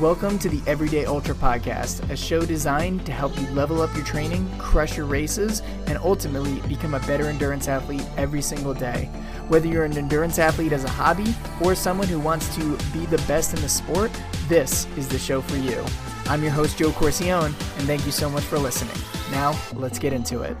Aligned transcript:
Welcome 0.00 0.38
to 0.40 0.50
the 0.50 0.60
Everyday 0.70 1.06
Ultra 1.06 1.34
Podcast, 1.34 2.10
a 2.10 2.16
show 2.18 2.44
designed 2.44 3.06
to 3.06 3.12
help 3.12 3.34
you 3.40 3.46
level 3.52 3.80
up 3.80 3.94
your 3.94 4.04
training, 4.04 4.46
crush 4.58 4.98
your 4.98 5.06
races, 5.06 5.62
and 5.86 5.96
ultimately 5.96 6.60
become 6.68 6.92
a 6.92 7.00
better 7.00 7.28
endurance 7.28 7.66
athlete 7.66 8.04
every 8.18 8.42
single 8.42 8.74
day. 8.74 9.06
Whether 9.48 9.68
you're 9.68 9.86
an 9.86 9.96
endurance 9.96 10.38
athlete 10.38 10.72
as 10.72 10.84
a 10.84 10.90
hobby 10.90 11.34
or 11.62 11.74
someone 11.74 12.08
who 12.08 12.20
wants 12.20 12.54
to 12.56 12.76
be 12.92 13.06
the 13.06 13.24
best 13.26 13.54
in 13.54 13.62
the 13.62 13.70
sport, 13.70 14.10
this 14.48 14.86
is 14.98 15.08
the 15.08 15.18
show 15.18 15.40
for 15.40 15.56
you. 15.56 15.82
I'm 16.26 16.42
your 16.42 16.52
host, 16.52 16.76
Joe 16.76 16.90
Corcione, 16.90 17.46
and 17.46 17.86
thank 17.86 18.04
you 18.04 18.12
so 18.12 18.28
much 18.28 18.44
for 18.44 18.58
listening. 18.58 19.02
Now, 19.30 19.58
let's 19.76 19.98
get 19.98 20.12
into 20.12 20.42
it. 20.42 20.58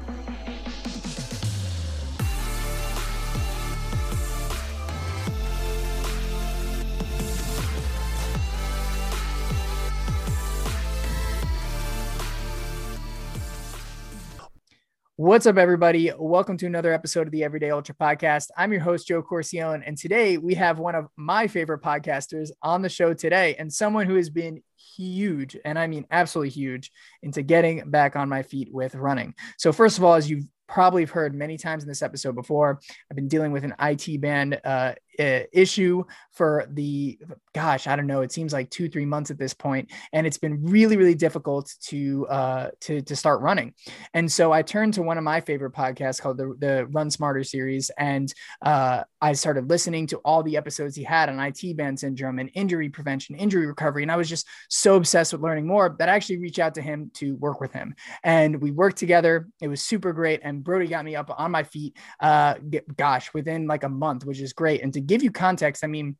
What's 15.26 15.44
up, 15.44 15.56
everybody? 15.56 16.12
Welcome 16.16 16.56
to 16.58 16.66
another 16.66 16.92
episode 16.92 17.26
of 17.26 17.32
the 17.32 17.42
Everyday 17.42 17.70
Ultra 17.70 17.96
Podcast. 17.96 18.50
I'm 18.56 18.70
your 18.70 18.80
host, 18.80 19.08
Joe 19.08 19.24
Corcione, 19.24 19.82
and 19.84 19.98
today 19.98 20.38
we 20.38 20.54
have 20.54 20.78
one 20.78 20.94
of 20.94 21.08
my 21.16 21.48
favorite 21.48 21.82
podcasters 21.82 22.50
on 22.62 22.80
the 22.80 22.88
show 22.88 23.12
today, 23.12 23.56
and 23.58 23.72
someone 23.72 24.06
who 24.06 24.14
has 24.14 24.30
been 24.30 24.62
huge, 24.76 25.56
and 25.64 25.80
I 25.80 25.88
mean 25.88 26.06
absolutely 26.12 26.50
huge, 26.50 26.92
into 27.24 27.42
getting 27.42 27.90
back 27.90 28.14
on 28.14 28.28
my 28.28 28.44
feet 28.44 28.68
with 28.70 28.94
running. 28.94 29.34
So, 29.58 29.72
first 29.72 29.98
of 29.98 30.04
all, 30.04 30.14
as 30.14 30.30
you've 30.30 30.46
probably 30.68 31.06
heard 31.06 31.34
many 31.34 31.58
times 31.58 31.82
in 31.82 31.88
this 31.88 32.02
episode 32.02 32.36
before, 32.36 32.78
I've 33.10 33.16
been 33.16 33.26
dealing 33.26 33.50
with 33.50 33.64
an 33.64 33.74
IT 33.80 34.20
band 34.20 34.60
uh, 34.64 34.94
uh, 35.18 35.40
issue 35.52 36.04
for 36.32 36.66
the 36.70 37.18
gosh 37.54 37.86
i 37.86 37.96
don't 37.96 38.06
know 38.06 38.20
it 38.20 38.32
seems 38.32 38.52
like 38.52 38.68
two 38.70 38.88
three 38.88 39.06
months 39.06 39.30
at 39.30 39.38
this 39.38 39.54
point 39.54 39.90
and 40.12 40.26
it's 40.26 40.38
been 40.38 40.62
really 40.62 40.96
really 40.96 41.14
difficult 41.14 41.72
to 41.80 42.26
uh 42.28 42.68
to 42.80 43.00
to 43.02 43.16
start 43.16 43.40
running. 43.40 43.72
And 44.14 44.30
so 44.30 44.52
i 44.52 44.62
turned 44.62 44.94
to 44.94 45.02
one 45.02 45.18
of 45.18 45.24
my 45.24 45.40
favorite 45.40 45.72
podcasts 45.72 46.20
called 46.20 46.38
the, 46.38 46.54
the 46.58 46.86
run 46.86 47.10
smarter 47.10 47.44
series 47.44 47.90
and 47.98 48.32
uh 48.62 49.02
i 49.20 49.32
started 49.32 49.68
listening 49.70 50.06
to 50.08 50.18
all 50.18 50.42
the 50.42 50.56
episodes 50.56 50.94
he 50.94 51.02
had 51.02 51.28
on 51.28 51.40
it 51.40 51.76
band 51.76 51.98
syndrome 51.98 52.38
and 52.38 52.50
injury 52.54 52.88
prevention 52.88 53.34
injury 53.36 53.66
recovery 53.66 54.02
and 54.02 54.12
i 54.12 54.16
was 54.16 54.28
just 54.28 54.46
so 54.68 54.96
obsessed 54.96 55.32
with 55.32 55.42
learning 55.42 55.66
more 55.66 55.96
that 55.98 56.08
i 56.08 56.14
actually 56.14 56.38
reached 56.38 56.58
out 56.58 56.74
to 56.74 56.82
him 56.82 57.10
to 57.14 57.34
work 57.36 57.60
with 57.60 57.72
him. 57.72 57.94
And 58.22 58.60
we 58.60 58.70
worked 58.70 58.96
together. 58.96 59.48
It 59.60 59.68
was 59.68 59.82
super 59.82 60.12
great 60.12 60.40
and 60.42 60.62
Brodie 60.62 60.86
got 60.86 61.04
me 61.04 61.16
up 61.16 61.30
on 61.36 61.50
my 61.50 61.62
feet 61.62 61.96
uh 62.20 62.54
gosh 62.96 63.32
within 63.34 63.66
like 63.66 63.84
a 63.84 63.88
month 63.88 64.24
which 64.24 64.40
is 64.40 64.52
great. 64.52 64.82
And 64.82 64.92
to 64.94 65.00
give 65.06 65.22
you 65.22 65.30
context, 65.30 65.84
I 65.84 65.86
mean, 65.86 66.16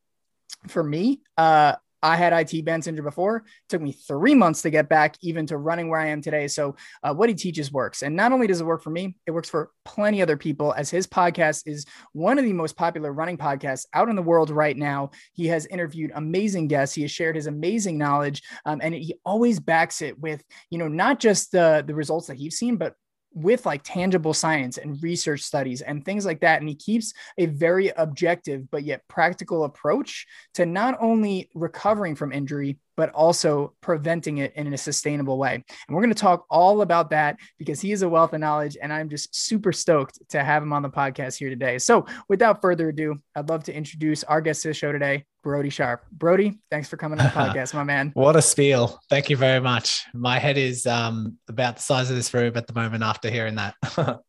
for 0.67 0.83
me, 0.83 1.21
uh, 1.37 1.75
I 2.03 2.15
had 2.15 2.33
IT 2.33 2.63
band 2.63 2.83
syndrome 2.83 3.05
before. 3.05 3.37
It 3.37 3.43
took 3.69 3.81
me 3.81 3.91
three 3.91 4.35
months 4.35 4.61
to 4.61 4.69
get 4.69 4.87
back 4.87 5.15
even 5.21 5.47
to 5.47 5.57
running 5.57 5.89
where 5.89 5.99
I 5.99 6.07
am 6.07 6.21
today. 6.21 6.47
So 6.47 6.75
uh, 7.03 7.13
what 7.13 7.29
he 7.29 7.35
teaches 7.35 7.71
works. 7.71 8.03
And 8.03 8.15
not 8.15 8.31
only 8.31 8.45
does 8.45 8.61
it 8.61 8.65
work 8.65 8.83
for 8.83 8.91
me, 8.91 9.15
it 9.25 9.31
works 9.31 9.49
for 9.49 9.71
plenty 9.83 10.21
other 10.21 10.37
people 10.37 10.73
as 10.77 10.89
his 10.89 11.07
podcast 11.07 11.63
is 11.65 11.85
one 12.13 12.37
of 12.37 12.45
the 12.45 12.53
most 12.53 12.77
popular 12.77 13.11
running 13.11 13.37
podcasts 13.37 13.85
out 13.93 14.09
in 14.09 14.15
the 14.15 14.21
world 14.21 14.51
right 14.51 14.77
now. 14.77 15.09
He 15.33 15.47
has 15.47 15.65
interviewed 15.65 16.11
amazing 16.13 16.67
guests. 16.67 16.95
He 16.95 17.01
has 17.01 17.11
shared 17.11 17.35
his 17.35 17.47
amazing 17.47 17.97
knowledge 17.97 18.43
um, 18.65 18.79
and 18.83 18.93
he 18.93 19.15
always 19.25 19.59
backs 19.59 20.01
it 20.01 20.19
with, 20.19 20.43
you 20.69 20.77
know, 20.77 20.87
not 20.87 21.19
just 21.19 21.51
the, 21.51 21.83
the 21.85 21.95
results 21.95 22.27
that 22.27 22.37
he's 22.37 22.57
seen, 22.57 22.77
but 22.77 22.93
with 23.37 23.65
like 23.65 23.81
tangible 23.83 24.33
science 24.33 24.77
and 24.77 25.01
research 25.03 25.41
studies 25.41 25.81
and 25.81 26.03
things 26.03 26.25
like 26.25 26.39
that. 26.41 26.59
And 26.59 26.67
he 26.67 26.75
keeps 26.75 27.13
a 27.37 27.45
very 27.45 27.89
objective 27.89 28.69
but 28.71 28.83
yet 28.83 29.07
practical 29.07 29.63
approach 29.63 30.25
to 30.55 30.65
not 30.65 30.97
only 30.99 31.49
recovering 31.53 32.15
from 32.15 32.31
injury, 32.31 32.79
but 32.95 33.11
also 33.11 33.73
preventing 33.79 34.39
it 34.39 34.53
in 34.55 34.73
a 34.73 34.77
sustainable 34.77 35.37
way. 35.37 35.53
And 35.53 35.95
we're 35.95 36.01
going 36.01 36.13
to 36.13 36.19
talk 36.19 36.45
all 36.49 36.81
about 36.81 37.11
that 37.11 37.37
because 37.59 37.79
he 37.79 37.91
is 37.91 38.01
a 38.01 38.09
wealth 38.09 38.33
of 38.33 38.39
knowledge. 38.39 38.75
And 38.81 38.91
I'm 38.91 39.07
just 39.07 39.35
super 39.35 39.71
stoked 39.71 40.19
to 40.29 40.43
have 40.43 40.63
him 40.63 40.73
on 40.73 40.81
the 40.81 40.89
podcast 40.89 41.37
here 41.37 41.49
today. 41.49 41.77
So 41.77 42.07
without 42.27 42.59
further 42.59 42.89
ado, 42.89 43.21
I'd 43.35 43.49
love 43.49 43.63
to 43.65 43.73
introduce 43.73 44.23
our 44.23 44.41
guest 44.41 44.63
to 44.63 44.69
the 44.69 44.73
show 44.73 44.91
today, 44.91 45.25
Brodie 45.47 45.69
Sharpe. 45.69 46.03
Brodie, 46.11 46.59
thanks 46.69 46.89
for 46.89 46.97
coming 46.97 47.21
on 47.21 47.25
the 47.25 47.31
podcast, 47.33 47.73
my 47.73 47.85
man. 47.85 48.11
What 48.15 48.35
a 48.35 48.41
spiel. 48.41 48.99
Thank 49.09 49.29
you 49.29 49.37
very 49.37 49.61
much. 49.61 50.03
My 50.13 50.39
head 50.39 50.57
is 50.57 50.85
um, 50.85 51.37
about 51.47 51.77
the 51.77 51.81
size 51.81 52.09
of 52.09 52.17
this 52.17 52.33
room 52.33 52.57
at 52.57 52.67
the 52.67 52.73
moment 52.73 53.01
after 53.01 53.29
hearing 53.29 53.55
that. 53.55 53.75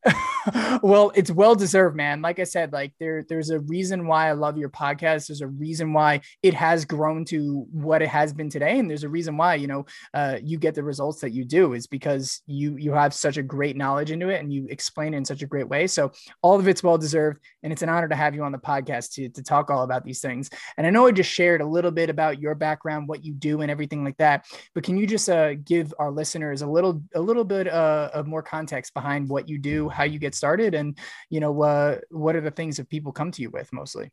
well, 0.83 1.11
it's 1.17 1.33
well 1.33 1.57
deserved, 1.57 1.97
man. 1.97 2.23
Like 2.23 2.39
I 2.39 2.45
said, 2.45 2.73
like 2.73 2.93
there, 3.01 3.25
there's 3.29 3.51
a 3.51 3.59
reason 3.59 4.07
why 4.07 4.29
I 4.29 4.33
love 4.33 4.57
your 4.57 4.69
podcast. 4.69 5.27
There's 5.27 5.41
a 5.41 5.49
reason 5.49 5.93
why 5.93 6.21
it 6.45 6.55
has 6.55 6.85
grown 6.85 7.25
to 7.27 7.67
what 7.73 8.01
it 8.01 8.09
has 8.09 8.33
been 8.33 8.49
today. 8.49 8.79
And 8.79 8.89
there's 8.89 9.03
a 9.03 9.09
reason 9.09 9.37
why, 9.37 9.57
you 9.57 9.67
know, 9.67 9.87
uh, 10.15 10.39
you 10.41 10.57
get 10.57 10.77
the 10.77 10.85
results 10.85 11.21
that 11.23 11.33
you 11.33 11.45
do 11.45 11.73
is 11.73 11.89
because 11.89 12.43
you, 12.47 12.77
you 12.77 12.93
have 12.93 13.13
such 13.13 13.39
a 13.39 13.43
great 13.43 13.77
knowledge 13.77 14.13
into 14.13 14.29
it 14.29 14.41
and 14.41 14.53
you 14.53 14.69
explain 14.71 15.15
it 15.15 15.17
in 15.17 15.25
such 15.25 15.43
a 15.43 15.47
great 15.47 15.69
way. 15.69 15.89
So 15.89 16.13
all 16.43 16.61
of 16.61 16.69
it's 16.69 16.85
well 16.85 16.97
deserved. 16.97 17.41
And 17.65 17.73
it's 17.73 17.83
an 17.83 17.89
honor 17.89 18.09
to 18.09 18.15
have 18.15 18.37
you 18.37 18.45
on 18.45 18.53
the 18.53 18.59
podcast 18.59 19.15
to, 19.15 19.29
to 19.31 19.43
talk 19.43 19.69
all 19.69 19.83
about 19.83 20.05
these 20.05 20.21
things. 20.21 20.49
And 20.77 20.87
I 20.87 20.91
know 20.91 21.08
Just 21.13 21.31
shared 21.31 21.61
a 21.61 21.67
little 21.67 21.91
bit 21.91 22.11
about 22.11 22.41
your 22.41 22.55
background, 22.55 23.09
what 23.09 23.25
you 23.25 23.33
do 23.33 23.61
and 23.63 23.71
everything 23.71 24.05
like 24.05 24.17
that, 24.19 24.47
but 24.75 24.85
can 24.85 24.97
you 24.97 25.07
just 25.07 25.29
uh, 25.29 25.55
give 25.55 25.93
our 25.99 26.11
listeners 26.11 26.63
a 26.63 26.67
little, 26.67 27.03
a 27.15 27.21
little 27.21 27.45
bit 27.45 27.69
uh, 27.69 28.11
of 28.13 28.27
more 28.27 28.43
context 28.43 28.95
behind 28.95 29.29
what 29.29 29.49
you 29.49 29.59
do, 29.59 29.89
how 29.89 30.05
you 30.05 30.19
get 30.19 30.35
started 30.35 30.75
and, 30.75 30.99
you 31.31 31.41
know, 31.41 31.63
uh, 31.63 31.99
what 32.11 32.37
are 32.37 32.41
the 32.41 32.51
things 32.51 32.77
that 32.77 32.89
people 32.89 33.13
come 33.13 33.31
to 33.33 33.43
you 33.43 33.51
with 33.51 33.73
mostly? 33.73 34.11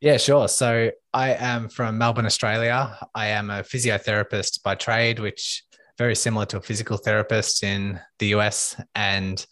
Yeah, 0.00 0.16
sure. 0.16 0.48
So 0.48 0.90
I 1.14 1.34
am 1.34 1.68
from 1.68 1.96
Melbourne, 1.96 2.26
Australia. 2.26 2.98
I 3.14 3.28
am 3.28 3.50
a 3.50 3.62
physiotherapist 3.62 4.62
by 4.64 4.74
trade, 4.74 5.20
which 5.20 5.62
very 5.96 6.16
similar 6.16 6.44
to 6.46 6.56
a 6.56 6.60
physical 6.60 6.96
therapist 6.96 7.62
in 7.62 8.00
the 8.18 8.34
US. 8.34 8.80
And 8.96 9.46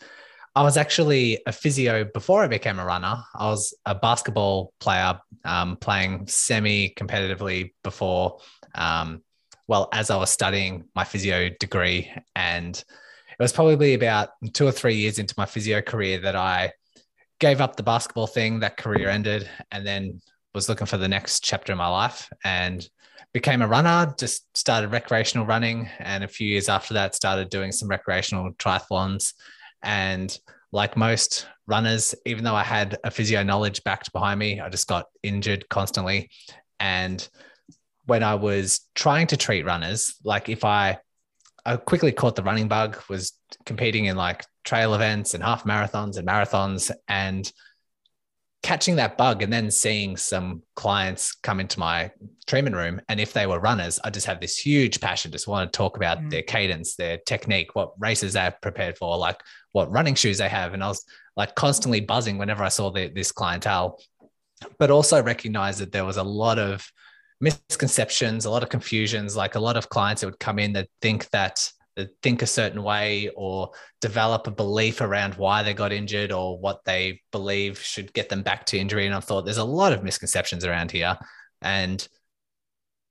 I 0.55 0.63
was 0.63 0.77
actually 0.77 1.41
a 1.47 1.53
physio 1.53 2.05
before 2.05 2.43
I 2.43 2.49
became 2.49 2.79
a 2.79 2.85
runner. 2.85 3.23
I 3.35 3.47
was 3.47 3.73
a 3.87 3.95
basketball 3.95 4.73
player, 4.81 5.19
um, 5.45 5.77
playing 5.77 6.27
semi 6.27 6.93
competitively 6.95 7.73
before, 7.85 8.39
um, 8.75 9.23
well, 9.69 9.89
as 9.93 10.11
I 10.11 10.17
was 10.17 10.31
studying 10.31 10.85
my 10.95 11.05
physio 11.05 11.51
degree. 11.61 12.13
And 12.35 12.77
it 12.77 13.43
was 13.43 13.53
probably 13.53 13.95
about 13.95 14.31
two 14.53 14.67
or 14.67 14.73
three 14.73 14.97
years 14.97 15.21
into 15.21 15.35
my 15.39 15.47
physio 15.47 15.81
career 15.81 16.19
that 16.23 16.35
I 16.35 16.73
gave 17.39 17.61
up 17.61 17.77
the 17.77 17.85
basketball 17.85 18.27
thing. 18.27 18.61
That 18.61 18.77
career 18.77 19.09
ended. 19.09 19.49
And 19.71 19.87
then 19.87 20.21
was 20.53 20.69
looking 20.69 20.89
for 20.89 20.99
the 20.99 21.09
next 21.09 21.45
chapter 21.45 21.71
in 21.73 21.79
my 21.79 21.87
life 21.87 22.29
and 22.43 22.89
became 23.33 23.63
a 23.63 23.69
runner, 23.69 24.13
just 24.19 24.45
started 24.57 24.91
recreational 24.91 25.47
running. 25.47 25.89
And 26.01 26.25
a 26.25 26.29
few 26.29 26.49
years 26.49 26.69
after 26.69 26.95
that, 26.95 27.15
started 27.15 27.51
doing 27.51 27.71
some 27.71 27.89
recreational 27.89 28.53
triathlons. 28.55 29.35
And 29.83 30.37
like 30.73 30.97
most 30.97 31.47
runners, 31.67 32.15
even 32.27 32.45
though 32.45 32.55
I 32.55 32.63
had 32.63 32.99
a 33.05 33.11
physio 33.11 33.43
knowledge 33.43 33.83
backed 33.85 34.13
behind 34.13 34.39
me, 34.39 34.61
I 34.61 34.69
just 34.69 34.87
got 34.87 35.07
injured 35.23 35.69
constantly. 35.69 36.31
And 36.79 37.27
when 38.07 38.23
I 38.23 38.35
was 38.35 38.89
trying 38.95 39.29
to 39.29 39.37
treat 39.37 39.65
runners, 39.65 40.15
like 40.25 40.49
if 40.49 40.65
I, 40.65 40.99
I 41.65 41.77
quickly 41.77 42.13
caught 42.13 42.37
the 42.37 42.43
running 42.43 42.69
bug, 42.69 42.99
was 43.09 43.33
competing 43.67 44.07
in 44.07 44.17
like 44.17 44.45
trail 44.65 44.95
events 44.95 45.35
and 45.35 45.43
half 45.43 45.65
marathons 45.65 46.17
and 46.17 46.27
marathons. 46.27 46.91
And 47.09 47.51
catching 48.63 48.97
that 48.97 49.17
bug 49.17 49.43
and 49.43 49.53
then 49.53 49.71
seeing 49.71 50.17
some 50.17 50.63
clients 50.77 51.33
come 51.33 51.61
into 51.61 51.79
my 51.79 52.11
treatment 52.47 52.77
room 52.77 53.01
and 53.09 53.19
if 53.19 53.33
they 53.33 53.47
were 53.47 53.59
runners 53.59 53.99
i 54.05 54.11
just 54.11 54.27
have 54.27 54.39
this 54.41 54.59
huge 54.59 55.01
passion 55.01 55.33
just 55.33 55.49
want 55.49 55.73
to 55.73 55.77
talk 55.77 55.97
about 55.97 56.19
mm. 56.19 56.31
their 56.31 56.43
cadence 56.43 56.95
their 56.97 57.17
technique 57.27 57.75
what 57.75 57.93
races 57.99 58.35
they're 58.35 58.55
prepared 58.61 58.99
for 58.99 59.17
like 59.17 59.41
what 59.73 59.91
running 59.91 60.15
shoes 60.15 60.39
they 60.39 60.49
have 60.49 60.75
and 60.75 60.83
i 60.83 60.89
was 60.89 61.05
like 61.37 61.55
constantly 61.55 62.01
buzzing 62.01 62.39
whenever 62.39 62.63
i 62.63 62.69
saw 62.69 62.91
the, 62.91 63.09
this 63.09 63.33
clientele 63.33 63.99
but 64.79 64.91
also 64.91 65.23
recognized 65.23 65.81
that 65.81 65.93
there 65.93 66.05
was 66.05 66.17
a 66.17 66.23
lot 66.23 66.59
of 66.59 66.87
misconceptions 67.41 68.45
a 68.45 68.51
lot 68.51 68.63
of 68.63 68.69
confusions 68.69 69.37
like 69.37 69.55
a 69.55 69.61
lot 69.61 69.77
of 69.77 69.89
clients 69.89 70.21
that 70.21 70.27
would 70.27 70.41
come 70.41 70.59
in 70.59 70.73
that 70.73 70.89
think 71.01 71.29
that 71.31 71.71
think 72.23 72.43
a 72.43 72.47
certain 72.47 72.83
way 72.83 73.31
or 73.37 73.71
develop 74.01 74.47
a 74.47 74.51
belief 74.51 75.01
around 75.01 75.35
why 75.35 75.63
they 75.63 75.75
got 75.75 75.93
injured 75.93 76.33
or 76.33 76.59
what 76.59 76.85
they 76.85 77.21
believe 77.33 77.79
should 77.79 78.13
get 78.13 78.29
them 78.29 78.43
back 78.43 78.67
to 78.67 78.79
injury. 78.79 79.07
And 79.07 79.15
I 79.15 79.21
thought 79.21 79.45
there's 79.45 79.59
a 79.59 79.65
lot 79.65 79.93
of 79.93 80.03
misconceptions 80.03 80.65
around 80.65 80.91
here 80.91 81.17
and 81.63 82.07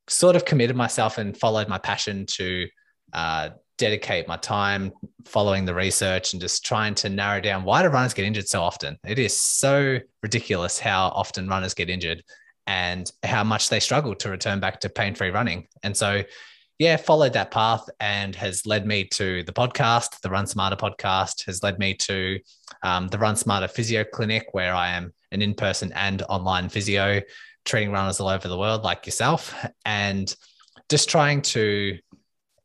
sort 0.07 0.35
of 0.35 0.45
committed 0.45 0.75
myself 0.75 1.17
and 1.17 1.37
followed 1.37 1.67
my 1.67 1.77
passion 1.77 2.25
to 2.25 2.67
uh, 3.13 3.49
dedicate 3.79 4.27
my 4.27 4.37
time 4.37 4.91
following 5.25 5.65
the 5.65 5.73
research 5.73 6.33
and 6.33 6.41
just 6.41 6.63
trying 6.63 6.93
to 6.93 7.09
narrow 7.09 7.41
down 7.41 7.63
why 7.63 7.81
do 7.81 7.87
runners 7.87 8.13
get 8.13 8.25
injured 8.25 8.47
so 8.47 8.61
often? 8.61 8.97
It 9.07 9.17
is 9.17 9.39
so 9.39 9.97
ridiculous 10.21 10.77
how 10.77 11.07
often 11.07 11.47
runners 11.47 11.73
get 11.73 11.89
injured 11.89 12.23
and 12.67 13.11
how 13.23 13.43
much 13.43 13.69
they 13.69 13.79
struggle 13.79 14.13
to 14.15 14.29
return 14.29 14.59
back 14.59 14.81
to 14.81 14.89
pain 14.89 15.15
free 15.15 15.31
running. 15.31 15.67
And 15.81 15.97
so 15.97 16.23
yeah, 16.77 16.95
followed 16.95 17.33
that 17.33 17.51
path 17.51 17.89
and 17.99 18.35
has 18.35 18.65
led 18.65 18.85
me 18.85 19.05
to 19.05 19.43
the 19.43 19.51
podcast, 19.51 20.21
the 20.21 20.29
Run 20.29 20.47
Smarter 20.47 20.77
podcast, 20.77 21.45
has 21.45 21.61
led 21.63 21.77
me 21.77 21.93
to 21.95 22.39
um, 22.83 23.07
the 23.09 23.17
Run 23.17 23.35
Smarter 23.35 23.67
Physio 23.67 24.05
Clinic, 24.05 24.47
where 24.53 24.73
I 24.73 24.91
am 24.91 25.13
an 25.31 25.41
in 25.41 25.55
person 25.55 25.91
and 25.93 26.21
online 26.29 26.69
physio, 26.69 27.21
treating 27.65 27.91
runners 27.91 28.21
all 28.21 28.29
over 28.29 28.47
the 28.47 28.57
world 28.57 28.83
like 28.83 29.05
yourself. 29.05 29.53
And 29.83 30.33
just 30.87 31.09
trying 31.09 31.41
to 31.41 31.97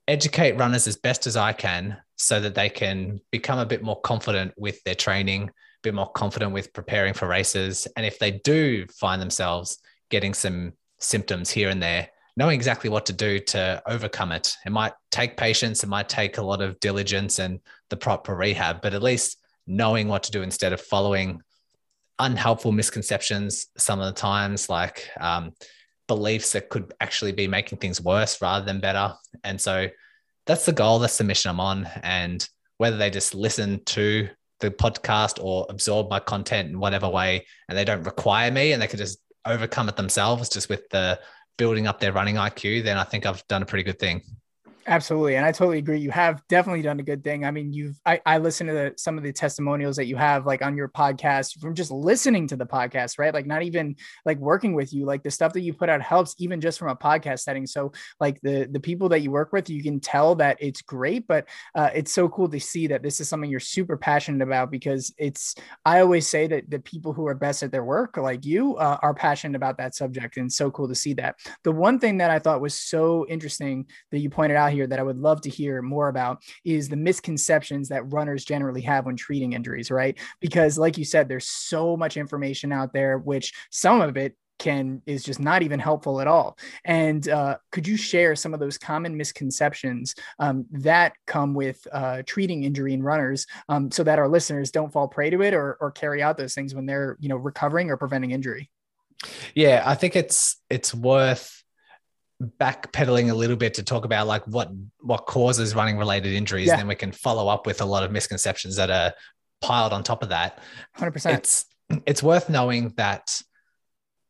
educate 0.06 0.59
runners 0.59 0.87
as 0.87 0.97
best 0.97 1.27
as 1.27 1.37
I 1.37 1.53
can 1.53 1.97
so 2.17 2.41
that 2.41 2.55
they 2.55 2.69
can 2.69 3.21
become 3.31 3.59
a 3.59 3.67
bit 3.67 3.83
more 3.83 4.01
confident 4.01 4.53
with 4.56 4.83
their 4.85 4.95
training, 4.95 5.49
a 5.49 5.53
bit 5.83 5.95
more 5.95 6.11
confident 6.11 6.53
with 6.53 6.73
preparing 6.73 7.15
for 7.15 7.27
races. 7.27 7.89
And 7.97 8.05
if 8.05 8.19
they 8.19 8.31
do 8.31 8.87
find 8.89 9.21
themselves 9.21 9.79
getting 10.11 10.35
some 10.35 10.75
symptoms 10.99 11.51
here 11.51 11.71
and 11.71 11.83
there, 11.83 12.09
knowing 12.37 12.55
exactly 12.55 12.91
what 12.91 13.06
to 13.06 13.12
do 13.12 13.39
to 13.39 13.83
overcome 13.87 14.33
it. 14.33 14.55
It 14.67 14.73
might 14.73 14.93
take 15.11 15.37
patience, 15.37 15.85
it 15.85 15.89
might 15.89 16.09
take 16.09 16.39
a 16.39 16.43
lot 16.43 16.61
of 16.61 16.81
diligence 16.81 17.39
and 17.39 17.61
the 17.91 17.97
proper 17.97 18.35
rehab, 18.35 18.83
but 18.83 18.95
at 18.95 19.03
least 19.03 19.39
knowing 19.67 20.09
what 20.09 20.25
to 20.25 20.33
do 20.33 20.43
instead 20.43 20.73
of 20.73 20.81
following 20.81 21.41
unhelpful 22.19 22.73
misconceptions 22.73 23.67
some 23.77 24.00
of 24.00 24.07
the 24.07 24.21
times, 24.21 24.69
like 24.69 25.09
um, 25.21 25.53
beliefs 26.06 26.53
that 26.53 26.69
could 26.69 26.93
actually 27.01 27.33
be 27.33 27.49
making 27.49 27.79
things 27.79 28.01
worse 28.01 28.41
rather 28.43 28.65
than 28.65 28.81
better. 28.81 29.15
And 29.43 29.61
so 29.61 29.89
that's 30.47 30.67
the 30.67 30.73
goal, 30.73 30.99
that's 30.99 31.19
the 31.19 31.25
mission 31.25 31.51
I'm 31.51 31.61
on. 31.61 31.89
And 32.03 32.47
whether 32.79 32.97
they 32.97 33.11
just 33.11 33.35
listen 33.35 33.83
to 33.87 34.29
the 34.61 34.71
podcast 34.71 35.43
or 35.43 35.67
absorb 35.69 36.11
my 36.11 36.21
content 36.21 36.71
in 36.71 36.79
whatever 36.79 37.09
way, 37.09 37.47
and 37.69 37.77
they 37.77 37.85
don't 37.85 38.05
require 38.05 38.51
me 38.51 38.73
and 38.73 38.81
they 38.81 38.87
can 38.87 38.99
just 38.99 39.19
overcome 39.47 39.89
it 39.89 39.97
themselves 39.97 40.49
just 40.49 40.69
with 40.69 40.89
the 40.91 41.19
building 41.56 41.87
up 41.87 42.01
their 42.01 42.12
running 42.12 42.37
IQ, 42.37 42.85
then 42.85 42.99
I 42.99 43.05
think 43.05 43.27
I've 43.27 43.47
done 43.47 43.62
a 43.62 43.67
pretty 43.67 43.85
good 43.85 43.99
thing. 43.99 44.23
Absolutely. 44.87 45.37
And 45.37 45.47
I 45.47 45.53
totally 45.53 45.79
agree. 45.79 45.99
You 45.99 46.11
have 46.11 46.43
definitely 46.49 46.83
done 46.83 47.01
a 47.01 47.03
good 47.03 47.25
thing. 47.25 47.45
I 47.47 47.51
mean, 47.51 47.73
you've, 47.73 47.99
I, 48.05 48.21
I 48.27 48.37
listen 48.37 48.67
to 48.67 48.73
the, 48.75 48.95
some 48.99 49.17
of 49.17 49.25
the 49.25 49.33
testimonials 49.33 49.97
that 49.97 50.07
you 50.07 50.17
have 50.17 50.45
like 50.45 50.61
on 50.61 50.77
your 50.77 50.89
podcast 50.89 51.59
from 51.59 51.75
just 51.75 51.91
listening 51.91 52.47
to 52.49 52.57
the 52.57 52.67
podcast, 52.67 53.19
right? 53.19 53.33
Like 53.33 53.47
not 53.47 53.63
even 53.63 53.97
like 54.27 54.39
working 54.39 54.75
with 54.75 54.93
you, 54.93 55.07
like 55.07 55.23
the 55.23 55.31
stuff 55.31 55.55
that 55.55 55.63
you 55.63 55.73
put 55.73 55.89
out 55.89 56.03
helps 56.03 56.35
even 56.39 56.61
just 56.61 56.79
from 56.79 56.89
a 56.89 56.97
podcast 56.97 57.41
setting. 57.41 57.67
So 57.67 57.93
like 58.21 58.39
the, 58.43 58.69
the 58.71 58.81
people 58.81 59.09
that 59.09 59.21
you 59.21 59.31
work 59.31 59.55
with, 59.55 59.71
you 59.71 59.83
can 59.83 60.01
tell 60.01 60.35
that 60.37 60.59
it's 60.61 60.83
great, 60.83 61.27
but 61.27 61.49
uh, 61.75 61.89
it's 61.95 62.13
so 62.13 62.29
cool 62.29 62.49
to 62.51 62.61
see 62.61 62.87
that 62.89 63.03
this 63.03 63.21
is 63.21 63.29
something 63.29 63.51
you're 63.51 63.61
super 63.61 63.97
passionate 63.97 64.43
about 64.43 64.71
because 64.71 65.15
it's, 65.17 65.55
I 65.87 66.01
always 66.01 66.27
say 66.27 66.47
that 66.49 66.69
the 66.69 66.81
people 66.81 67.15
who 67.15 67.27
are 67.27 67.35
best 67.35 67.63
at 67.63 67.73
their 67.73 67.85
work, 67.85 68.19
like 68.19 68.45
you 68.45 68.77
uh, 68.77 68.99
are 69.01 69.15
passionate 69.15 69.57
about 69.57 69.79
that 69.79 69.95
subject. 69.95 70.37
And 70.37 70.53
so 70.53 70.71
cool 70.71 70.89
to 70.89 70.95
see 70.95 71.15
that. 71.15 71.37
The 71.63 71.73
one 71.73 71.99
thing 71.99 72.19
that 72.19 72.31
I 72.31 72.39
thought 72.39 72.61
was 72.61 72.75
so 72.75 73.25
interesting 73.31 73.87
that 74.11 74.19
you 74.19 74.29
pointed 74.29 74.57
out 74.59 74.74
here 74.75 74.87
that 74.87 74.99
I 74.99 75.03
would 75.03 75.19
love 75.19 75.41
to 75.43 75.50
hear 75.50 75.81
more 75.82 76.09
about 76.09 76.43
is 76.65 76.88
the 76.88 76.97
misconceptions 76.97 77.88
that 77.88 78.12
runners 78.12 78.44
generally 78.44 78.82
have 78.82 79.06
when 79.06 79.17
treating 79.17 79.53
injuries, 79.53 79.91
right? 79.91 80.19
Because, 80.41 80.79
like 80.79 80.99
you 80.99 81.05
said, 81.05 81.29
there's 81.29 81.49
so 81.49 81.97
much 81.97 82.17
information 82.17 82.73
out 82.73 82.93
there, 82.93 83.19
which 83.19 83.53
some 83.71 84.00
of 84.00 84.17
it 84.17 84.37
can 84.59 85.03
is 85.06 85.25
just 85.25 85.41
not 85.41 85.62
even 85.62 85.81
helpful 85.81 86.21
at 86.21 86.26
all. 86.26 86.56
And 86.85 87.29
uh, 87.29 87.56
could 87.73 87.88
you 87.88 87.97
share 87.97 88.37
some 88.37 88.55
of 88.55 88.61
those 88.61 88.79
common 88.79 89.17
misconceptions 89.17 90.15
um, 90.38 90.67
that 90.71 91.15
come 91.26 91.55
with 91.55 91.87
uh, 91.93 92.23
treating 92.26 92.65
injury 92.65 92.94
in 92.94 93.03
runners, 93.03 93.47
um, 93.69 93.91
so 93.91 94.05
that 94.05 94.19
our 94.19 94.29
listeners 94.29 94.71
don't 94.71 94.93
fall 94.93 95.09
prey 95.09 95.31
to 95.31 95.43
it 95.43 95.55
or, 95.55 95.76
or 95.81 95.91
carry 95.91 96.23
out 96.23 96.37
those 96.37 96.55
things 96.55 96.75
when 96.75 96.87
they're 96.87 97.17
you 97.21 97.29
know 97.29 97.37
recovering 97.37 97.91
or 97.91 97.97
preventing 97.97 98.31
injury? 98.31 98.71
Yeah, 99.55 99.82
I 99.85 99.94
think 99.94 100.17
it's 100.17 100.56
it's 100.71 100.94
worth 100.94 101.63
backpedaling 102.43 103.31
a 103.31 103.35
little 103.35 103.57
bit 103.57 103.75
to 103.75 103.83
talk 103.83 104.05
about 104.05 104.27
like 104.27 104.45
what 104.47 104.71
what 105.01 105.27
causes 105.27 105.75
running 105.75 105.97
related 105.97 106.33
injuries 106.33 106.67
yeah. 106.67 106.77
then 106.77 106.89
we 106.89 106.95
can 106.95 107.13
follow 107.13 107.49
up 107.49 107.67
with 107.67 107.81
a 107.81 107.85
lot 107.85 108.03
of 108.03 108.11
misconceptions 108.11 108.77
that 108.77 108.91
are 108.91 109.13
piled 109.61 109.93
on 109.93 110.03
top 110.03 110.23
of 110.23 110.29
that 110.29 110.59
100% 110.99 111.39
it's 111.39 111.67
it's 112.07 112.23
worth 112.23 112.51
knowing 112.51 112.93
that 112.97 113.41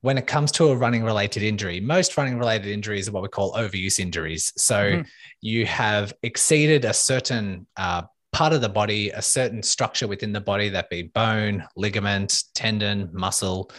when 0.03 0.19
it 0.19 0.27
comes 0.27 0.53
to 0.53 0.69
a 0.69 0.77
running 0.77 1.03
related 1.03 1.43
injury 1.43 1.81
most 1.81 2.17
running 2.19 2.39
related 2.39 2.69
injuries 2.69 3.09
are 3.09 3.13
what 3.13 3.23
we 3.23 3.29
call 3.29 3.55
overuse 3.55 3.99
injuries 3.99 4.53
so 4.57 4.77
mm-hmm. 4.77 5.03
you 5.41 5.65
have 5.65 6.13
exceeded 6.23 6.85
a 6.85 6.93
certain 6.93 7.67
uh, 7.79 8.03
part 8.33 8.53
of 8.53 8.61
the 8.61 8.69
body 8.69 9.11
a 9.11 9.23
certain 9.23 9.63
structure 9.63 10.07
within 10.07 10.33
the 10.33 10.41
body 10.41 10.69
that 10.69 10.91
be 10.91 11.05
bone 11.05 11.65
ligament 11.75 12.45
tendon 12.55 13.09
muscle 13.13 13.71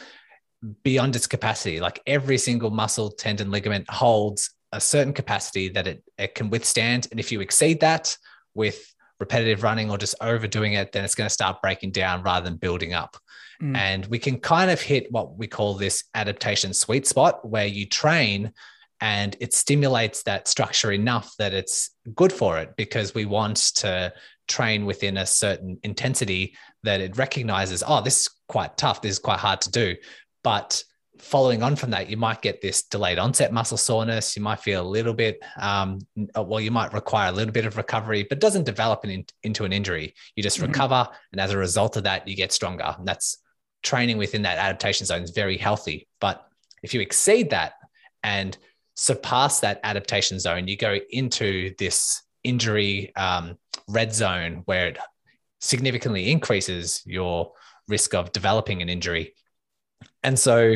beyond 0.84 1.16
its 1.16 1.28
capacity. 1.28 1.80
Like 1.80 2.02
every 2.08 2.38
single 2.38 2.70
muscle, 2.70 3.12
tendon, 3.12 3.52
ligament 3.52 3.90
holds 3.90 4.52
a 4.72 4.82
certain 4.82 5.14
capacity 5.14 5.70
that 5.70 5.88
it, 5.88 6.04
it 6.18 6.36
can 6.36 6.50
withstand. 6.50 7.08
And 7.12 7.20
if 7.20 7.32
you 7.32 7.42
exceed 7.42 7.80
that 7.82 8.18
with 8.54 8.94
repetitive 9.20 9.64
running 9.64 9.90
or 9.90 9.98
just 9.98 10.16
overdoing 10.22 10.74
it, 10.74 10.92
then 10.92 11.06
it's 11.06 11.16
going 11.16 11.28
to 11.28 11.34
start 11.34 11.62
breaking 11.62 11.92
down 11.92 12.24
rather 12.24 12.46
than 12.46 12.58
building 12.58 12.94
up. 12.94 13.18
Mm. 13.62 13.78
And 13.78 14.06
we 14.08 14.20
can 14.20 14.40
kind 14.40 14.70
of 14.70 14.82
hit 14.82 15.12
what 15.12 15.38
we 15.38 15.48
call 15.48 15.76
this 15.76 16.04
adaptation 16.14 16.74
sweet 16.74 17.08
spot 17.08 17.48
where 17.48 17.66
you 17.66 17.86
train 17.86 18.52
and 19.02 19.36
it 19.40 19.54
stimulates 19.54 20.24
that 20.24 20.48
structure 20.48 20.92
enough 20.92 21.34
that 21.38 21.54
it's 21.54 21.92
good 22.16 22.32
for 22.32 22.58
it 22.58 22.76
because 22.76 23.14
we 23.14 23.26
want 23.26 23.58
to 23.76 24.14
train 24.48 24.86
within 24.86 25.18
a 25.18 25.26
certain 25.26 25.78
intensity 25.84 26.56
that 26.84 27.02
it 27.02 27.18
recognizes, 27.18 27.84
oh, 27.86 28.02
this 28.02 28.22
is 28.22 28.30
quite 28.48 28.78
tough. 28.78 29.02
This 29.02 29.14
is 29.14 29.20
quite 29.20 29.40
hard 29.40 29.62
to 29.62 29.72
do. 29.72 29.96
But 30.46 30.84
following 31.18 31.64
on 31.64 31.76
from 31.76 31.90
that, 31.90 32.08
you 32.08 32.18
might 32.18 32.44
get 32.44 32.62
this 32.62 32.84
delayed 32.84 33.18
onset 33.18 33.52
muscle 33.52 33.78
soreness. 33.78 34.38
You 34.38 34.44
might 34.44 34.60
feel 34.60 34.86
a 34.86 34.88
little 34.88 35.16
bit, 35.16 35.44
um, 35.60 35.98
well, 36.36 36.62
you 36.62 36.70
might 36.70 36.94
require 36.94 37.30
a 37.30 37.32
little 37.32 37.52
bit 37.52 37.66
of 37.66 37.78
recovery, 37.78 38.28
but 38.30 38.40
doesn't 38.40 38.64
develop 38.64 39.04
in, 39.06 39.26
into 39.42 39.66
an 39.66 39.74
injury. 39.74 40.14
You 40.36 40.44
just 40.44 40.60
mm-hmm. 40.60 40.68
recover. 40.68 41.08
And 41.32 41.42
as 41.42 41.52
a 41.52 41.58
result 41.58 41.98
of 41.98 42.04
that, 42.04 42.28
you 42.28 42.36
get 42.36 42.52
stronger. 42.52 42.94
And 42.96 43.08
that's 43.08 43.40
training 43.82 44.20
within 44.20 44.44
that 44.44 44.60
adaptation 44.60 45.08
zone 45.08 45.24
is 45.24 45.32
very 45.32 45.58
healthy. 45.58 46.08
But 46.22 46.46
if 46.84 46.94
you 46.94 47.02
exceed 47.02 47.50
that 47.50 47.74
and 48.22 48.56
surpass 48.94 49.62
that 49.62 49.80
adaptation 49.84 50.40
zone, 50.40 50.68
you 50.68 50.78
go 50.78 51.00
into 51.10 51.74
this 51.80 52.22
injury 52.44 53.12
um, 53.16 53.58
red 53.88 54.14
zone 54.14 54.62
where 54.66 54.90
it 54.90 55.00
significantly 55.60 56.30
increases 56.30 57.02
your 57.04 57.54
risk 57.88 58.14
of 58.14 58.32
developing 58.32 58.84
an 58.84 58.90
injury 58.90 59.34
and 60.26 60.38
so 60.38 60.76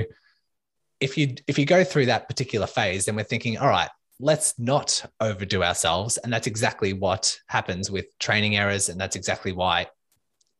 if 0.99 1.17
you 1.17 1.35
if 1.47 1.57
you 1.57 1.65
go 1.65 1.83
through 1.83 2.05
that 2.05 2.27
particular 2.27 2.67
phase, 2.67 3.05
then 3.05 3.15
we're 3.15 3.23
thinking, 3.23 3.57
all 3.57 3.67
right, 3.67 3.89
let's 4.19 4.57
not 4.59 5.03
overdo 5.19 5.63
ourselves. 5.63 6.17
And 6.17 6.31
that's 6.31 6.47
exactly 6.47 6.93
what 6.93 7.37
happens 7.47 7.89
with 7.89 8.05
training 8.19 8.57
errors. 8.57 8.89
And 8.89 8.99
that's 8.99 9.15
exactly 9.15 9.51
why 9.51 9.87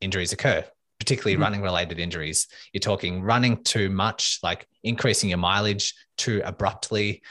injuries 0.00 0.32
occur, 0.32 0.64
particularly 0.98 1.34
mm-hmm. 1.34 1.42
running 1.42 1.62
related 1.62 1.98
injuries. 1.98 2.48
You're 2.72 2.80
talking 2.80 3.22
running 3.22 3.62
too 3.62 3.90
much, 3.90 4.38
like 4.42 4.66
increasing 4.82 5.28
your 5.28 5.38
mileage 5.38 5.94
too 6.16 6.42
abruptly, 6.44 7.22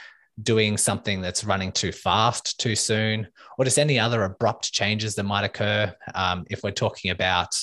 doing 0.42 0.76
something 0.76 1.20
that's 1.20 1.44
running 1.44 1.72
too 1.72 1.92
fast 1.92 2.60
too 2.60 2.76
soon, 2.76 3.26
or 3.58 3.64
just 3.64 3.78
any 3.78 3.98
other 3.98 4.22
abrupt 4.22 4.72
changes 4.72 5.16
that 5.16 5.24
might 5.24 5.44
occur. 5.44 5.92
Um, 6.14 6.46
if 6.48 6.62
we're 6.62 6.70
talking 6.70 7.10
about 7.10 7.54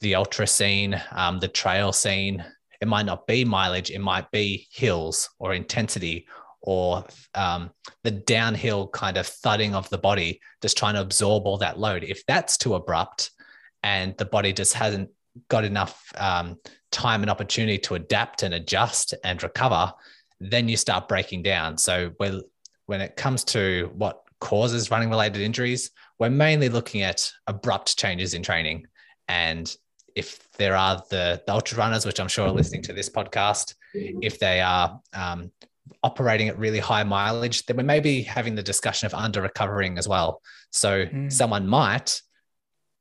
the 0.00 0.16
ultra 0.16 0.46
scene, 0.46 1.00
um, 1.12 1.38
the 1.38 1.48
trail 1.48 1.92
scene, 1.92 2.44
it 2.80 2.88
might 2.88 3.06
not 3.06 3.26
be 3.26 3.44
mileage, 3.44 3.90
it 3.90 4.00
might 4.00 4.30
be 4.30 4.68
hills 4.72 5.30
or 5.38 5.54
intensity 5.54 6.26
or 6.62 7.04
um, 7.34 7.70
the 8.04 8.10
downhill 8.10 8.88
kind 8.88 9.16
of 9.16 9.26
thudding 9.26 9.74
of 9.74 9.88
the 9.90 9.98
body, 9.98 10.40
just 10.60 10.76
trying 10.76 10.94
to 10.94 11.00
absorb 11.00 11.46
all 11.46 11.58
that 11.58 11.78
load. 11.78 12.04
If 12.04 12.24
that's 12.26 12.58
too 12.58 12.74
abrupt 12.74 13.30
and 13.82 14.16
the 14.18 14.26
body 14.26 14.52
just 14.52 14.74
hasn't 14.74 15.10
got 15.48 15.64
enough 15.64 16.02
um, 16.16 16.58
time 16.90 17.22
and 17.22 17.30
opportunity 17.30 17.78
to 17.78 17.94
adapt 17.94 18.42
and 18.42 18.54
adjust 18.54 19.14
and 19.24 19.42
recover, 19.42 19.92
then 20.40 20.68
you 20.68 20.76
start 20.76 21.08
breaking 21.08 21.42
down. 21.42 21.78
So 21.78 22.12
when 22.18 23.00
it 23.00 23.16
comes 23.16 23.44
to 23.44 23.90
what 23.94 24.22
causes 24.40 24.90
running 24.90 25.10
related 25.10 25.42
injuries, 25.42 25.90
we're 26.18 26.30
mainly 26.30 26.68
looking 26.68 27.02
at 27.02 27.30
abrupt 27.46 27.96
changes 27.96 28.34
in 28.34 28.42
training. 28.42 28.86
And 29.28 29.74
if 30.20 30.28
there 30.52 30.76
are 30.76 31.02
the, 31.10 31.42
the 31.46 31.52
ultra 31.52 31.78
runners, 31.78 32.06
which 32.06 32.20
I'm 32.20 32.28
sure 32.28 32.46
are 32.48 32.52
listening 32.60 32.82
to 32.82 32.92
this 32.92 33.08
podcast, 33.08 33.74
if 34.28 34.38
they 34.38 34.60
are 34.60 35.00
um, 35.12 35.50
operating 36.02 36.48
at 36.48 36.58
really 36.58 36.78
high 36.78 37.02
mileage, 37.02 37.66
then 37.66 37.76
we 37.76 37.82
may 37.82 38.00
be 38.00 38.22
having 38.22 38.54
the 38.54 38.62
discussion 38.62 39.06
of 39.06 39.14
under 39.14 39.42
recovering 39.42 39.98
as 39.98 40.06
well. 40.06 40.42
So 40.70 41.06
mm. 41.06 41.32
someone 41.32 41.66
might 41.66 42.20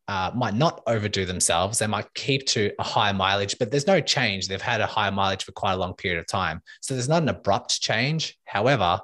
uh, 0.08 0.32
might 0.34 0.56
not 0.56 0.82
overdo 0.88 1.24
themselves. 1.24 1.78
They 1.78 1.86
might 1.86 2.12
keep 2.16 2.48
to 2.48 2.72
a 2.80 2.84
high 2.84 3.12
mileage, 3.12 3.56
but 3.60 3.70
there's 3.70 3.86
no 3.86 4.02
change. 4.02 4.48
They've 4.48 4.60
had 4.74 4.82
a 4.82 4.88
high 4.88 5.12
mileage 5.12 5.44
for 5.44 5.52
quite 5.52 5.74
a 5.74 5.78
long 5.78 5.94
period 5.94 6.20
of 6.20 6.26
time. 6.26 6.64
So 6.82 6.96
there's 6.96 7.08
not 7.08 7.22
an 7.22 7.30
abrupt 7.30 7.80
change. 7.80 8.36
However, 8.46 9.00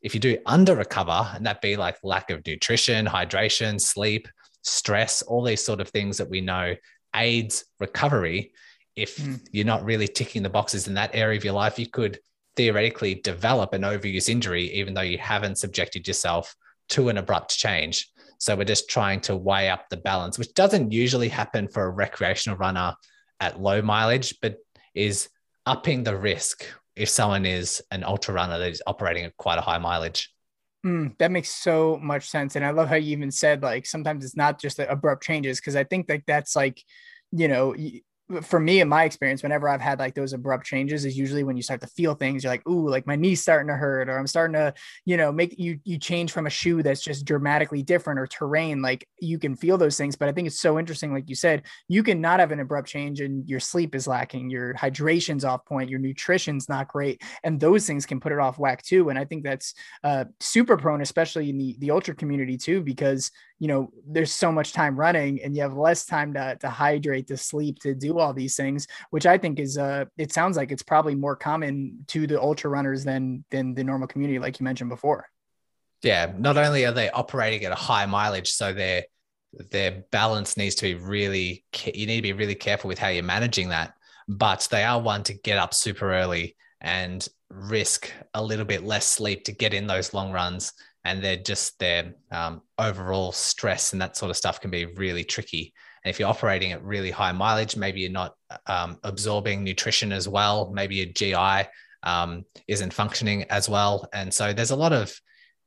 if 0.00 0.14
you 0.14 0.20
do 0.20 0.38
under 0.46 0.74
recover, 0.74 1.20
and 1.34 1.44
that 1.44 1.60
be 1.60 1.76
like 1.76 1.98
lack 2.02 2.30
of 2.30 2.46
nutrition, 2.46 3.04
hydration, 3.04 3.78
sleep, 3.78 4.28
stress, 4.62 5.20
all 5.20 5.44
these 5.44 5.62
sort 5.62 5.80
of 5.82 5.90
things 5.90 6.16
that 6.16 6.30
we 6.30 6.40
know 6.40 6.74
aids 7.16 7.64
recovery. 7.80 8.52
If 8.94 9.16
mm. 9.18 9.40
you're 9.52 9.66
not 9.66 9.84
really 9.84 10.08
ticking 10.08 10.42
the 10.42 10.50
boxes 10.50 10.88
in 10.88 10.94
that 10.94 11.10
area 11.14 11.36
of 11.36 11.44
your 11.44 11.54
life, 11.54 11.78
you 11.78 11.88
could 11.88 12.18
theoretically 12.56 13.16
develop 13.16 13.74
an 13.74 13.82
overuse 13.82 14.28
injury, 14.28 14.72
even 14.72 14.94
though 14.94 15.02
you 15.02 15.18
haven't 15.18 15.58
subjected 15.58 16.08
yourself 16.08 16.54
to 16.90 17.08
an 17.08 17.18
abrupt 17.18 17.56
change. 17.56 18.08
So 18.38 18.56
we're 18.56 18.64
just 18.64 18.88
trying 18.88 19.20
to 19.22 19.36
weigh 19.36 19.68
up 19.70 19.88
the 19.88 19.96
balance, 19.96 20.38
which 20.38 20.54
doesn't 20.54 20.92
usually 20.92 21.28
happen 21.28 21.68
for 21.68 21.84
a 21.84 21.90
recreational 21.90 22.58
runner 22.58 22.94
at 23.40 23.60
low 23.60 23.82
mileage, 23.82 24.34
but 24.40 24.56
is 24.94 25.28
upping 25.66 26.04
the 26.04 26.16
risk 26.16 26.64
if 26.94 27.08
someone 27.08 27.44
is 27.44 27.82
an 27.90 28.04
ultra 28.04 28.34
runner 28.34 28.58
that 28.58 28.70
is 28.70 28.82
operating 28.86 29.24
at 29.24 29.36
quite 29.36 29.58
a 29.58 29.62
high 29.62 29.78
mileage. 29.78 30.32
Mm, 30.86 31.18
that 31.18 31.32
makes 31.32 31.48
so 31.50 31.98
much 32.00 32.28
sense. 32.28 32.54
And 32.54 32.64
I 32.64 32.70
love 32.70 32.88
how 32.88 32.94
you 32.94 33.10
even 33.10 33.32
said 33.32 33.60
like 33.62 33.86
sometimes 33.86 34.24
it's 34.24 34.36
not 34.36 34.60
just 34.60 34.78
abrupt 34.78 35.24
changes 35.24 35.60
because 35.60 35.74
I 35.74 35.82
think 35.82 36.08
like 36.08 36.24
that's 36.26 36.54
like, 36.54 36.80
you 37.32 37.48
know, 37.48 37.74
for 38.42 38.58
me 38.58 38.80
in 38.80 38.88
my 38.88 39.04
experience 39.04 39.42
whenever 39.42 39.68
i've 39.68 39.80
had 39.80 40.00
like 40.00 40.14
those 40.14 40.32
abrupt 40.32 40.66
changes 40.66 41.04
is 41.04 41.16
usually 41.16 41.44
when 41.44 41.56
you 41.56 41.62
start 41.62 41.80
to 41.80 41.86
feel 41.86 42.14
things. 42.14 42.42
You're 42.42 42.52
like 42.52 42.68
ooh 42.68 42.88
like 42.88 43.06
my 43.06 43.16
knee's 43.16 43.40
starting 43.40 43.68
to 43.68 43.74
hurt 43.74 44.08
or 44.08 44.18
i'm 44.18 44.26
starting 44.26 44.54
to 44.54 44.74
you 45.04 45.16
know 45.16 45.30
make 45.30 45.58
you 45.58 45.78
you 45.84 45.98
change 45.98 46.32
from 46.32 46.46
a 46.46 46.50
shoe 46.50 46.82
that's 46.82 47.02
just 47.02 47.24
dramatically 47.24 47.82
different 47.82 48.18
or 48.18 48.26
terrain 48.26 48.82
like 48.82 49.08
you 49.20 49.38
can 49.38 49.54
feel 49.54 49.78
those 49.78 49.96
things 49.96 50.16
but 50.16 50.28
i 50.28 50.32
think 50.32 50.46
it's 50.46 50.60
so 50.60 50.78
interesting 50.78 51.12
like 51.12 51.28
you 51.28 51.34
said 51.34 51.62
you 51.88 52.02
can 52.02 52.20
not 52.20 52.40
have 52.40 52.50
an 52.50 52.60
abrupt 52.60 52.88
change 52.88 53.20
and 53.20 53.48
your 53.48 53.60
sleep 53.60 53.94
is 53.94 54.08
lacking 54.08 54.50
your 54.50 54.74
hydration's 54.74 55.44
off 55.44 55.64
point 55.64 55.90
your 55.90 56.00
nutrition's 56.00 56.68
not 56.68 56.88
great 56.88 57.22
and 57.44 57.60
those 57.60 57.86
things 57.86 58.06
can 58.06 58.18
put 58.18 58.32
it 58.32 58.38
off 58.38 58.58
whack 58.58 58.82
too 58.82 59.08
and 59.08 59.18
i 59.18 59.24
think 59.24 59.44
that's 59.44 59.74
uh, 60.04 60.24
super 60.40 60.76
prone 60.76 61.00
especially 61.00 61.48
in 61.50 61.58
the 61.58 61.76
the 61.78 61.90
ultra 61.90 62.14
community 62.14 62.56
too 62.56 62.82
because 62.82 63.30
you 63.58 63.68
know 63.68 63.90
there's 64.06 64.32
so 64.32 64.52
much 64.52 64.72
time 64.72 64.98
running 64.98 65.42
and 65.42 65.56
you 65.56 65.62
have 65.62 65.76
less 65.76 66.04
time 66.04 66.34
to, 66.34 66.56
to 66.60 66.68
hydrate 66.68 67.26
to 67.26 67.36
sleep 67.36 67.78
to 67.78 67.94
do 67.94 68.18
all 68.18 68.32
these 68.32 68.56
things 68.56 68.86
which 69.10 69.26
i 69.26 69.38
think 69.38 69.58
is 69.58 69.78
uh 69.78 70.04
it 70.18 70.32
sounds 70.32 70.56
like 70.56 70.70
it's 70.70 70.82
probably 70.82 71.14
more 71.14 71.36
common 71.36 72.04
to 72.06 72.26
the 72.26 72.40
ultra 72.40 72.68
runners 72.70 73.04
than 73.04 73.44
than 73.50 73.74
the 73.74 73.84
normal 73.84 74.08
community 74.08 74.38
like 74.38 74.58
you 74.60 74.64
mentioned 74.64 74.90
before. 74.90 75.26
Yeah 76.02 76.32
not 76.36 76.56
only 76.56 76.84
are 76.84 76.92
they 76.92 77.10
operating 77.10 77.64
at 77.64 77.72
a 77.72 77.76
high 77.76 78.06
mileage 78.06 78.50
so 78.50 78.72
their 78.72 79.04
their 79.70 80.04
balance 80.10 80.56
needs 80.56 80.74
to 80.76 80.82
be 80.82 80.94
really 80.94 81.64
you 81.94 82.06
need 82.06 82.16
to 82.16 82.22
be 82.22 82.32
really 82.32 82.54
careful 82.54 82.88
with 82.88 82.98
how 82.98 83.08
you're 83.08 83.22
managing 83.22 83.70
that 83.70 83.94
but 84.28 84.68
they 84.70 84.84
are 84.84 85.00
one 85.00 85.22
to 85.24 85.34
get 85.34 85.58
up 85.58 85.72
super 85.72 86.12
early 86.12 86.56
and 86.80 87.28
risk 87.48 88.12
a 88.34 88.42
little 88.42 88.64
bit 88.64 88.84
less 88.84 89.06
sleep 89.06 89.44
to 89.44 89.52
get 89.52 89.72
in 89.72 89.86
those 89.86 90.12
long 90.12 90.32
runs 90.32 90.72
and 91.06 91.22
they're 91.22 91.36
just 91.36 91.78
their 91.78 92.14
um, 92.32 92.62
overall 92.78 93.30
stress 93.30 93.92
and 93.92 94.02
that 94.02 94.16
sort 94.16 94.30
of 94.30 94.36
stuff 94.36 94.60
can 94.60 94.70
be 94.70 94.84
really 94.84 95.22
tricky. 95.22 95.72
And 96.04 96.10
if 96.10 96.18
you're 96.18 96.28
operating 96.28 96.72
at 96.72 96.82
really 96.82 97.12
high 97.12 97.32
mileage, 97.32 97.76
maybe 97.76 98.00
you're 98.00 98.10
not 98.10 98.34
um, 98.66 98.98
absorbing 99.04 99.62
nutrition 99.62 100.12
as 100.12 100.28
well. 100.28 100.72
Maybe 100.74 100.96
your 100.96 101.06
GI 101.06 101.68
um, 102.02 102.44
isn't 102.66 102.92
functioning 102.92 103.44
as 103.44 103.68
well. 103.68 104.08
And 104.12 104.34
so 104.34 104.52
there's 104.52 104.72
a 104.72 104.76
lot 104.76 104.92
of 104.92 105.18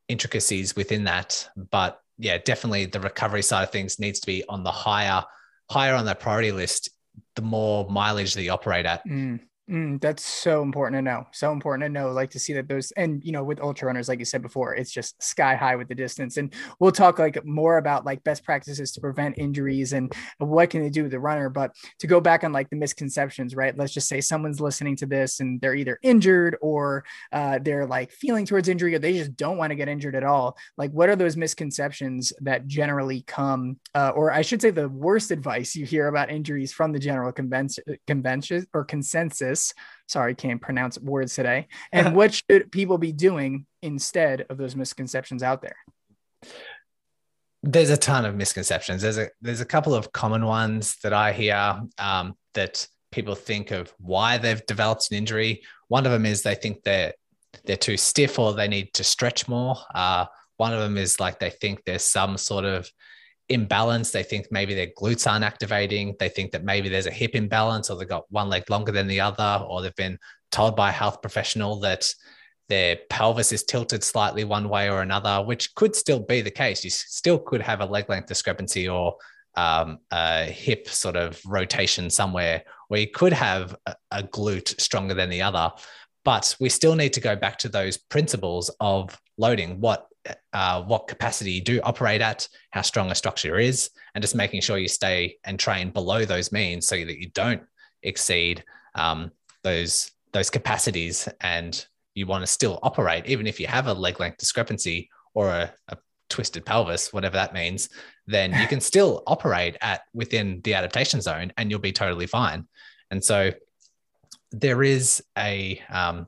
intricacies 0.10 0.76
within 0.76 1.06
that. 1.06 1.48
But 1.72 2.00
yeah, 2.18 2.38
definitely 2.38 2.86
the 2.86 3.00
recovery 3.00 3.42
side 3.42 3.64
of 3.64 3.72
things 3.72 4.00
needs 4.00 4.20
to 4.20 4.28
be 4.28 4.44
on 4.50 4.64
the 4.64 4.72
higher, 4.72 5.24
higher 5.72 5.96
on 5.96 6.06
that 6.06 6.20
priority 6.20 6.52
list, 6.52 6.90
the 7.36 7.42
more 7.42 7.90
mileage 7.90 8.34
that 8.34 8.44
you 8.44 8.52
operate 8.52 8.86
at. 8.86 9.08
Mm. 9.08 9.40
Mm, 9.70 10.02
that's 10.02 10.26
so 10.26 10.64
important 10.64 10.98
to 10.98 11.02
know. 11.04 11.28
So 11.32 11.52
important 11.52 11.84
to 11.84 11.90
know, 11.90 12.10
like 12.12 12.32
to 12.32 12.40
see 12.40 12.54
that 12.54 12.68
those, 12.68 12.90
and 12.98 13.24
you 13.24 13.32
know, 13.32 13.44
with 13.44 13.62
ultra 13.62 13.86
runners, 13.86 14.10
like 14.10 14.18
you 14.18 14.26
said 14.26 14.42
before, 14.42 14.74
it's 14.74 14.90
just 14.92 15.22
sky 15.22 15.54
high 15.54 15.76
with 15.76 15.88
the 15.88 15.94
distance. 15.94 16.38
And 16.38 16.52
we'll 16.80 16.92
talk 16.92 17.20
like 17.20 17.46
more 17.46 17.78
about 17.78 18.04
like 18.04 18.24
best 18.24 18.44
practices 18.44 18.92
to 18.94 19.02
prevent 19.02 19.38
injuries 19.38 19.94
and 19.94 20.12
what 20.40 20.72
can 20.72 20.82
they 20.82 20.90
do 20.90 21.04
with 21.04 21.12
the 21.12 21.20
runner. 21.20 21.50
But 21.50 21.76
to 22.00 22.08
go 22.08 22.20
back 22.20 22.44
on 22.44 22.52
like 22.52 22.72
the 22.72 22.78
misconceptions, 22.78 23.56
right? 23.56 23.78
Let's 23.78 23.94
just 23.94 24.08
say 24.10 24.22
someone's 24.22 24.60
listening 24.60 24.96
to 24.98 25.06
this 25.06 25.40
and 25.40 25.62
they're 25.62 25.76
either 25.76 26.00
injured 26.02 26.58
or 26.62 27.04
uh, 27.32 27.60
they're 27.62 27.86
like 27.86 28.10
feeling 28.12 28.48
towards 28.48 28.70
injury 28.70 28.96
or 28.96 29.00
they 29.00 29.14
just 29.14 29.38
don't 29.38 29.58
want 29.58 29.70
to 29.70 29.76
get 29.76 29.88
injured 29.88 30.16
at 30.16 30.24
all. 30.24 30.58
Like, 30.78 30.90
what 30.94 31.10
are 31.10 31.16
those 31.16 31.38
misconceptions 31.38 32.34
that 32.42 32.66
generally 32.66 33.22
come, 33.28 33.78
uh, 33.94 34.14
or 34.16 34.32
I 34.32 34.42
should 34.42 34.64
say, 34.64 34.72
the 34.72 34.90
worst 34.90 35.30
advice 35.30 35.76
you 35.76 35.86
hear 35.86 36.08
about 36.08 36.32
injuries 36.32 36.74
from 36.74 36.92
the 36.92 37.00
general 37.00 37.32
convention, 37.32 37.84
convention 38.08 38.66
or 38.74 38.84
consensus? 38.84 39.59
This. 39.60 39.74
Sorry, 40.08 40.36
can't 40.36 40.62
pronounce 40.62 40.98
words 41.00 41.36
today. 41.36 41.68
And 41.92 42.16
what 42.16 42.34
should 42.34 42.72
people 42.72 42.98
be 42.98 43.12
doing 43.12 43.66
instead 43.82 44.46
of 44.50 44.58
those 44.58 44.76
misconceptions 44.76 45.44
out 45.44 45.62
there? 45.62 45.76
There's 47.62 47.90
a 47.90 47.98
ton 47.98 48.26
of 48.26 48.36
misconceptions. 48.36 49.02
There's 49.02 49.18
a 49.18 49.30
there's 49.42 49.62
a 49.62 49.66
couple 49.66 49.94
of 49.94 50.14
common 50.14 50.46
ones 50.46 50.96
that 51.04 51.12
I 51.12 51.34
hear 51.34 51.82
um, 51.98 52.38
that 52.54 52.88
people 53.12 53.36
think 53.36 53.72
of 53.72 53.94
why 54.00 54.38
they've 54.38 54.66
developed 54.66 55.12
an 55.12 55.18
injury. 55.18 55.64
One 55.90 56.06
of 56.06 56.12
them 56.12 56.26
is 56.26 56.42
they 56.42 56.56
think 56.56 56.84
they're 56.84 57.14
they're 57.66 57.76
too 57.76 57.98
stiff 57.98 58.40
or 58.40 58.54
they 58.54 58.70
need 58.70 58.94
to 58.94 59.04
stretch 59.04 59.50
more. 59.50 59.76
Uh, 59.94 60.26
one 60.56 60.74
of 60.74 60.80
them 60.80 60.98
is 60.98 61.20
like 61.20 61.40
they 61.40 61.50
think 61.50 61.84
there's 61.84 62.04
some 62.04 62.38
sort 62.38 62.64
of 62.64 62.90
imbalance. 63.50 64.12
They 64.12 64.24
think 64.24 64.48
maybe 64.52 64.74
their 64.74 64.88
glutes 64.98 65.30
aren't 65.30 65.44
activating. 65.44 66.16
They 66.20 66.30
think 66.30 66.52
that 66.52 66.64
maybe 66.64 66.90
there's 66.90 67.08
a 67.08 67.12
hip 67.12 67.36
imbalance 67.36 67.90
or 67.90 67.98
they've 67.98 68.08
got 68.08 68.32
one 68.32 68.50
leg 68.50 68.70
longer 68.70 68.92
than 68.92 69.08
the 69.08 69.20
other, 69.20 69.66
or 69.68 69.82
they've 69.82 69.96
been 69.96 70.18
told 70.52 70.76
by 70.76 70.90
a 70.90 70.94
health 70.94 71.22
professional 71.22 71.80
that 71.82 72.12
their 72.70 72.98
pelvis 73.10 73.52
is 73.52 73.64
tilted 73.64 74.04
slightly 74.04 74.44
one 74.44 74.70
way 74.70 74.90
or 74.90 75.02
another, 75.02 75.44
which 75.44 75.74
could 75.76 75.96
still 75.96 76.20
be 76.20 76.42
the 76.42 76.52
case. 76.52 76.84
You 76.84 76.92
still 76.92 77.40
could 77.40 77.62
have 77.62 77.82
a 77.82 77.86
leg 77.86 78.08
length 78.10 78.28
discrepancy 78.28 78.88
or 78.88 79.16
um, 79.56 80.00
a 80.12 80.46
hip 80.46 80.88
sort 80.88 81.18
of 81.18 81.42
rotation 81.46 82.10
somewhere 82.10 82.64
where 82.88 83.00
you 83.02 83.10
could 83.10 83.34
have 83.34 83.76
a, 83.88 83.96
a 84.12 84.24
glute 84.24 84.80
stronger 84.80 85.16
than 85.16 85.30
the 85.30 85.42
other. 85.42 85.72
But 86.24 86.56
we 86.60 86.70
still 86.70 86.96
need 86.96 87.14
to 87.14 87.22
go 87.22 87.36
back 87.36 87.58
to 87.60 87.70
those 87.70 87.98
principles 87.98 88.70
of 88.80 89.20
loading. 89.38 89.80
What 89.80 90.06
uh, 90.54 90.82
what 90.84 91.08
capacity 91.08 91.52
you 91.52 91.62
do 91.62 91.82
operate 91.84 92.22
at, 92.22 92.48
how 92.72 92.82
strong 92.82 93.12
a 93.12 93.16
structure 93.16 93.58
is, 93.58 93.90
and 94.14 94.22
just 94.22 94.36
making 94.36 94.62
sure 94.62 94.78
you 94.78 94.88
stay 94.88 95.38
and 95.44 95.60
train 95.60 95.92
below 95.92 96.26
those 96.26 96.52
means 96.52 96.88
so 96.88 96.96
that 96.96 97.20
you 97.20 97.30
don't 97.30 97.64
exceed 98.04 98.64
um, 98.96 99.32
those 99.64 100.12
those 100.32 100.50
capacities 100.50 101.28
and 101.42 101.88
you 102.14 102.28
want 102.28 102.44
to 102.44 102.48
still 102.48 102.80
operate 102.84 103.26
even 103.26 103.48
if 103.48 103.60
you 103.60 103.68
have 103.68 103.88
a 103.88 103.94
leg 103.94 104.20
length 104.20 104.38
discrepancy 104.38 105.10
or 105.34 105.50
a, 105.50 105.74
a 105.88 105.98
twisted 106.30 106.64
pelvis 106.66 107.12
whatever 107.12 107.36
that 107.36 107.54
means 107.54 107.90
then 108.30 108.54
you 108.54 108.68
can 108.68 108.80
still 108.92 109.24
operate 109.28 109.76
at 109.82 110.02
within 110.14 110.62
the 110.64 110.76
adaptation 110.76 111.20
zone 111.20 111.52
and 111.58 111.70
you'll 111.70 111.80
be 111.80 111.92
totally 111.92 112.28
fine. 112.28 112.68
And 113.12 113.24
so 113.24 113.52
there 114.52 114.84
is 114.84 115.24
a 115.38 115.82
um, 115.90 116.28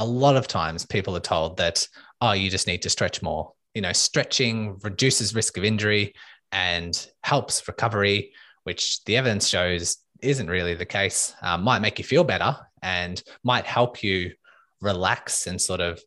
a 0.00 0.04
lot 0.04 0.34
of 0.34 0.48
times 0.48 0.86
people 0.86 1.14
are 1.14 1.20
told 1.20 1.58
that 1.58 1.86
oh, 2.22 2.32
you 2.32 2.50
just 2.50 2.66
need 2.66 2.82
to 2.82 2.90
stretch 2.90 3.22
more. 3.22 3.52
You 3.74 3.82
know, 3.82 3.92
stretching 3.92 4.78
reduces 4.82 5.34
risk 5.34 5.56
of 5.56 5.64
injury 5.64 6.14
and 6.52 7.08
helps 7.22 7.66
recovery, 7.68 8.32
which 8.64 9.04
the 9.04 9.16
evidence 9.16 9.46
shows 9.46 9.98
isn't 10.20 10.48
really 10.48 10.74
the 10.74 10.86
case. 10.86 11.34
Um, 11.42 11.62
might 11.62 11.80
make 11.80 11.98
you 11.98 12.04
feel 12.04 12.24
better 12.24 12.56
and 12.82 13.22
might 13.44 13.66
help 13.66 14.02
you 14.02 14.32
relax 14.80 15.46
and 15.46 15.60
sort 15.60 15.80
of 15.80 16.00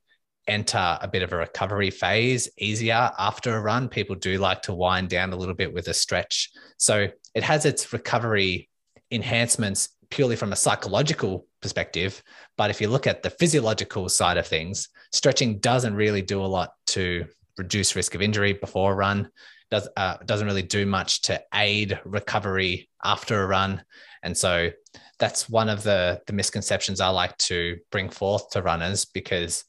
enter 0.47 0.97
a 1.01 1.07
bit 1.07 1.21
of 1.21 1.31
a 1.31 1.37
recovery 1.37 1.89
phase 1.89 2.49
easier 2.57 3.11
after 3.17 3.55
a 3.55 3.61
run. 3.61 3.87
People 3.89 4.15
do 4.15 4.37
like 4.39 4.63
to 4.63 4.73
wind 4.73 5.09
down 5.09 5.33
a 5.33 5.37
little 5.37 5.55
bit 5.55 5.73
with 5.73 5.87
a 5.87 5.93
stretch. 5.93 6.49
So 6.77 7.07
it 7.33 7.43
has 7.43 7.65
its 7.65 7.93
recovery 7.93 8.69
enhancements 9.11 9.89
purely 10.09 10.35
from 10.35 10.51
a 10.51 10.57
psychological 10.57 11.47
perspective. 11.63 12.21
But 12.57 12.69
if 12.69 12.79
you 12.79 12.87
look 12.87 13.07
at 13.07 13.23
the 13.23 13.31
physiological 13.31 14.07
side 14.09 14.37
of 14.37 14.45
things, 14.45 14.89
stretching 15.11 15.57
doesn't 15.57 15.95
really 15.95 16.21
do 16.21 16.43
a 16.43 16.45
lot 16.45 16.73
to 16.87 17.25
reduce 17.57 17.95
risk 17.95 18.13
of 18.13 18.21
injury 18.21 18.53
before 18.53 18.91
a 18.91 18.95
run. 18.95 19.31
Does 19.71 19.89
uh, 19.97 20.17
doesn't 20.25 20.45
really 20.45 20.61
do 20.61 20.85
much 20.85 21.23
to 21.23 21.41
aid 21.55 21.99
recovery 22.05 22.89
after 23.03 23.41
a 23.41 23.47
run, 23.47 23.83
and 24.21 24.37
so 24.37 24.69
that's 25.17 25.49
one 25.49 25.69
of 25.69 25.81
the 25.81 26.21
the 26.27 26.33
misconceptions 26.33 27.01
I 27.01 27.07
like 27.09 27.35
to 27.49 27.79
bring 27.91 28.09
forth 28.09 28.51
to 28.51 28.61
runners 28.61 29.05
because 29.05 29.63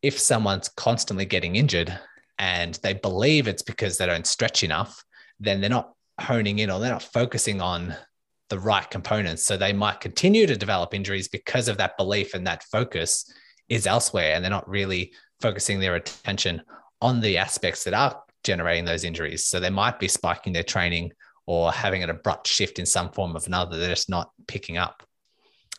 if 0.00 0.18
someone's 0.18 0.70
constantly 0.70 1.26
getting 1.26 1.56
injured 1.56 1.96
and 2.38 2.74
they 2.82 2.94
believe 2.94 3.46
it's 3.46 3.62
because 3.62 3.98
they 3.98 4.06
don't 4.06 4.26
stretch 4.26 4.64
enough, 4.64 5.04
then 5.38 5.60
they're 5.60 5.70
not 5.70 5.92
honing 6.20 6.58
in 6.58 6.70
or 6.70 6.80
they're 6.80 6.90
not 6.90 7.02
focusing 7.02 7.60
on 7.60 7.94
the 8.52 8.58
right 8.58 8.90
components. 8.90 9.42
So 9.42 9.56
they 9.56 9.72
might 9.72 10.00
continue 10.00 10.46
to 10.46 10.54
develop 10.54 10.92
injuries 10.92 11.26
because 11.26 11.68
of 11.68 11.78
that 11.78 11.96
belief 11.96 12.34
and 12.34 12.46
that 12.46 12.64
focus 12.64 13.32
is 13.70 13.86
elsewhere. 13.86 14.34
And 14.34 14.44
they're 14.44 14.50
not 14.50 14.68
really 14.68 15.14
focusing 15.40 15.80
their 15.80 15.94
attention 15.94 16.60
on 17.00 17.22
the 17.22 17.38
aspects 17.38 17.82
that 17.84 17.94
are 17.94 18.22
generating 18.44 18.84
those 18.84 19.04
injuries. 19.04 19.46
So 19.46 19.58
they 19.58 19.70
might 19.70 19.98
be 19.98 20.06
spiking 20.06 20.52
their 20.52 20.64
training 20.64 21.12
or 21.46 21.72
having 21.72 22.02
an 22.02 22.10
abrupt 22.10 22.46
shift 22.46 22.78
in 22.78 22.84
some 22.84 23.10
form 23.10 23.36
of 23.36 23.46
another. 23.46 23.78
They're 23.78 23.88
just 23.88 24.10
not 24.10 24.30
picking 24.46 24.76
up. 24.76 25.02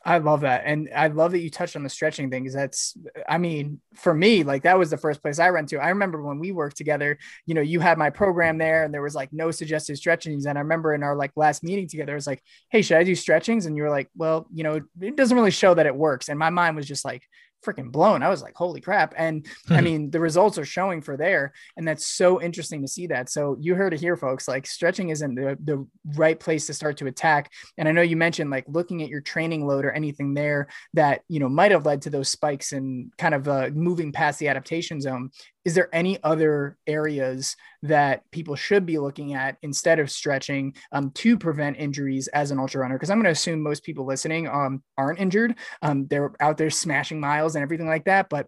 I 0.06 0.18
love 0.18 0.42
that. 0.42 0.64
And 0.66 0.90
I 0.94 1.08
love 1.08 1.32
that 1.32 1.40
you 1.40 1.50
touched 1.50 1.78
on 1.78 1.84
the 1.84 1.90
stretching 1.90 2.30
thing 2.30 2.44
because 2.44 2.56
that's, 2.56 2.98
I 3.28 3.38
mean, 3.38 3.80
for 3.96 4.14
me, 4.14 4.44
like 4.44 4.64
that 4.64 4.78
was 4.78 4.90
the 4.90 4.98
first 4.98 5.22
place 5.22 5.40
I 5.40 5.52
went 5.52 5.70
to. 5.70 5.78
I 5.78 5.90
remember 5.90 6.22
when 6.22 6.40
we 6.40 6.52
worked 6.52 6.76
together, 6.76 7.18
you 7.46 7.54
know, 7.54 7.62
you 7.62 7.80
had 7.80 7.98
my 7.98 8.10
program 8.10 8.58
there 8.58 8.84
and 8.84 8.94
there 8.94 9.02
was 9.02 9.16
like 9.16 9.32
no 9.32 9.50
suggested 9.52 9.96
stretchings. 9.96 10.46
And 10.46 10.58
I 10.58 10.62
remember 10.62 10.94
in 10.94 11.04
our 11.04 11.16
like 11.16 11.32
last 11.38 11.64
meeting 11.64 11.88
together, 11.88 12.12
it 12.12 12.16
was 12.16 12.28
like, 12.28 12.44
Hey, 12.70 12.82
should 12.82 12.98
I 12.98 13.06
do 13.06 13.16
stretchings? 13.16 13.66
And 13.66 13.78
you 13.78 13.84
were 13.84 13.90
like, 13.90 14.10
well, 14.18 14.46
you 14.54 14.64
know, 14.64 14.82
it 15.00 15.16
doesn't 15.16 15.38
really 15.38 15.52
show 15.52 15.74
that 15.74 15.86
it 15.86 15.96
works. 15.96 16.28
And 16.28 16.38
my 16.38 16.50
mind 16.50 16.76
was 16.76 16.88
just 16.88 17.06
like, 17.06 17.24
freaking 17.64 17.92
blown. 17.92 18.24
I 18.24 18.30
was 18.30 18.42
like, 18.42 18.56
holy 18.56 18.82
crap. 18.82 19.14
And 19.18 19.46
I 19.70 19.78
hmm. 19.78 19.84
mean, 19.84 20.12
the 20.12 20.20
results 20.20 20.58
are 20.58 20.66
showing 20.66 21.02
for 21.02 21.18
there. 21.18 21.54
And 21.78 21.88
that's 21.88 22.08
so 22.08 22.42
interesting 22.42 22.82
to 22.82 22.88
see 22.88 23.08
that. 23.08 23.30
So 23.30 23.58
you 23.60 23.76
heard 23.76 23.94
it 23.94 24.00
here, 24.00 24.18
folks. 24.18 24.48
Like 24.48 24.68
stretching 24.68 25.10
isn't 25.10 25.36
the, 25.36 25.58
the 25.64 25.86
right 26.16 26.40
place 26.40 26.68
to 26.68 26.74
start 26.74 26.98
to 26.98 27.08
attack. 27.08 27.52
And 27.78 27.88
I 27.88 27.92
know 27.92 28.02
you 28.02 28.18
mentioned 28.18 28.50
like 28.50 28.66
looking 28.68 29.02
at 29.04 29.10
your 29.10 29.22
training 29.22 29.66
load 29.66 29.86
or 29.86 29.92
anything 29.92 30.34
there 30.34 30.68
that, 30.94 31.22
you 31.28 31.40
know, 31.40 31.50
might 31.50 31.72
have 31.72 31.86
led 31.86 32.04
to 32.04 32.10
those 32.10 32.30
spikes 32.30 32.74
and 32.74 33.12
kind 33.18 33.34
of 33.34 33.48
uh, 33.48 33.70
moving 33.74 34.12
past 34.12 34.40
the 34.40 34.48
adaptation 34.48 35.02
zone 35.02 35.32
is 35.66 35.76
there 35.76 35.90
any 35.94 36.22
other 36.24 36.78
areas 36.88 37.56
that 37.84 38.30
people 38.32 38.56
should 38.56 38.86
be 38.86 39.00
looking 39.00 39.34
at 39.34 39.58
instead 39.62 40.00
of 40.00 40.12
stretching 40.12 40.76
um, 40.92 41.12
to 41.12 41.38
prevent 41.38 41.78
injuries 41.78 42.28
as 42.30 42.52
an 42.52 42.60
ultra 42.60 42.82
runner? 42.82 42.96
Because 42.96 43.10
I'm 43.10 43.18
going 43.18 43.26
to 43.26 43.32
assume 43.32 43.62
most 43.62 43.84
people 43.84 44.06
listening 44.06 44.48
um, 44.48 44.84
aren't 44.98 45.20
injured. 45.20 45.56
Um, 45.82 46.08
they're 46.08 46.34
out 46.40 46.58
there 46.58 46.70
smashing 46.70 47.20
miles 47.20 47.56
and 47.56 47.64
everything 47.64 47.88
like 47.88 48.06
that. 48.06 48.30
But 48.30 48.48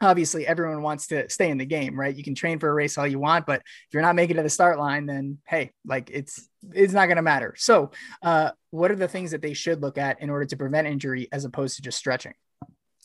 obviously, 0.00 0.46
everyone 0.46 0.82
wants 0.82 1.08
to 1.08 1.28
stay 1.28 1.50
in 1.50 1.58
the 1.58 1.64
game, 1.64 1.98
right? 1.98 2.14
You 2.14 2.24
can 2.24 2.34
train 2.34 2.58
for 2.58 2.68
a 2.68 2.74
race 2.74 2.98
all 2.98 3.06
you 3.06 3.18
want, 3.18 3.46
but 3.46 3.60
if 3.60 3.92
you're 3.92 4.02
not 4.02 4.16
making 4.16 4.36
it 4.36 4.38
to 4.38 4.42
the 4.44 4.50
start 4.50 4.78
line, 4.78 5.06
then 5.06 5.38
hey, 5.46 5.72
like 5.84 6.10
it's 6.12 6.48
it's 6.72 6.92
not 6.92 7.06
going 7.06 7.16
to 7.16 7.22
matter. 7.22 7.54
So, 7.58 7.90
uh, 8.22 8.50
what 8.70 8.90
are 8.90 8.96
the 8.96 9.08
things 9.08 9.32
that 9.32 9.42
they 9.42 9.54
should 9.54 9.82
look 9.82 9.98
at 9.98 10.20
in 10.20 10.30
order 10.30 10.46
to 10.46 10.56
prevent 10.56 10.86
injury 10.86 11.28
as 11.32 11.44
opposed 11.44 11.76
to 11.76 11.82
just 11.82 11.98
stretching? 11.98 12.34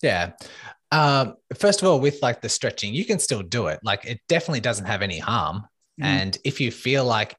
Yeah. 0.01 0.31
Um, 0.91 1.35
first 1.55 1.81
of 1.81 1.87
all, 1.87 1.99
with 1.99 2.21
like 2.21 2.41
the 2.41 2.49
stretching, 2.49 2.93
you 2.93 3.05
can 3.05 3.19
still 3.19 3.41
do 3.41 3.67
it. 3.67 3.79
Like 3.83 4.05
it 4.05 4.21
definitely 4.27 4.61
doesn't 4.61 4.85
have 4.85 5.01
any 5.01 5.19
harm. 5.19 5.67
Mm. 6.01 6.05
And 6.05 6.37
if 6.43 6.59
you 6.59 6.71
feel 6.71 7.05
like, 7.05 7.35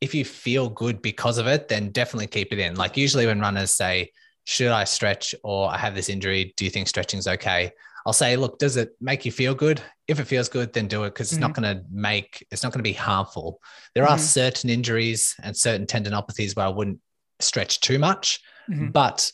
if 0.00 0.14
you 0.14 0.24
feel 0.24 0.68
good 0.68 1.00
because 1.00 1.38
of 1.38 1.46
it, 1.46 1.68
then 1.68 1.90
definitely 1.90 2.26
keep 2.26 2.52
it 2.52 2.58
in. 2.58 2.74
Like 2.74 2.96
usually 2.96 3.26
when 3.26 3.40
runners 3.40 3.70
say, 3.70 4.10
should 4.44 4.70
I 4.70 4.84
stretch 4.84 5.34
or 5.42 5.70
I 5.70 5.78
have 5.78 5.94
this 5.94 6.08
injury? 6.08 6.52
Do 6.56 6.64
you 6.64 6.70
think 6.70 6.86
stretching's 6.86 7.26
okay? 7.26 7.72
I'll 8.04 8.12
say, 8.12 8.36
look, 8.36 8.58
does 8.58 8.76
it 8.76 8.90
make 9.00 9.24
you 9.24 9.32
feel 9.32 9.54
good? 9.54 9.80
If 10.06 10.20
it 10.20 10.26
feels 10.26 10.48
good, 10.48 10.72
then 10.72 10.86
do 10.86 11.02
it 11.04 11.14
because 11.14 11.32
it's 11.32 11.40
mm-hmm. 11.40 11.40
not 11.40 11.54
going 11.54 11.76
to 11.76 11.82
make, 11.90 12.46
it's 12.52 12.62
not 12.62 12.72
going 12.72 12.78
to 12.78 12.88
be 12.88 12.92
harmful. 12.92 13.60
There 13.94 14.04
mm-hmm. 14.04 14.14
are 14.14 14.18
certain 14.18 14.70
injuries 14.70 15.34
and 15.42 15.56
certain 15.56 15.86
tendinopathies 15.86 16.54
where 16.54 16.66
I 16.66 16.68
wouldn't 16.68 17.00
stretch 17.40 17.80
too 17.80 17.98
much, 17.98 18.40
mm-hmm. 18.70 18.90
but 18.90 19.32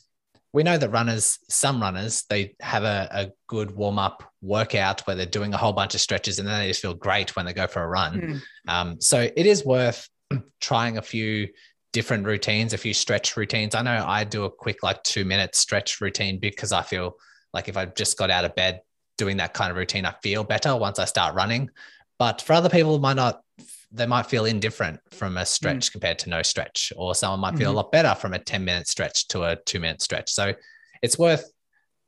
we 0.52 0.62
know 0.62 0.76
that 0.76 0.90
runners, 0.90 1.38
some 1.48 1.80
runners, 1.80 2.24
they 2.28 2.54
have 2.60 2.84
a, 2.84 3.08
a 3.10 3.30
good 3.46 3.70
warm 3.70 3.98
up 3.98 4.22
workout 4.42 5.00
where 5.06 5.16
they're 5.16 5.24
doing 5.26 5.54
a 5.54 5.56
whole 5.56 5.72
bunch 5.72 5.94
of 5.94 6.00
stretches 6.00 6.38
and 6.38 6.46
then 6.46 6.60
they 6.60 6.68
just 6.68 6.82
feel 6.82 6.94
great 6.94 7.34
when 7.34 7.46
they 7.46 7.54
go 7.54 7.66
for 7.66 7.82
a 7.82 7.88
run. 7.88 8.20
Mm. 8.20 8.72
Um, 8.72 9.00
so 9.00 9.20
it 9.34 9.46
is 9.46 9.64
worth 9.64 10.08
trying 10.60 10.98
a 10.98 11.02
few 11.02 11.48
different 11.92 12.26
routines, 12.26 12.74
a 12.74 12.78
few 12.78 12.92
stretch 12.92 13.36
routines. 13.36 13.74
I 13.74 13.82
know 13.82 14.04
I 14.06 14.24
do 14.24 14.44
a 14.44 14.50
quick, 14.50 14.82
like 14.82 15.02
two 15.02 15.24
minute 15.24 15.54
stretch 15.54 16.00
routine 16.00 16.38
because 16.38 16.72
I 16.72 16.82
feel 16.82 17.16
like 17.54 17.68
if 17.68 17.76
I 17.76 17.86
just 17.86 18.18
got 18.18 18.30
out 18.30 18.44
of 18.44 18.54
bed 18.54 18.80
doing 19.16 19.38
that 19.38 19.54
kind 19.54 19.70
of 19.70 19.76
routine, 19.76 20.04
I 20.04 20.14
feel 20.22 20.44
better 20.44 20.76
once 20.76 20.98
I 20.98 21.06
start 21.06 21.34
running. 21.34 21.70
But 22.18 22.42
for 22.42 22.52
other 22.52 22.68
people, 22.68 22.98
might 22.98 23.16
not 23.16 23.42
they 23.92 24.06
might 24.06 24.26
feel 24.26 24.46
indifferent 24.46 25.00
from 25.10 25.36
a 25.36 25.44
stretch 25.44 25.88
mm. 25.88 25.92
compared 25.92 26.18
to 26.20 26.30
no 26.30 26.42
stretch, 26.42 26.92
or 26.96 27.14
someone 27.14 27.40
might 27.40 27.56
feel 27.58 27.68
mm-hmm. 27.68 27.78
a 27.78 27.82
lot 27.82 27.92
better 27.92 28.14
from 28.14 28.32
a 28.32 28.38
10 28.38 28.64
minute 28.64 28.88
stretch 28.88 29.28
to 29.28 29.42
a 29.42 29.56
two 29.56 29.80
minute 29.80 30.00
stretch. 30.00 30.30
So 30.30 30.54
it's 31.02 31.18
worth 31.18 31.50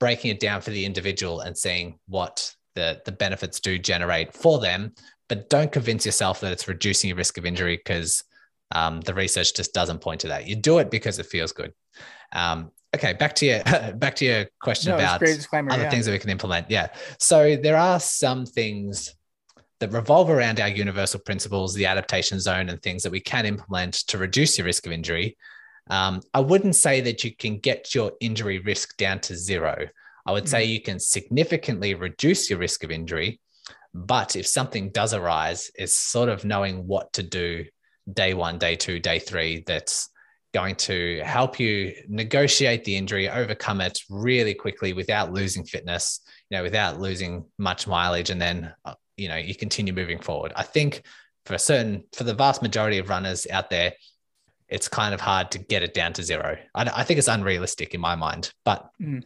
breaking 0.00 0.30
it 0.30 0.40
down 0.40 0.60
for 0.60 0.70
the 0.70 0.84
individual 0.84 1.40
and 1.40 1.56
seeing 1.56 1.98
what 2.08 2.54
the, 2.74 3.00
the 3.04 3.12
benefits 3.12 3.60
do 3.60 3.78
generate 3.78 4.32
for 4.32 4.60
them. 4.60 4.92
But 5.28 5.48
don't 5.48 5.72
convince 5.72 6.04
yourself 6.04 6.40
that 6.40 6.52
it's 6.52 6.68
reducing 6.68 7.08
your 7.08 7.16
risk 7.16 7.38
of 7.38 7.46
injury 7.46 7.76
because 7.76 8.24
um, 8.74 9.00
the 9.00 9.14
research 9.14 9.54
just 9.54 9.72
doesn't 9.72 10.00
point 10.00 10.20
to 10.22 10.28
that. 10.28 10.46
You 10.46 10.56
do 10.56 10.78
it 10.78 10.90
because 10.90 11.18
it 11.18 11.26
feels 11.26 11.52
good. 11.52 11.72
Um, 12.32 12.70
okay, 12.94 13.12
back 13.12 13.34
to 13.36 13.46
your 13.46 13.62
back 13.94 14.16
to 14.16 14.24
your 14.24 14.46
question 14.60 14.90
no, 14.90 14.96
about 14.96 15.22
other 15.22 15.82
yeah. 15.82 15.90
things 15.90 16.06
that 16.06 16.12
we 16.12 16.18
can 16.18 16.30
implement. 16.30 16.70
Yeah, 16.70 16.88
so 17.18 17.56
there 17.56 17.76
are 17.76 18.00
some 18.00 18.46
things 18.46 19.14
that 19.80 19.92
revolve 19.92 20.30
around 20.30 20.60
our 20.60 20.68
universal 20.68 21.20
principles, 21.20 21.74
the 21.74 21.86
adaptation 21.86 22.40
zone, 22.40 22.68
and 22.68 22.80
things 22.80 23.02
that 23.02 23.12
we 23.12 23.20
can 23.20 23.46
implement 23.46 23.94
to 24.08 24.18
reduce 24.18 24.56
your 24.56 24.66
risk 24.66 24.86
of 24.86 24.92
injury. 24.92 25.36
Um, 25.90 26.22
I 26.32 26.40
wouldn't 26.40 26.76
say 26.76 27.00
that 27.02 27.24
you 27.24 27.34
can 27.36 27.58
get 27.58 27.94
your 27.94 28.12
injury 28.20 28.58
risk 28.58 28.96
down 28.96 29.20
to 29.20 29.36
zero. 29.36 29.86
I 30.26 30.32
would 30.32 30.48
say 30.48 30.66
mm. 30.66 30.70
you 30.70 30.80
can 30.80 30.98
significantly 30.98 31.94
reduce 31.94 32.48
your 32.48 32.58
risk 32.58 32.84
of 32.84 32.90
injury. 32.90 33.40
But 33.92 34.34
if 34.34 34.46
something 34.46 34.90
does 34.90 35.14
arise, 35.14 35.70
it's 35.74 35.94
sort 35.94 36.28
of 36.28 36.44
knowing 36.44 36.86
what 36.86 37.12
to 37.12 37.22
do 37.22 37.64
day 38.12 38.34
one, 38.34 38.58
day 38.58 38.76
two, 38.76 38.98
day 38.98 39.18
three 39.18 39.62
that's 39.66 40.08
going 40.52 40.76
to 40.76 41.20
help 41.24 41.58
you 41.60 41.92
negotiate 42.08 42.84
the 42.84 42.96
injury, 42.96 43.28
overcome 43.28 43.80
it 43.80 43.98
really 44.08 44.54
quickly 44.54 44.92
without 44.92 45.32
losing 45.32 45.64
fitness, 45.64 46.20
you 46.48 46.56
know, 46.56 46.62
without 46.62 47.00
losing 47.00 47.44
much 47.58 47.86
mileage, 47.86 48.30
and 48.30 48.40
then 48.40 48.72
uh, 48.84 48.94
you 49.16 49.28
know 49.28 49.36
you 49.36 49.54
continue 49.54 49.92
moving 49.92 50.18
forward. 50.18 50.52
I 50.56 50.62
think 50.62 51.02
for 51.46 51.54
a 51.54 51.58
certain 51.58 52.04
for 52.12 52.24
the 52.24 52.34
vast 52.34 52.62
majority 52.62 52.98
of 52.98 53.08
runners 53.08 53.46
out 53.50 53.70
there 53.70 53.94
it's 54.68 54.88
kind 54.88 55.12
of 55.12 55.20
hard 55.20 55.50
to 55.50 55.58
get 55.58 55.82
it 55.82 55.92
down 55.92 56.12
to 56.14 56.22
zero. 56.22 56.56
I, 56.74 56.90
I 56.96 57.04
think 57.04 57.18
it's 57.18 57.28
unrealistic 57.28 57.94
in 57.94 58.00
my 58.00 58.14
mind 58.14 58.52
but 58.64 58.90
mm. 59.00 59.22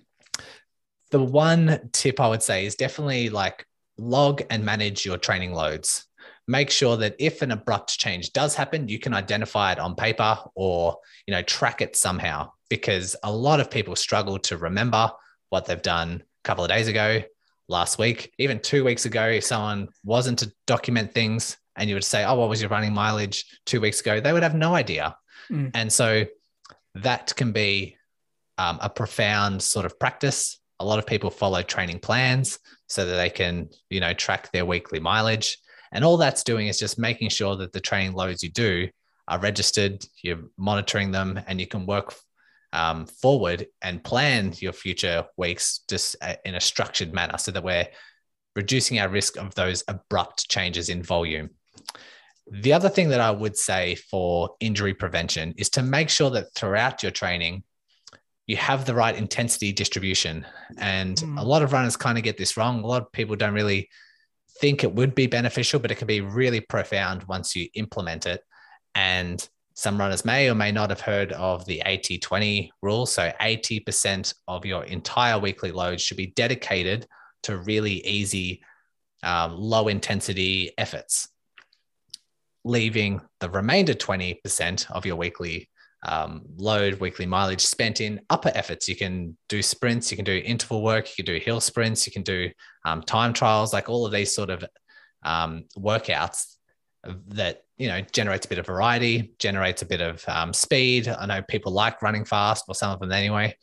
the 1.11 1.23
one 1.23 1.91
tip 1.93 2.21
i 2.21 2.29
would 2.29 2.43
say 2.43 2.67
is 2.67 2.75
definitely 2.75 3.31
like 3.31 3.65
log 3.99 4.43
and 4.49 4.65
manage 4.65 5.05
your 5.05 5.19
training 5.19 5.53
loads. 5.53 6.07
Make 6.47 6.71
sure 6.71 6.97
that 6.99 7.17
if 7.19 7.43
an 7.43 7.51
abrupt 7.51 7.99
change 7.99 8.33
does 8.33 8.55
happen 8.55 8.89
you 8.89 8.99
can 8.99 9.13
identify 9.13 9.73
it 9.73 9.79
on 9.79 9.95
paper 9.95 10.39
or 10.55 10.97
you 11.27 11.33
know 11.33 11.43
track 11.43 11.83
it 11.83 11.95
somehow 11.95 12.51
because 12.71 13.17
a 13.23 13.33
lot 13.33 13.61
of 13.61 13.71
people 13.71 13.97
struggle 13.97 14.39
to 14.39 14.57
remember 14.57 15.11
what 15.51 15.67
they've 15.67 15.83
done 15.83 16.23
a 16.23 16.45
couple 16.45 16.65
of 16.65 16.71
days 16.71 16.89
ago 16.89 17.23
last 17.69 17.99
week, 17.99 18.33
even 18.39 18.59
two 18.61 18.85
weeks 18.85 19.05
ago, 19.05 19.27
if 19.29 19.45
someone 19.45 19.89
wasn't 20.05 20.39
to 20.41 20.53
document 20.67 21.13
things 21.13 21.57
and 21.77 21.89
you 21.89 21.95
would 21.95 22.05
say, 22.05 22.25
Oh, 22.25 22.35
what 22.35 22.49
was 22.49 22.61
your 22.61 22.71
running 22.71 22.93
mileage 22.93 23.45
two 23.67 23.81
weeks 23.81 24.01
ago? 24.01 24.21
They 24.21 24.33
would 24.33 24.43
have 24.43 24.55
no 24.55 24.75
idea. 24.75 25.17
Mm. 25.51 25.71
And 25.75 25.93
so 25.93 26.25
that 26.97 27.35
can 27.37 27.53
be 27.53 27.97
um, 28.57 28.79
a 28.83 28.91
profound 28.91 29.63
sort 29.63 29.87
of 29.87 29.99
practice. 29.99 30.61
A 30.81 30.85
lot 30.85 30.99
of 30.99 31.07
people 31.07 31.31
follow 31.31 31.63
training 31.63 32.01
plans 32.01 32.59
so 32.89 33.05
that 33.05 33.17
they 33.17 33.31
can, 33.31 33.69
you 33.91 34.01
know, 34.01 34.15
track 34.15 34.51
their 34.53 34.65
weekly 34.65 35.01
mileage. 35.01 35.59
And 35.93 36.05
all 36.05 36.17
that's 36.17 36.45
doing 36.45 36.67
is 36.67 36.79
just 36.79 36.99
making 36.99 37.31
sure 37.31 37.57
that 37.57 37.73
the 37.73 37.81
training 37.81 38.13
loads 38.13 38.43
you 38.43 38.51
do 38.51 38.89
are 39.27 39.39
registered, 39.39 40.05
you're 40.23 40.43
monitoring 40.57 41.11
them, 41.11 41.41
and 41.47 41.61
you 41.61 41.67
can 41.67 41.87
work 41.87 42.15
um, 42.73 43.07
forward 43.07 43.67
and 43.83 44.05
plan 44.05 44.53
your 44.59 44.73
future 44.73 45.25
weeks 45.37 45.81
just 45.89 46.17
in 46.45 46.55
a 46.55 46.61
structured 46.61 47.13
manner 47.13 47.39
so 47.39 47.51
that 47.51 47.65
we're 47.65 47.89
reducing 48.57 48.99
our 48.99 49.09
risk 49.09 49.37
of 49.37 49.55
those 49.55 49.85
abrupt 49.89 50.49
changes 50.49 50.89
in 50.89 51.03
volume. 51.03 51.51
The 52.51 52.73
other 52.73 52.89
thing 52.89 53.11
that 53.11 53.21
I 53.21 53.31
would 53.31 53.57
say 53.57 53.95
for 53.95 54.57
injury 54.61 54.95
prevention 54.95 55.55
is 55.57 55.71
to 55.71 55.83
make 55.83 56.09
sure 56.09 56.31
that 56.31 56.55
throughout 56.55 57.03
your 57.03 57.13
training, 57.13 57.63
you 58.47 58.57
have 58.57 58.87
the 58.87 58.95
right 58.95 59.15
intensity 59.15 59.73
distribution. 59.73 60.47
And 60.79 61.17
mm. 61.17 61.39
a 61.39 61.45
lot 61.45 61.63
of 61.63 61.73
runners 61.73 61.97
kind 61.97 62.17
of 62.17 62.25
get 62.25 62.39
this 62.39 62.57
wrong. 62.57 62.83
A 62.83 62.87
lot 62.87 63.03
of 63.03 63.13
people 63.13 63.37
don't 63.37 63.53
really 63.53 63.91
think 64.61 64.83
it 64.83 64.95
would 64.95 65.15
be 65.15 65.27
beneficial, 65.27 65.79
but 65.79 65.91
it 65.91 65.97
can 65.97 66.07
be 66.07 66.23
really 66.23 66.61
profound 66.61 67.25
once 67.25 67.55
you 67.55 67.69
implement 67.75 68.27
it. 68.27 68.43
And 68.95 69.47
some 69.79 69.97
runners 69.97 70.25
may 70.25 70.51
or 70.51 70.57
may 70.57 70.73
not 70.73 70.91
have 70.91 71.01
heard 71.01 71.31
of 71.35 71.65
the 71.65 71.81
80 71.87 72.19
20 72.19 72.73
rule. 72.83 73.07
So 73.07 73.31
80% 73.41 74.35
of 74.49 74.67
your 74.67 74.83
entire 74.83 75.39
weekly 75.39 75.71
load 75.71 76.01
should 76.01 76.17
be 76.17 76.27
dedicated 76.27 77.07
to 77.45 77.59
really 77.59 78.05
easy, 78.05 78.61
um, 79.23 79.57
low 79.57 79.87
intensity 79.87 80.73
efforts, 80.77 81.29
leaving 82.65 83.21
the 83.39 83.49
remainder 83.51 83.95
20% 83.95 84.91
of 84.91 85.07
your 85.07 85.15
weekly 85.15 85.71
um, 86.05 86.43
load, 86.57 86.99
weekly 86.99 87.27
mileage 87.27 87.65
spent 87.65 88.01
in 88.01 88.21
upper 88.31 88.51
efforts. 88.57 88.89
You 88.89 88.97
can 88.97 89.39
do 89.49 89.63
sprints, 89.63 90.11
you 90.11 90.17
can 90.17 90.25
do 90.25 90.43
interval 90.45 90.83
work, 90.83 91.07
you 91.07 91.23
can 91.23 91.33
do 91.33 91.39
hill 91.39 91.61
sprints, 91.61 92.05
you 92.05 92.13
can 92.13 92.23
do 92.23 92.51
um, 92.85 93.01
time 93.01 93.33
trials, 93.33 93.73
like 93.73 93.89
all 93.89 94.05
of 94.05 94.11
these 94.11 94.35
sort 94.35 94.51
of 94.51 94.65
um, 95.23 95.67
workouts 95.79 96.58
that 97.29 97.63
you 97.77 97.89
know 97.89 98.01
generates 98.13 98.47
a 98.47 98.49
bit 98.49 98.59
of 98.59 98.67
variety 98.67 99.33
generates 99.39 99.83
a 99.83 99.87
bit 99.87 100.01
of 100.01 100.25
um, 100.29 100.53
speed. 100.53 101.09
I 101.09 101.27
know 101.27 101.43
people 101.43 101.73
like 101.73 102.03
running 102.03 102.25
fast 102.25 102.65
or 102.69 102.75
some 102.75 102.93
of 102.93 103.01
them 103.01 103.13
anyway 103.13 103.55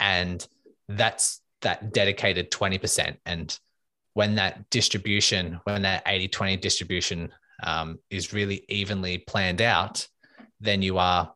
and 0.00 0.46
that's 0.88 1.40
that 1.60 1.92
dedicated 1.92 2.50
20% 2.50 3.16
and 3.26 3.58
when 4.14 4.34
that 4.34 4.68
distribution 4.70 5.60
when 5.64 5.82
that 5.82 6.02
80 6.06 6.28
20 6.28 6.56
distribution 6.56 7.30
um, 7.62 7.98
is 8.08 8.32
really 8.32 8.64
evenly 8.68 9.18
planned 9.18 9.60
out 9.60 10.08
then 10.58 10.82
you 10.82 10.98
are 10.98 11.32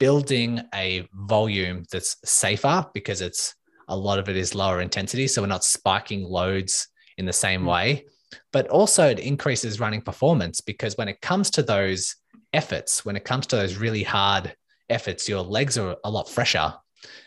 building 0.00 0.60
a 0.74 1.06
volume 1.12 1.84
that's 1.92 2.16
safer 2.24 2.86
because 2.94 3.20
it's 3.20 3.54
a 3.88 3.96
lot 3.96 4.18
of 4.18 4.28
it 4.28 4.36
is 4.36 4.54
lower 4.54 4.80
intensity 4.80 5.28
so 5.28 5.42
we're 5.42 5.48
not 5.48 5.64
spiking 5.64 6.24
loads 6.24 6.88
in 7.18 7.26
the 7.26 7.32
same 7.32 7.60
mm-hmm. 7.60 7.70
way 7.70 8.06
but 8.52 8.68
also 8.68 9.08
it 9.08 9.18
increases 9.18 9.80
running 9.80 10.02
performance 10.02 10.60
because 10.60 10.96
when 10.96 11.08
it 11.08 11.20
comes 11.20 11.50
to 11.50 11.62
those 11.62 12.16
efforts, 12.52 13.04
when 13.04 13.16
it 13.16 13.24
comes 13.24 13.46
to 13.48 13.56
those 13.56 13.76
really 13.76 14.02
hard 14.02 14.54
efforts, 14.88 15.28
your 15.28 15.42
legs 15.42 15.78
are 15.78 15.96
a 16.04 16.10
lot 16.10 16.28
fresher. 16.28 16.74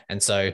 And 0.09 0.21
so 0.21 0.51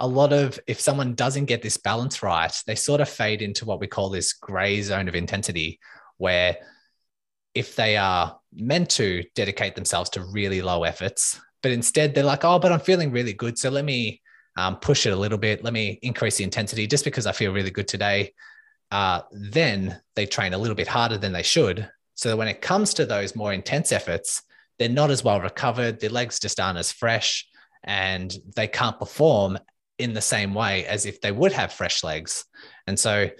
a 0.00 0.06
lot 0.06 0.32
of 0.32 0.58
if 0.66 0.80
someone 0.80 1.14
doesn't 1.14 1.46
get 1.46 1.62
this 1.62 1.76
balance 1.76 2.22
right, 2.22 2.52
they 2.66 2.74
sort 2.74 3.00
of 3.00 3.08
fade 3.08 3.42
into 3.42 3.64
what 3.64 3.80
we 3.80 3.86
call 3.86 4.10
this 4.10 4.32
gray 4.32 4.80
zone 4.82 5.08
of 5.08 5.14
intensity, 5.14 5.80
where 6.18 6.56
if 7.54 7.74
they 7.74 7.96
are 7.96 8.38
meant 8.52 8.90
to 8.90 9.24
dedicate 9.34 9.74
themselves 9.74 10.10
to 10.10 10.24
really 10.24 10.62
low 10.62 10.84
efforts, 10.84 11.40
but 11.62 11.72
instead 11.72 12.14
they're 12.14 12.24
like, 12.24 12.44
oh, 12.44 12.58
but 12.58 12.72
I'm 12.72 12.80
feeling 12.80 13.10
really 13.10 13.32
good. 13.32 13.58
So 13.58 13.70
let 13.70 13.84
me 13.84 14.22
um, 14.56 14.76
push 14.76 15.06
it 15.06 15.12
a 15.12 15.16
little 15.16 15.38
bit. 15.38 15.64
Let 15.64 15.72
me 15.72 15.98
increase 16.02 16.36
the 16.36 16.44
intensity 16.44 16.86
just 16.86 17.04
because 17.04 17.26
I 17.26 17.32
feel 17.32 17.52
really 17.52 17.70
good 17.70 17.88
today 17.88 18.32
uh, 18.90 19.22
then 19.30 20.00
they 20.16 20.26
train 20.26 20.54
a 20.54 20.58
little 20.58 20.74
bit 20.74 20.88
harder 20.88 21.18
than 21.18 21.32
they 21.32 21.42
should. 21.42 21.88
So 22.14 22.30
that 22.30 22.36
when 22.36 22.48
it 22.48 22.60
comes 22.60 22.94
to 22.94 23.06
those 23.06 23.36
more 23.36 23.52
intense 23.52 23.92
efforts, 23.92 24.42
they're 24.78 24.88
not 24.88 25.10
as 25.10 25.22
well 25.22 25.40
recovered. 25.40 26.00
Their 26.00 26.10
legs 26.10 26.38
just 26.38 26.58
aren't 26.58 26.78
as 26.78 26.92
fresh 26.92 27.46
and 27.84 28.34
they 28.56 28.66
can't 28.66 28.98
perform 28.98 29.58
in 29.98 30.14
the 30.14 30.20
same 30.20 30.54
way 30.54 30.86
as 30.86 31.06
if 31.06 31.20
they 31.20 31.32
would 31.32 31.52
have 31.52 31.72
fresh 31.72 32.02
legs. 32.02 32.44
And 32.86 32.98
so 32.98 33.30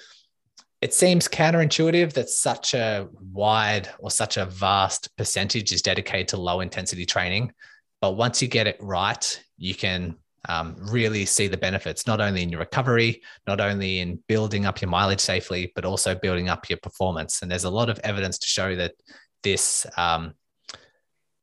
it 0.81 0.95
seems 0.95 1.29
counterintuitive 1.29 2.13
that 2.13 2.29
such 2.29 2.75
a 2.75 3.09
wide 3.33 3.89
or 3.99 4.11
such 4.11 4.37
a 4.37 4.47
vast 4.47 5.17
percentage 5.17 5.73
is 5.73 5.83
dedicated 5.83 6.29
to 6.29 6.37
low 6.37 6.61
intensity 6.61 7.05
training. 7.05 7.53
But 8.01 8.13
once 8.13 8.41
you 8.41 8.49
get 8.49 8.69
it 8.69 8.77
right, 8.81 9.45
you 9.57 9.75
can 9.75 10.17
um, 10.49 10.77
really 10.79 11.25
see 11.27 11.47
the 11.47 11.57
benefits, 11.57 12.07
not 12.07 12.21
only 12.21 12.43
in 12.43 12.49
your 12.49 12.61
recovery, 12.61 13.23
not 13.47 13.61
only 13.61 14.01
in 14.01 14.23
building 14.27 14.67
up 14.67 14.81
your 14.81 14.91
mileage 14.91 15.21
safely, 15.21 15.73
but 15.75 15.85
also 15.85 16.15
building 16.15 16.49
up 16.49 16.69
your 16.69 16.79
performance. 16.79 17.43
And 17.43 17.51
there's 17.51 17.65
a 17.65 17.71
lot 17.71 17.91
of 17.91 18.01
evidence 18.03 18.39
to 18.39 18.47
show 18.47 18.75
that 18.77 18.95
this 19.43 19.87
um, 19.97 20.35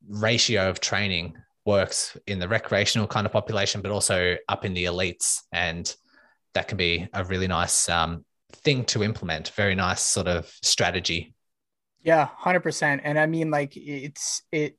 ratio 0.08 0.70
of 0.70 0.80
training 0.80 1.36
works 1.66 2.18
in 2.28 2.40
the 2.40 2.48
recreational 2.48 3.08
kind 3.08 3.26
of 3.26 3.32
population, 3.32 3.82
but 3.82 3.92
also 3.92 4.38
up 4.50 4.66
in 4.66 4.74
the 4.74 4.86
elites. 4.86 5.42
And 5.52 5.94
that 6.54 6.68
can 6.68 6.78
be 6.78 7.08
a 7.14 7.24
really 7.24 7.48
nice 7.48 7.88
um, 7.90 8.26
thing 8.52 8.86
to 8.86 9.04
implement. 9.04 9.50
Very 9.50 9.76
nice 9.76 10.02
sort 10.02 10.28
of 10.28 10.52
strategy. 10.64 11.34
Yeah, 12.02 12.28
hundred 12.38 12.62
percent. 12.62 13.02
And 13.04 13.20
I 13.20 13.26
mean, 13.26 13.50
like 13.50 13.76
it's 13.76 14.44
it 14.52 14.78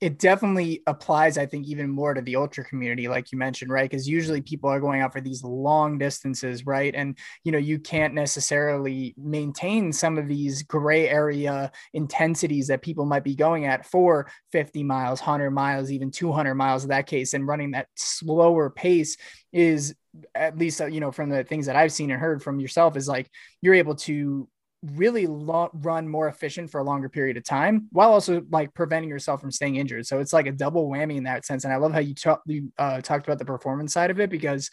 it 0.00 0.18
definitely 0.18 0.82
applies, 0.86 1.38
I 1.38 1.46
think, 1.46 1.66
even 1.66 1.88
more 1.88 2.14
to 2.14 2.20
the 2.20 2.36
ultra 2.36 2.64
community, 2.64 3.08
like 3.08 3.32
you 3.32 3.38
mentioned, 3.38 3.70
right? 3.70 3.88
Because 3.88 4.08
usually 4.08 4.40
people 4.40 4.68
are 4.70 4.80
going 4.80 5.00
out 5.00 5.12
for 5.12 5.20
these 5.20 5.42
long 5.42 5.98
distances, 5.98 6.66
right? 6.66 6.94
And 6.94 7.16
you 7.44 7.52
know, 7.52 7.58
you 7.58 7.78
can't 7.78 8.14
necessarily 8.14 9.14
maintain 9.16 9.92
some 9.92 10.18
of 10.18 10.28
these 10.28 10.62
gray 10.62 11.08
area 11.08 11.72
intensities 11.94 12.68
that 12.68 12.82
people 12.82 13.06
might 13.06 13.24
be 13.24 13.34
going 13.34 13.64
at 13.64 13.86
for 13.86 14.30
50 14.52 14.82
miles, 14.84 15.20
100 15.20 15.50
miles, 15.50 15.90
even 15.90 16.10
200 16.10 16.54
miles 16.54 16.84
in 16.84 16.90
that 16.90 17.06
case, 17.06 17.34
and 17.34 17.46
running 17.46 17.70
that 17.72 17.88
slower 17.94 18.70
pace 18.70 19.16
is 19.52 19.94
at 20.34 20.58
least 20.58 20.80
uh, 20.80 20.86
you 20.86 21.00
know 21.00 21.12
from 21.12 21.28
the 21.28 21.44
things 21.44 21.66
that 21.66 21.76
I've 21.76 21.92
seen 21.92 22.10
and 22.10 22.20
heard 22.20 22.42
from 22.42 22.60
yourself 22.60 22.96
is 22.96 23.08
like 23.08 23.30
you're 23.60 23.74
able 23.74 23.94
to 23.96 24.48
really 24.94 25.26
lo- 25.26 25.70
run 25.72 26.08
more 26.08 26.28
efficient 26.28 26.70
for 26.70 26.80
a 26.80 26.84
longer 26.84 27.08
period 27.08 27.36
of 27.36 27.44
time 27.44 27.88
while 27.90 28.12
also 28.12 28.42
like 28.50 28.72
preventing 28.74 29.10
yourself 29.10 29.40
from 29.40 29.50
staying 29.50 29.76
injured. 29.76 30.06
So 30.06 30.20
it's 30.20 30.32
like 30.32 30.46
a 30.46 30.52
double 30.52 30.88
whammy 30.88 31.16
in 31.16 31.24
that 31.24 31.44
sense. 31.44 31.64
And 31.64 31.72
I 31.72 31.76
love 31.76 31.92
how 31.92 32.00
you, 32.00 32.14
you 32.46 32.72
uh, 32.78 33.00
talked 33.00 33.26
about 33.26 33.38
the 33.38 33.44
performance 33.44 33.92
side 33.92 34.10
of 34.10 34.20
it 34.20 34.30
because 34.30 34.70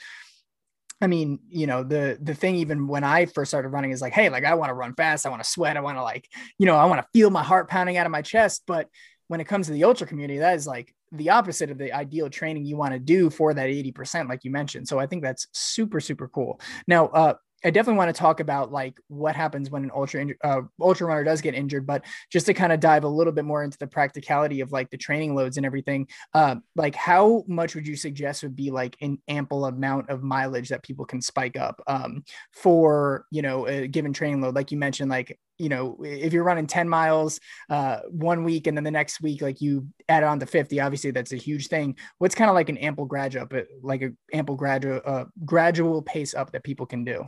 I 1.02 1.08
mean, 1.08 1.40
you 1.50 1.68
know, 1.68 1.84
the 1.84 2.18
the 2.22 2.34
thing 2.34 2.56
even 2.56 2.88
when 2.88 3.04
I 3.04 3.26
first 3.26 3.50
started 3.52 3.70
running 3.70 3.92
is 3.92 4.02
like, 4.02 4.14
hey, 4.14 4.30
like 4.30 4.46
I 4.46 4.54
want 4.56 4.70
to 4.70 4.74
run 4.74 4.94
fast, 4.94 5.26
I 5.26 5.30
want 5.30 5.44
to 5.44 5.50
sweat, 5.50 5.76
I 5.76 5.82
want 5.82 5.98
to 5.98 6.04
like, 6.04 6.30
you 6.58 6.66
know, 6.66 6.78
I 6.78 6.86
want 6.86 7.02
to 7.02 7.08
feel 7.12 7.30
my 7.30 7.44
heart 7.44 7.70
pounding 7.70 7.98
out 7.98 8.06
of 8.06 8.12
my 8.12 8.22
chest. 8.22 8.64
But 8.68 8.88
when 9.28 9.42
it 9.42 9.46
comes 9.46 9.68
to 9.68 9.74
the 9.74 9.84
ultra 9.84 10.08
community, 10.08 10.40
that 10.40 10.56
is 10.56 10.66
like 10.66 10.96
the 11.12 11.32
opposite 11.32 11.72
of 11.72 11.78
the 11.78 11.92
ideal 11.92 12.30
training 12.30 12.66
you 12.66 12.78
want 12.78 12.94
to 12.94 13.00
do 13.00 13.30
for 13.30 13.54
that 13.54 13.68
80%, 13.68 14.30
like 14.30 14.44
you 14.44 14.52
mentioned. 14.52 14.88
So 14.88 14.98
I 14.98 15.06
think 15.06 15.24
that's 15.24 15.48
super, 15.52 16.00
super 16.00 16.28
cool. 16.28 16.60
Now, 16.88 17.08
uh, 17.08 17.34
I 17.64 17.70
definitely 17.70 17.98
want 17.98 18.14
to 18.14 18.20
talk 18.20 18.40
about 18.40 18.72
like 18.72 19.00
what 19.08 19.36
happens 19.36 19.70
when 19.70 19.84
an 19.84 19.92
ultra 19.94 20.26
uh, 20.44 20.62
ultra 20.82 21.08
runner 21.08 21.24
does 21.24 21.42
get 21.42 21.56
injured, 21.56 21.88
but 21.88 22.04
just 22.32 22.46
to 22.48 22.54
kind 22.54 22.74
of 22.74 22.80
dive 22.80 23.04
a 23.04 23.08
little 23.08 23.34
bit 23.34 23.46
more 23.46 23.64
into 23.64 23.78
the 23.78 23.88
practicality 23.88 24.62
of 24.62 24.72
like 24.72 24.90
the 24.90 24.98
training 24.98 25.36
loads 25.36 25.58
and 25.58 25.66
everything, 25.66 26.08
uh, 26.34 26.56
like 26.76 26.96
how 26.96 27.44
much 27.48 27.76
would 27.76 27.88
you 27.88 27.96
suggest 27.96 28.44
would 28.44 28.56
be 28.56 28.72
like 28.72 28.98
an 29.02 29.18
ample 29.28 29.66
amount 29.66 30.10
of 30.10 30.24
mileage 30.24 30.70
that 30.70 30.84
people 30.84 31.06
can 31.06 31.22
spike 31.22 31.58
up 31.58 31.82
um, 31.88 32.24
for 32.52 33.26
you 33.32 33.42
know 33.42 33.68
a 33.68 33.88
given 33.88 34.14
training 34.14 34.42
load? 34.42 34.56
Like 34.56 34.72
you 34.72 34.78
mentioned, 34.78 35.10
like 35.10 35.40
you 35.60 35.70
know 35.70 35.98
if 36.04 36.34
you're 36.34 36.44
running 36.44 36.68
10 36.68 36.90
miles 36.90 37.40
uh, 37.70 38.00
one 38.10 38.44
week 38.44 38.68
and 38.68 38.76
then 38.76 38.84
the 38.84 38.92
next 38.92 39.22
week 39.22 39.42
like 39.42 39.62
you 39.62 39.88
add 40.10 40.24
on 40.24 40.40
to 40.40 40.46
50 40.46 40.80
obviously 40.80 41.12
that's 41.12 41.32
a 41.32 41.38
huge 41.38 41.68
thing 41.68 41.96
what's 42.18 42.34
kind 42.34 42.50
of 42.50 42.56
like 42.56 42.70
an 42.70 42.78
ample 42.78 43.06
gradual 43.06 43.44
up 43.44 43.54
like 43.84 44.02
a 44.02 44.10
ample 44.34 44.56
gradual 44.56 45.00
uh, 45.06 45.26
gradual 45.46 46.02
pace 46.02 46.34
up 46.34 46.52
that 46.52 46.64
people 46.64 46.88
can 46.88 47.04
do 47.04 47.28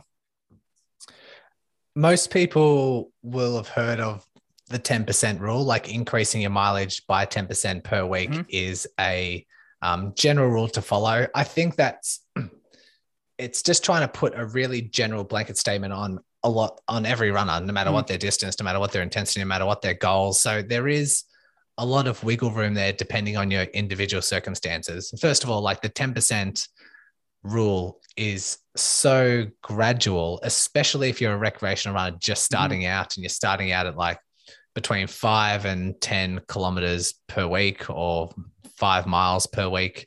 most 1.96 2.30
people 2.30 3.10
will 3.22 3.56
have 3.56 3.68
heard 3.68 3.98
of 4.00 4.24
the 4.68 4.78
10% 4.78 5.40
rule, 5.40 5.64
like 5.64 5.92
increasing 5.92 6.42
your 6.42 6.50
mileage 6.50 7.06
by 7.06 7.24
10% 7.24 7.82
per 7.82 8.04
week 8.04 8.30
mm-hmm. 8.30 8.42
is 8.50 8.86
a 9.00 9.44
um, 9.80 10.12
general 10.14 10.48
rule 10.48 10.68
to 10.68 10.82
follow. 10.82 11.26
I 11.34 11.44
think 11.44 11.74
that's 11.74 12.20
it's 13.38 13.62
just 13.62 13.82
trying 13.82 14.02
to 14.02 14.08
put 14.08 14.34
a 14.36 14.44
really 14.44 14.82
general 14.82 15.24
blanket 15.24 15.56
statement 15.56 15.92
on 15.92 16.20
a 16.42 16.50
lot 16.50 16.80
on 16.86 17.06
every 17.06 17.30
runner, 17.30 17.60
no 17.64 17.72
matter 17.72 17.88
mm-hmm. 17.88 17.94
what 17.94 18.06
their 18.08 18.18
distance, 18.18 18.58
no 18.60 18.64
matter 18.64 18.78
what 18.78 18.92
their 18.92 19.02
intensity, 19.02 19.40
no 19.40 19.46
matter 19.46 19.66
what 19.66 19.80
their 19.80 19.94
goals. 19.94 20.40
So 20.40 20.62
there 20.62 20.88
is 20.88 21.24
a 21.78 21.86
lot 21.86 22.06
of 22.06 22.22
wiggle 22.22 22.50
room 22.50 22.74
there 22.74 22.92
depending 22.92 23.36
on 23.38 23.50
your 23.50 23.62
individual 23.62 24.22
circumstances. 24.22 25.14
First 25.18 25.44
of 25.44 25.50
all, 25.50 25.62
like 25.62 25.80
the 25.80 25.90
10% 25.90 26.68
rule 27.46 28.00
is 28.16 28.58
so 28.76 29.46
gradual, 29.62 30.40
especially 30.42 31.08
if 31.08 31.20
you're 31.20 31.34
a 31.34 31.38
recreational 31.38 31.94
runner 31.94 32.16
just 32.18 32.42
mm-hmm. 32.44 32.56
starting 32.56 32.80
mm. 32.82 32.88
out 32.88 33.16
and 33.16 33.22
you're 33.22 33.30
starting 33.30 33.72
out 33.72 33.86
at 33.86 33.96
like 33.96 34.18
between 34.74 35.06
five 35.06 35.64
and 35.64 35.98
10 36.00 36.42
kilometers 36.48 37.14
per 37.28 37.46
week 37.46 37.88
or 37.88 38.30
five 38.76 39.06
miles 39.06 39.46
per 39.46 39.68
week. 39.68 40.06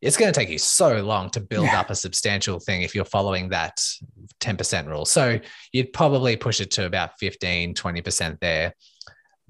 It's 0.00 0.16
going 0.16 0.32
to 0.32 0.38
take 0.38 0.50
you 0.50 0.58
so 0.58 1.02
long 1.02 1.30
to 1.30 1.40
build 1.40 1.66
yeah. 1.66 1.80
up 1.80 1.90
a 1.90 1.94
substantial 1.94 2.60
thing 2.60 2.82
if 2.82 2.94
you're 2.94 3.04
following 3.04 3.48
that 3.48 3.80
10% 4.40 4.86
rule. 4.86 5.04
So 5.04 5.40
you'd 5.72 5.92
probably 5.92 6.36
push 6.36 6.60
it 6.60 6.70
to 6.72 6.86
about 6.86 7.18
15, 7.18 7.74
20% 7.74 8.38
there. 8.40 8.74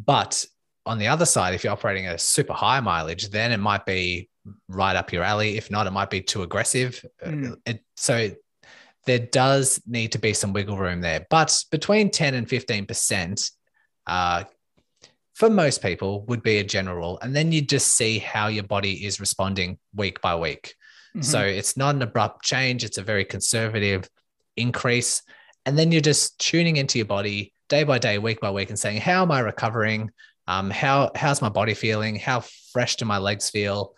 But 0.02 0.44
on 0.86 0.98
the 0.98 1.08
other 1.08 1.26
side, 1.26 1.54
if 1.54 1.64
you're 1.64 1.72
operating 1.72 2.06
a 2.06 2.16
super 2.16 2.52
high 2.52 2.80
mileage, 2.80 3.28
then 3.28 3.52
it 3.52 3.58
might 3.58 3.84
be 3.84 4.30
right 4.68 4.96
up 4.96 5.12
your 5.12 5.22
alley. 5.22 5.56
If 5.56 5.70
not, 5.70 5.86
it 5.86 5.92
might 5.92 6.10
be 6.10 6.20
too 6.20 6.42
aggressive. 6.42 7.04
Mm. 7.24 7.56
It, 7.66 7.84
so 7.96 8.30
there 9.06 9.18
does 9.18 9.80
need 9.86 10.12
to 10.12 10.18
be 10.18 10.32
some 10.32 10.52
wiggle 10.52 10.76
room 10.76 11.00
there. 11.00 11.26
But 11.30 11.64
between 11.70 12.10
10 12.10 12.34
and 12.34 12.46
15%, 12.46 13.50
uh, 14.06 14.44
for 15.34 15.50
most 15.50 15.82
people, 15.82 16.24
would 16.26 16.42
be 16.42 16.58
a 16.58 16.64
general. 16.64 17.18
And 17.20 17.34
then 17.34 17.52
you 17.52 17.60
just 17.60 17.96
see 17.96 18.18
how 18.18 18.48
your 18.48 18.64
body 18.64 19.04
is 19.04 19.20
responding 19.20 19.78
week 19.94 20.20
by 20.20 20.34
week. 20.34 20.74
Mm-hmm. 21.10 21.22
So 21.22 21.40
it's 21.40 21.76
not 21.76 21.94
an 21.94 22.02
abrupt 22.02 22.44
change, 22.44 22.84
it's 22.84 22.98
a 22.98 23.02
very 23.02 23.24
conservative 23.24 24.08
increase. 24.56 25.22
And 25.64 25.78
then 25.78 25.92
you're 25.92 26.00
just 26.00 26.38
tuning 26.38 26.76
into 26.76 26.98
your 26.98 27.06
body 27.06 27.52
day 27.68 27.84
by 27.84 27.98
day, 27.98 28.18
week 28.18 28.40
by 28.40 28.50
week, 28.50 28.70
and 28.70 28.78
saying, 28.78 29.00
How 29.00 29.22
am 29.22 29.30
I 29.30 29.40
recovering? 29.40 30.10
Um, 30.46 30.70
how 30.70 31.10
how's 31.14 31.42
my 31.42 31.48
body 31.48 31.74
feeling? 31.74 32.16
How 32.16 32.40
fresh 32.72 32.96
do 32.96 33.04
my 33.04 33.18
legs 33.18 33.50
feel? 33.50 33.94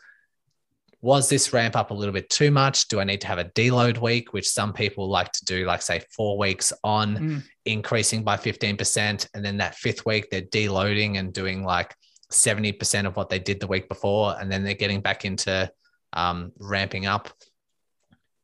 Was 1.00 1.28
this 1.28 1.52
ramp 1.52 1.76
up 1.76 1.90
a 1.90 1.94
little 1.94 2.12
bit 2.12 2.28
too 2.28 2.50
much? 2.50 2.88
Do 2.88 2.98
I 2.98 3.04
need 3.04 3.20
to 3.20 3.28
have 3.28 3.38
a 3.38 3.44
deload 3.44 3.98
week, 3.98 4.32
which 4.32 4.48
some 4.48 4.72
people 4.72 5.08
like 5.08 5.30
to 5.32 5.44
do, 5.44 5.64
like 5.64 5.80
say 5.80 6.02
four 6.16 6.36
weeks 6.36 6.72
on, 6.82 7.16
mm. 7.16 7.42
increasing 7.64 8.24
by 8.24 8.36
15%. 8.36 9.28
And 9.32 9.44
then 9.44 9.58
that 9.58 9.76
fifth 9.76 10.04
week, 10.04 10.28
they're 10.30 10.42
deloading 10.42 11.18
and 11.18 11.32
doing 11.32 11.62
like 11.62 11.94
70% 12.32 13.06
of 13.06 13.16
what 13.16 13.28
they 13.28 13.38
did 13.38 13.60
the 13.60 13.68
week 13.68 13.88
before. 13.88 14.36
And 14.40 14.50
then 14.50 14.64
they're 14.64 14.74
getting 14.74 15.00
back 15.00 15.24
into 15.24 15.70
um, 16.14 16.52
ramping 16.58 17.06
up. 17.06 17.30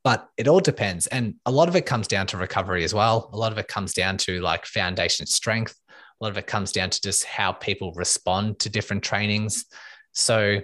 But 0.05 0.29
it 0.37 0.47
all 0.47 0.61
depends. 0.61 1.07
And 1.07 1.35
a 1.45 1.51
lot 1.51 1.67
of 1.67 1.75
it 1.75 1.85
comes 1.85 2.07
down 2.07 2.27
to 2.27 2.37
recovery 2.37 2.83
as 2.83 2.93
well. 2.93 3.29
A 3.33 3.37
lot 3.37 3.51
of 3.51 3.57
it 3.57 3.67
comes 3.67 3.93
down 3.93 4.17
to 4.17 4.39
like 4.39 4.65
foundation 4.65 5.25
strength. 5.25 5.75
A 5.89 6.23
lot 6.23 6.29
of 6.29 6.37
it 6.37 6.47
comes 6.47 6.71
down 6.71 6.89
to 6.91 7.01
just 7.01 7.25
how 7.25 7.51
people 7.51 7.91
respond 7.95 8.59
to 8.59 8.69
different 8.69 9.03
trainings. 9.03 9.65
So, 10.13 10.61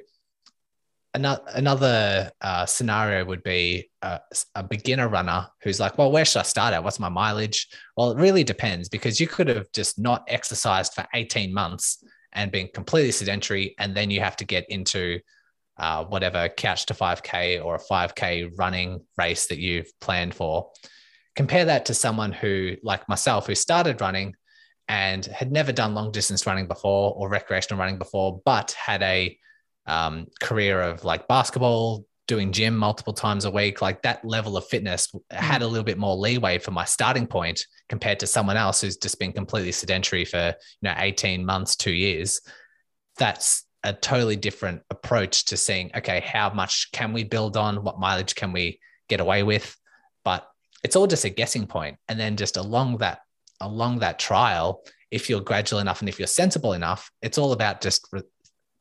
another 1.13 1.41
another 1.53 2.31
uh, 2.41 2.65
scenario 2.65 3.25
would 3.25 3.43
be 3.43 3.89
a, 4.01 4.19
a, 4.55 4.63
beginner 4.63 5.09
runner 5.09 5.47
who's 5.63 5.79
like, 5.79 5.97
well, 5.97 6.11
where 6.11 6.25
should 6.25 6.39
I 6.39 6.43
start 6.43 6.73
at? 6.73 6.83
What's 6.83 6.99
my 6.99 7.09
mileage? 7.09 7.67
Well, 7.97 8.11
it 8.11 8.17
really 8.17 8.43
depends 8.43 8.89
because 8.89 9.19
you 9.19 9.27
could 9.27 9.47
have 9.47 9.71
just 9.73 9.99
not 9.99 10.23
exercised 10.27 10.93
for 10.93 11.05
18 11.13 11.53
months 11.53 12.03
and 12.33 12.51
been 12.51 12.69
completely 12.73 13.11
sedentary, 13.11 13.75
and 13.77 13.95
then 13.95 14.09
you 14.09 14.21
have 14.21 14.37
to 14.37 14.45
get 14.45 14.69
into 14.69 15.19
uh, 15.77 16.05
whatever 16.05 16.47
couch 16.47 16.85
to 16.85 16.93
5K 16.93 17.63
or 17.63 17.75
a 17.75 17.79
5K 17.79 18.51
running 18.57 19.01
race 19.17 19.47
that 19.47 19.57
you've 19.57 19.91
planned 19.99 20.33
for. 20.33 20.69
Compare 21.35 21.65
that 21.65 21.85
to 21.85 21.93
someone 21.93 22.31
who, 22.31 22.75
like 22.83 23.07
myself, 23.09 23.47
who 23.47 23.55
started 23.55 23.99
running 23.99 24.35
and 24.87 25.25
had 25.25 25.51
never 25.51 25.71
done 25.71 25.93
long 25.93 26.11
distance 26.11 26.45
running 26.45 26.67
before 26.67 27.13
or 27.15 27.29
recreational 27.29 27.79
running 27.79 27.97
before, 27.97 28.41
but 28.45 28.71
had 28.71 29.01
a 29.01 29.37
um, 29.85 30.27
career 30.39 30.81
of 30.81 31.03
like 31.03 31.27
basketball, 31.27 32.05
doing 32.27 32.51
gym 32.51 32.77
multiple 32.77 33.13
times 33.13 33.45
a 33.45 33.51
week, 33.51 33.81
like 33.81 34.01
that 34.03 34.23
level 34.23 34.55
of 34.55 34.65
fitness 34.67 35.11
had 35.31 35.61
a 35.61 35.67
little 35.67 35.83
bit 35.83 35.97
more 35.97 36.15
leeway 36.15 36.57
for 36.57 36.71
my 36.71 36.85
starting 36.85 37.27
point 37.27 37.65
compared 37.89 38.19
to 38.19 38.27
someone 38.27 38.57
else 38.57 38.81
who's 38.81 38.97
just 38.97 39.19
been 39.19 39.33
completely 39.33 39.71
sedentary 39.71 40.23
for 40.23 40.47
you 40.47 40.83
know 40.83 40.95
18 40.97 41.45
months, 41.45 41.75
two 41.75 41.91
years. 41.91 42.41
That's 43.17 43.65
a 43.83 43.93
totally 43.93 44.35
different 44.35 44.81
approach 44.89 45.45
to 45.45 45.57
seeing, 45.57 45.91
okay, 45.95 46.21
how 46.21 46.51
much 46.51 46.91
can 46.91 47.13
we 47.13 47.23
build 47.23 47.57
on? 47.57 47.83
What 47.83 47.99
mileage 47.99 48.35
can 48.35 48.53
we 48.53 48.79
get 49.09 49.19
away 49.19 49.43
with? 49.43 49.75
But 50.23 50.47
it's 50.83 50.95
all 50.95 51.07
just 51.07 51.25
a 51.25 51.29
guessing 51.29 51.67
point. 51.67 51.97
And 52.07 52.19
then 52.19 52.37
just 52.37 52.57
along 52.57 52.99
that 52.99 53.19
along 53.59 53.99
that 53.99 54.19
trial, 54.19 54.83
if 55.11 55.29
you're 55.29 55.41
gradual 55.41 55.79
enough 55.79 55.99
and 55.99 56.09
if 56.09 56.17
you're 56.17 56.27
sensible 56.27 56.73
enough, 56.73 57.11
it's 57.21 57.37
all 57.37 57.51
about 57.51 57.81
just 57.81 58.07
re- 58.11 58.23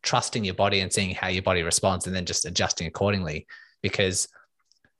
trusting 0.02 0.44
your 0.44 0.54
body 0.54 0.80
and 0.80 0.92
seeing 0.92 1.14
how 1.14 1.28
your 1.28 1.42
body 1.42 1.62
responds 1.62 2.06
and 2.06 2.14
then 2.14 2.26
just 2.26 2.46
adjusting 2.46 2.86
accordingly. 2.86 3.46
Because 3.82 4.28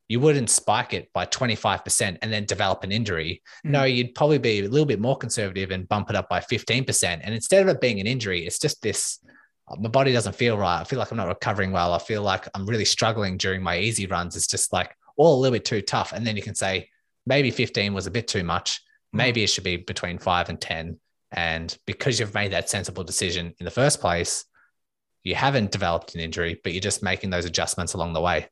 you 0.09 0.19
wouldn't 0.19 0.51
spike 0.51 0.93
it 0.93 1.13
by 1.13 1.25
25% 1.27 2.19
and 2.21 2.33
then 2.33 2.45
develop 2.45 2.83
an 2.83 2.91
injury. 2.91 3.43
Mm. 3.65 3.71
No, 3.71 3.85
you'd 3.85 4.15
probably 4.15 4.39
be 4.39 4.61
a 4.61 4.69
little 4.69 4.87
bit 4.87 5.01
more 5.01 5.17
conservative 5.17 5.71
and 5.71 5.89
bump 5.89 6.11
it 6.11 6.17
up 6.17 6.29
by 6.29 6.41
15%. 6.41 7.21
And 7.23 7.35
instead 7.35 7.63
of 7.63 7.69
it 7.69 7.81
being 7.81 8.01
an 8.01 8.07
injury, 8.07 8.45
it's 8.45 8.59
just 8.59 8.83
this 8.83 9.21
my 9.79 9.89
body 9.89 10.13
doesn't 10.13 10.35
feel 10.35 10.59
right. 10.59 10.81
I 10.81 10.85
feel 10.85 10.99
like 10.99 11.13
I'm 11.13 11.17
not 11.17 11.29
recovering 11.29 11.71
well. 11.71 11.93
I 11.93 11.99
feel 11.99 12.23
like 12.23 12.49
I'm 12.55 12.67
really 12.67 12.85
struggling 12.85 13.37
during 13.37 13.63
my 13.63 13.79
easy 13.79 14.07
runs. 14.07 14.35
It's 14.35 14.49
just 14.49 14.73
like 14.73 14.97
all 15.17 15.39
a 15.39 15.41
little 15.41 15.55
bit 15.55 15.65
too 15.65 15.81
tough. 15.81 16.13
And 16.13 16.27
then 16.27 16.37
you 16.37 16.43
can 16.43 16.55
say, 16.57 16.89
maybe 17.27 17.51
15 17.51 17.95
was 17.95 18.07
a 18.07 18.11
bit 18.11 18.27
too 18.27 18.43
much. 18.43 18.83
Hmm. 19.13 19.19
Maybe 19.19 19.45
it 19.45 19.49
should 19.49 19.65
be 19.65 19.77
between 19.77 20.19
five 20.19 20.49
and 20.49 20.61
10. 20.61 20.99
And 21.33 21.77
because 21.87 22.19
you've 22.19 22.35
made 22.35 22.53
that 22.53 22.69
sensible 22.69 23.05
decision 23.05 23.55
in 23.61 23.65
the 23.65 23.71
first 23.71 24.01
place, 24.01 24.45
you 25.25 25.35
haven't 25.35 25.71
developed 25.73 26.15
an 26.15 26.21
injury, 26.21 26.61
but 26.63 26.73
you're 26.73 26.81
just 26.81 27.03
making 27.03 27.31
those 27.31 27.45
adjustments 27.45 27.95
along 27.95 28.13
the 28.13 28.21
way. 28.21 28.49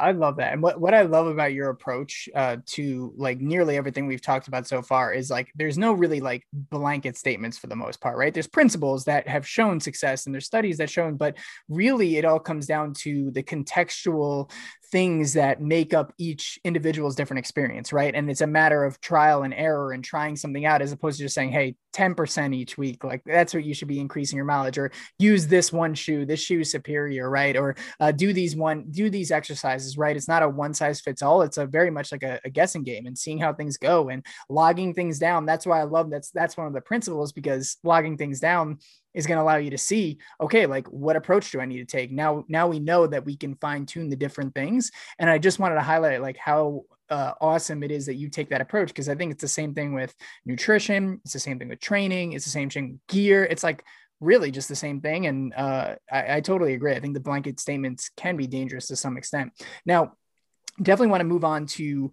I 0.00 0.12
love 0.12 0.36
that. 0.36 0.54
And 0.54 0.62
what, 0.62 0.80
what 0.80 0.94
I 0.94 1.02
love 1.02 1.26
about 1.26 1.52
your 1.52 1.68
approach 1.68 2.26
uh, 2.34 2.56
to 2.68 3.12
like 3.16 3.38
nearly 3.38 3.76
everything 3.76 4.06
we've 4.06 4.22
talked 4.22 4.48
about 4.48 4.66
so 4.66 4.80
far 4.80 5.12
is 5.12 5.30
like 5.30 5.52
there's 5.54 5.76
no 5.76 5.92
really 5.92 6.20
like 6.20 6.46
blanket 6.52 7.18
statements 7.18 7.58
for 7.58 7.66
the 7.66 7.76
most 7.76 8.00
part, 8.00 8.16
right? 8.16 8.32
There's 8.32 8.46
principles 8.46 9.04
that 9.04 9.28
have 9.28 9.46
shown 9.46 9.78
success 9.78 10.24
and 10.24 10.34
there's 10.34 10.46
studies 10.46 10.78
that 10.78 10.88
shown, 10.88 11.16
but 11.16 11.36
really 11.68 12.16
it 12.16 12.24
all 12.24 12.40
comes 12.40 12.66
down 12.66 12.94
to 12.94 13.30
the 13.32 13.42
contextual 13.42 14.50
things 14.90 15.34
that 15.34 15.60
make 15.60 15.92
up 15.92 16.14
each 16.18 16.58
individual's 16.64 17.14
different 17.14 17.38
experience, 17.38 17.92
right? 17.92 18.14
And 18.14 18.30
it's 18.30 18.40
a 18.40 18.46
matter 18.46 18.84
of 18.84 19.00
trial 19.02 19.42
and 19.42 19.52
error 19.52 19.92
and 19.92 20.02
trying 20.02 20.34
something 20.34 20.64
out 20.64 20.80
as 20.80 20.92
opposed 20.92 21.18
to 21.18 21.24
just 21.24 21.34
saying, 21.34 21.52
hey, 21.52 21.76
10% 21.92 22.54
each 22.54 22.78
week. 22.78 23.04
Like 23.04 23.22
that's 23.24 23.54
what 23.54 23.64
you 23.64 23.74
should 23.74 23.88
be 23.88 24.00
increasing 24.00 24.36
your 24.36 24.44
mileage 24.44 24.78
or 24.78 24.92
use 25.18 25.46
this 25.46 25.72
one 25.72 25.94
shoe. 25.94 26.24
This 26.24 26.40
shoe 26.40 26.60
is 26.60 26.70
superior, 26.70 27.28
right? 27.28 27.56
Or 27.56 27.76
uh, 27.98 28.12
do 28.12 28.32
these 28.32 28.56
one, 28.56 28.86
do 28.90 29.10
these 29.10 29.30
exercises, 29.30 29.98
right? 29.98 30.16
It's 30.16 30.28
not 30.28 30.42
a 30.42 30.48
one 30.48 30.74
size 30.74 31.00
fits 31.00 31.22
all. 31.22 31.42
It's 31.42 31.58
a 31.58 31.66
very 31.66 31.90
much 31.90 32.12
like 32.12 32.22
a, 32.22 32.40
a 32.44 32.50
guessing 32.50 32.82
game 32.82 33.06
and 33.06 33.18
seeing 33.18 33.38
how 33.38 33.52
things 33.52 33.76
go 33.76 34.08
and 34.08 34.24
logging 34.48 34.94
things 34.94 35.18
down. 35.18 35.46
That's 35.46 35.66
why 35.66 35.80
I 35.80 35.84
love 35.84 36.10
that's 36.10 36.30
that's 36.30 36.56
one 36.56 36.66
of 36.66 36.72
the 36.72 36.80
principles 36.80 37.32
because 37.32 37.76
logging 37.82 38.16
things 38.16 38.40
down 38.40 38.78
is 39.14 39.26
going 39.26 39.38
to 39.38 39.42
allow 39.42 39.56
you 39.56 39.70
to 39.70 39.78
see 39.78 40.18
okay 40.40 40.66
like 40.66 40.86
what 40.86 41.16
approach 41.16 41.50
do 41.50 41.60
i 41.60 41.66
need 41.66 41.78
to 41.78 41.84
take 41.84 42.12
now 42.12 42.44
now 42.48 42.68
we 42.68 42.78
know 42.78 43.08
that 43.08 43.24
we 43.24 43.36
can 43.36 43.56
fine 43.56 43.84
tune 43.84 44.08
the 44.08 44.14
different 44.14 44.54
things 44.54 44.92
and 45.18 45.28
i 45.28 45.36
just 45.36 45.58
wanted 45.58 45.74
to 45.74 45.80
highlight 45.80 46.22
like 46.22 46.36
how 46.36 46.84
uh, 47.10 47.32
awesome 47.40 47.82
it 47.82 47.90
is 47.90 48.06
that 48.06 48.14
you 48.14 48.28
take 48.28 48.48
that 48.50 48.60
approach 48.60 48.88
because 48.88 49.08
i 49.08 49.14
think 49.14 49.32
it's 49.32 49.42
the 49.42 49.48
same 49.48 49.74
thing 49.74 49.92
with 49.94 50.14
nutrition 50.44 51.20
it's 51.24 51.32
the 51.32 51.38
same 51.40 51.58
thing 51.58 51.68
with 51.68 51.80
training 51.80 52.32
it's 52.32 52.44
the 52.44 52.50
same 52.50 52.70
thing 52.70 52.92
with 52.92 53.06
gear 53.08 53.44
it's 53.44 53.64
like 53.64 53.84
really 54.20 54.50
just 54.50 54.68
the 54.68 54.76
same 54.76 55.00
thing 55.00 55.26
and 55.26 55.54
uh, 55.54 55.94
I, 56.12 56.36
I 56.36 56.40
totally 56.40 56.74
agree 56.74 56.94
i 56.94 57.00
think 57.00 57.14
the 57.14 57.20
blanket 57.20 57.58
statements 57.58 58.10
can 58.16 58.36
be 58.36 58.46
dangerous 58.46 58.88
to 58.88 58.96
some 58.96 59.16
extent. 59.16 59.52
Now 59.86 60.12
definitely 60.82 61.08
want 61.08 61.20
to 61.20 61.26
move 61.26 61.44
on 61.44 61.66
to 61.66 62.12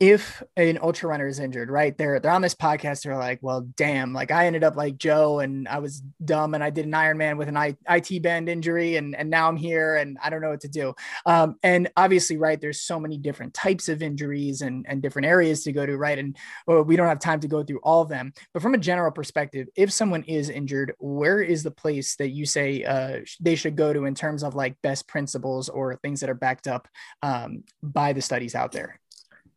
if 0.00 0.42
an 0.56 0.78
ultra 0.82 1.08
runner 1.08 1.26
is 1.26 1.38
injured, 1.38 1.70
right? 1.70 1.96
They're 1.96 2.18
they're 2.18 2.32
on 2.32 2.42
this 2.42 2.54
podcast. 2.54 3.02
They're 3.02 3.16
like, 3.16 3.38
well, 3.42 3.60
damn, 3.76 4.12
like 4.12 4.32
I 4.32 4.46
ended 4.46 4.64
up 4.64 4.76
like 4.76 4.98
Joe, 4.98 5.38
and 5.38 5.68
I 5.68 5.78
was 5.78 6.02
dumb, 6.24 6.54
and 6.54 6.64
I 6.64 6.70
did 6.70 6.86
an 6.86 6.92
Ironman 6.92 7.38
with 7.38 7.48
an 7.48 7.56
I, 7.56 7.76
IT 7.88 8.22
band 8.22 8.48
injury, 8.48 8.96
and 8.96 9.14
and 9.14 9.30
now 9.30 9.48
I'm 9.48 9.56
here, 9.56 9.96
and 9.96 10.18
I 10.22 10.30
don't 10.30 10.40
know 10.40 10.50
what 10.50 10.62
to 10.62 10.68
do. 10.68 10.94
Um, 11.26 11.56
and 11.62 11.90
obviously, 11.96 12.36
right, 12.36 12.60
there's 12.60 12.80
so 12.80 12.98
many 12.98 13.18
different 13.18 13.54
types 13.54 13.88
of 13.88 14.02
injuries 14.02 14.62
and 14.62 14.84
and 14.88 15.00
different 15.00 15.26
areas 15.26 15.62
to 15.64 15.72
go 15.72 15.86
to, 15.86 15.96
right? 15.96 16.18
And 16.18 16.36
well, 16.66 16.82
we 16.82 16.96
don't 16.96 17.08
have 17.08 17.20
time 17.20 17.40
to 17.40 17.48
go 17.48 17.62
through 17.62 17.80
all 17.84 18.02
of 18.02 18.08
them. 18.08 18.32
But 18.52 18.62
from 18.62 18.74
a 18.74 18.78
general 18.78 19.12
perspective, 19.12 19.68
if 19.76 19.92
someone 19.92 20.24
is 20.24 20.50
injured, 20.50 20.94
where 20.98 21.40
is 21.40 21.62
the 21.62 21.70
place 21.70 22.16
that 22.16 22.30
you 22.30 22.46
say 22.46 22.82
uh, 22.82 23.20
they 23.40 23.54
should 23.54 23.76
go 23.76 23.92
to 23.92 24.06
in 24.06 24.14
terms 24.16 24.42
of 24.42 24.56
like 24.56 24.80
best 24.82 25.06
principles 25.06 25.68
or 25.68 25.96
things 25.96 26.20
that 26.20 26.30
are 26.30 26.34
backed 26.34 26.66
up 26.66 26.88
um, 27.22 27.62
by 27.82 28.12
the 28.12 28.22
studies 28.22 28.56
out 28.56 28.72
there? 28.72 28.98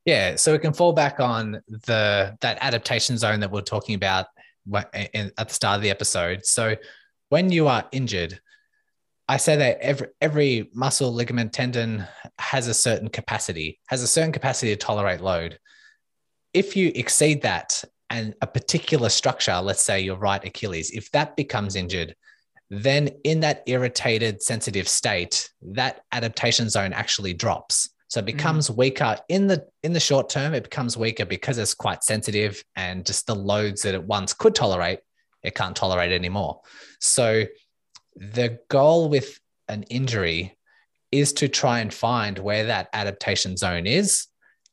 Yeah, 0.08 0.38
so 0.38 0.54
it 0.54 0.60
can 0.60 0.72
fall 0.72 0.94
back 0.94 1.20
on 1.20 1.62
the 1.68 2.38
that 2.40 2.58
adaptation 2.62 3.18
zone 3.18 3.42
that 3.42 3.52
we're 3.52 3.60
talking 3.60 3.94
about 3.94 4.28
at 4.74 5.12
the 5.12 5.54
start 5.54 5.76
of 5.76 5.82
the 5.82 5.90
episode. 5.90 6.46
So 6.46 6.78
when 7.28 7.52
you 7.52 7.68
are 7.68 7.86
injured, 7.92 8.40
I 9.28 9.36
say 9.36 9.58
that 9.58 9.80
every 9.82 10.08
every 10.22 10.70
muscle, 10.74 11.14
ligament, 11.14 11.52
tendon 11.52 12.08
has 12.40 12.70
a 12.70 12.74
certain 12.74 13.10
capacity, 13.10 13.82
has 13.88 14.02
a 14.02 14.08
certain 14.08 14.32
capacity 14.32 14.72
to 14.72 14.78
tolerate 14.78 15.20
load. 15.20 15.60
If 16.54 16.78
you 16.78 16.90
exceed 16.96 17.42
that 17.42 17.84
and 18.10 18.34
a 18.42 18.48
particular 18.48 19.10
structure, 19.10 19.60
let's 19.60 19.82
say 19.82 20.00
your 20.00 20.16
right 20.16 20.44
Achilles, 20.46 20.90
if 20.92 21.12
that 21.12 21.36
becomes 21.36 21.76
injured, 21.76 22.16
then 22.70 23.10
in 23.26 23.42
that 23.42 23.62
irritated, 23.66 24.42
sensitive 24.42 24.88
state, 24.88 25.52
that 25.62 26.06
adaptation 26.14 26.70
zone 26.70 26.94
actually 26.94 27.34
drops. 27.34 27.90
So 28.08 28.20
it 28.20 28.24
mm. 28.24 28.28
becomes 28.28 28.70
mm. 28.70 28.78
weaker 28.78 29.18
in 29.30 29.48
the 29.48 29.66
in 29.84 29.94
the 29.94 30.00
short 30.00 30.30
term. 30.30 30.54
It 30.54 30.64
becomes 30.64 30.98
weaker 30.98 31.26
because 31.26 31.58
it's 31.58 31.74
quite 31.74 32.04
sensitive 32.04 32.64
and 32.76 33.06
just 33.06 33.28
the 33.28 33.36
loads 33.36 33.82
that 33.84 33.94
it 33.94 34.04
once 34.04 34.34
could 34.34 34.56
tolerate, 34.56 35.00
it 35.44 35.56
can't 35.56 35.76
tolerate 35.76 36.12
anymore. 36.12 36.62
So 37.00 37.46
the 38.16 38.60
goal 38.70 39.10
with 39.10 39.40
an 39.68 39.84
injury 39.84 40.58
is 41.12 41.34
to 41.34 41.48
try 41.48 41.80
and 41.80 41.94
find 41.94 42.38
where 42.40 42.66
that 42.66 42.90
adaptation 42.94 43.56
zone 43.58 43.88
is 43.88 44.28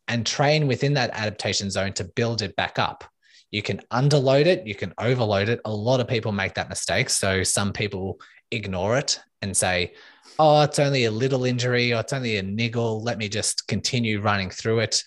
and 0.09 0.27
train 0.27 0.67
within 0.67 0.95
that 0.95 1.11
adaptation 1.13 1.71
zone 1.71 1.93
to 1.95 2.05
build 2.05 2.43
it 2.43 2.57
back 2.57 2.79
up. 2.79 3.05
You 3.51 3.63
can 3.63 3.81
underload 3.93 4.47
it, 4.47 4.67
you 4.67 4.75
can 4.75 4.93
overload 4.99 5.49
it. 5.49 5.61
A 5.65 5.71
lot 5.71 6.01
of 6.01 6.09
people 6.09 6.33
make 6.33 6.55
that 6.55 6.69
mistake. 6.69 7.09
So 7.09 7.43
some 7.45 7.73
people 7.73 8.19
ignore 8.51 8.99
it 8.99 9.21
and 9.45 9.57
say, 9.57 9.95
oh, 10.39 10.63
it's 10.63 10.79
only 10.79 11.05
a 11.05 11.11
little 11.11 11.45
injury 11.45 11.93
or 11.93 12.01
it's 12.01 12.13
only 12.13 12.37
a 12.39 12.43
niggle. 12.43 13.03
Let 13.03 13.19
me 13.19 13.29
just 13.29 13.69
continue 13.69 14.21
running 14.21 14.51
through 14.51 14.81
it. 14.81 15.03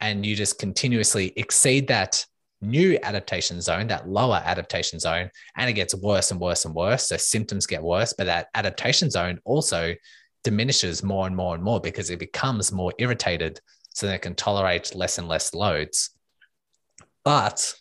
And 0.00 0.26
you 0.26 0.34
just 0.34 0.58
continuously 0.58 1.32
exceed 1.36 1.86
that 1.88 2.24
new 2.60 2.98
adaptation 3.02 3.60
zone, 3.60 3.86
that 3.88 4.08
lower 4.08 4.42
adaptation 4.44 4.98
zone, 4.98 5.30
and 5.56 5.70
it 5.70 5.74
gets 5.74 5.94
worse 5.94 6.30
and 6.32 6.40
worse 6.40 6.64
and 6.64 6.74
worse. 6.74 7.08
So 7.08 7.16
symptoms 7.16 7.66
get 7.66 7.82
worse, 7.82 8.12
but 8.12 8.26
that 8.26 8.48
adaptation 8.54 9.10
zone 9.10 9.38
also 9.44 9.94
diminishes 10.42 11.04
more 11.04 11.26
and 11.26 11.36
more 11.36 11.54
and 11.54 11.62
more 11.62 11.80
because 11.80 12.10
it 12.10 12.18
becomes 12.18 12.72
more 12.72 12.92
irritated. 12.98 13.60
So 13.94 14.06
that 14.06 14.14
it 14.14 14.22
can 14.22 14.34
tolerate 14.34 14.94
less 14.94 15.18
and 15.18 15.28
less 15.28 15.52
loads. 15.52 16.10
But 17.24 17.74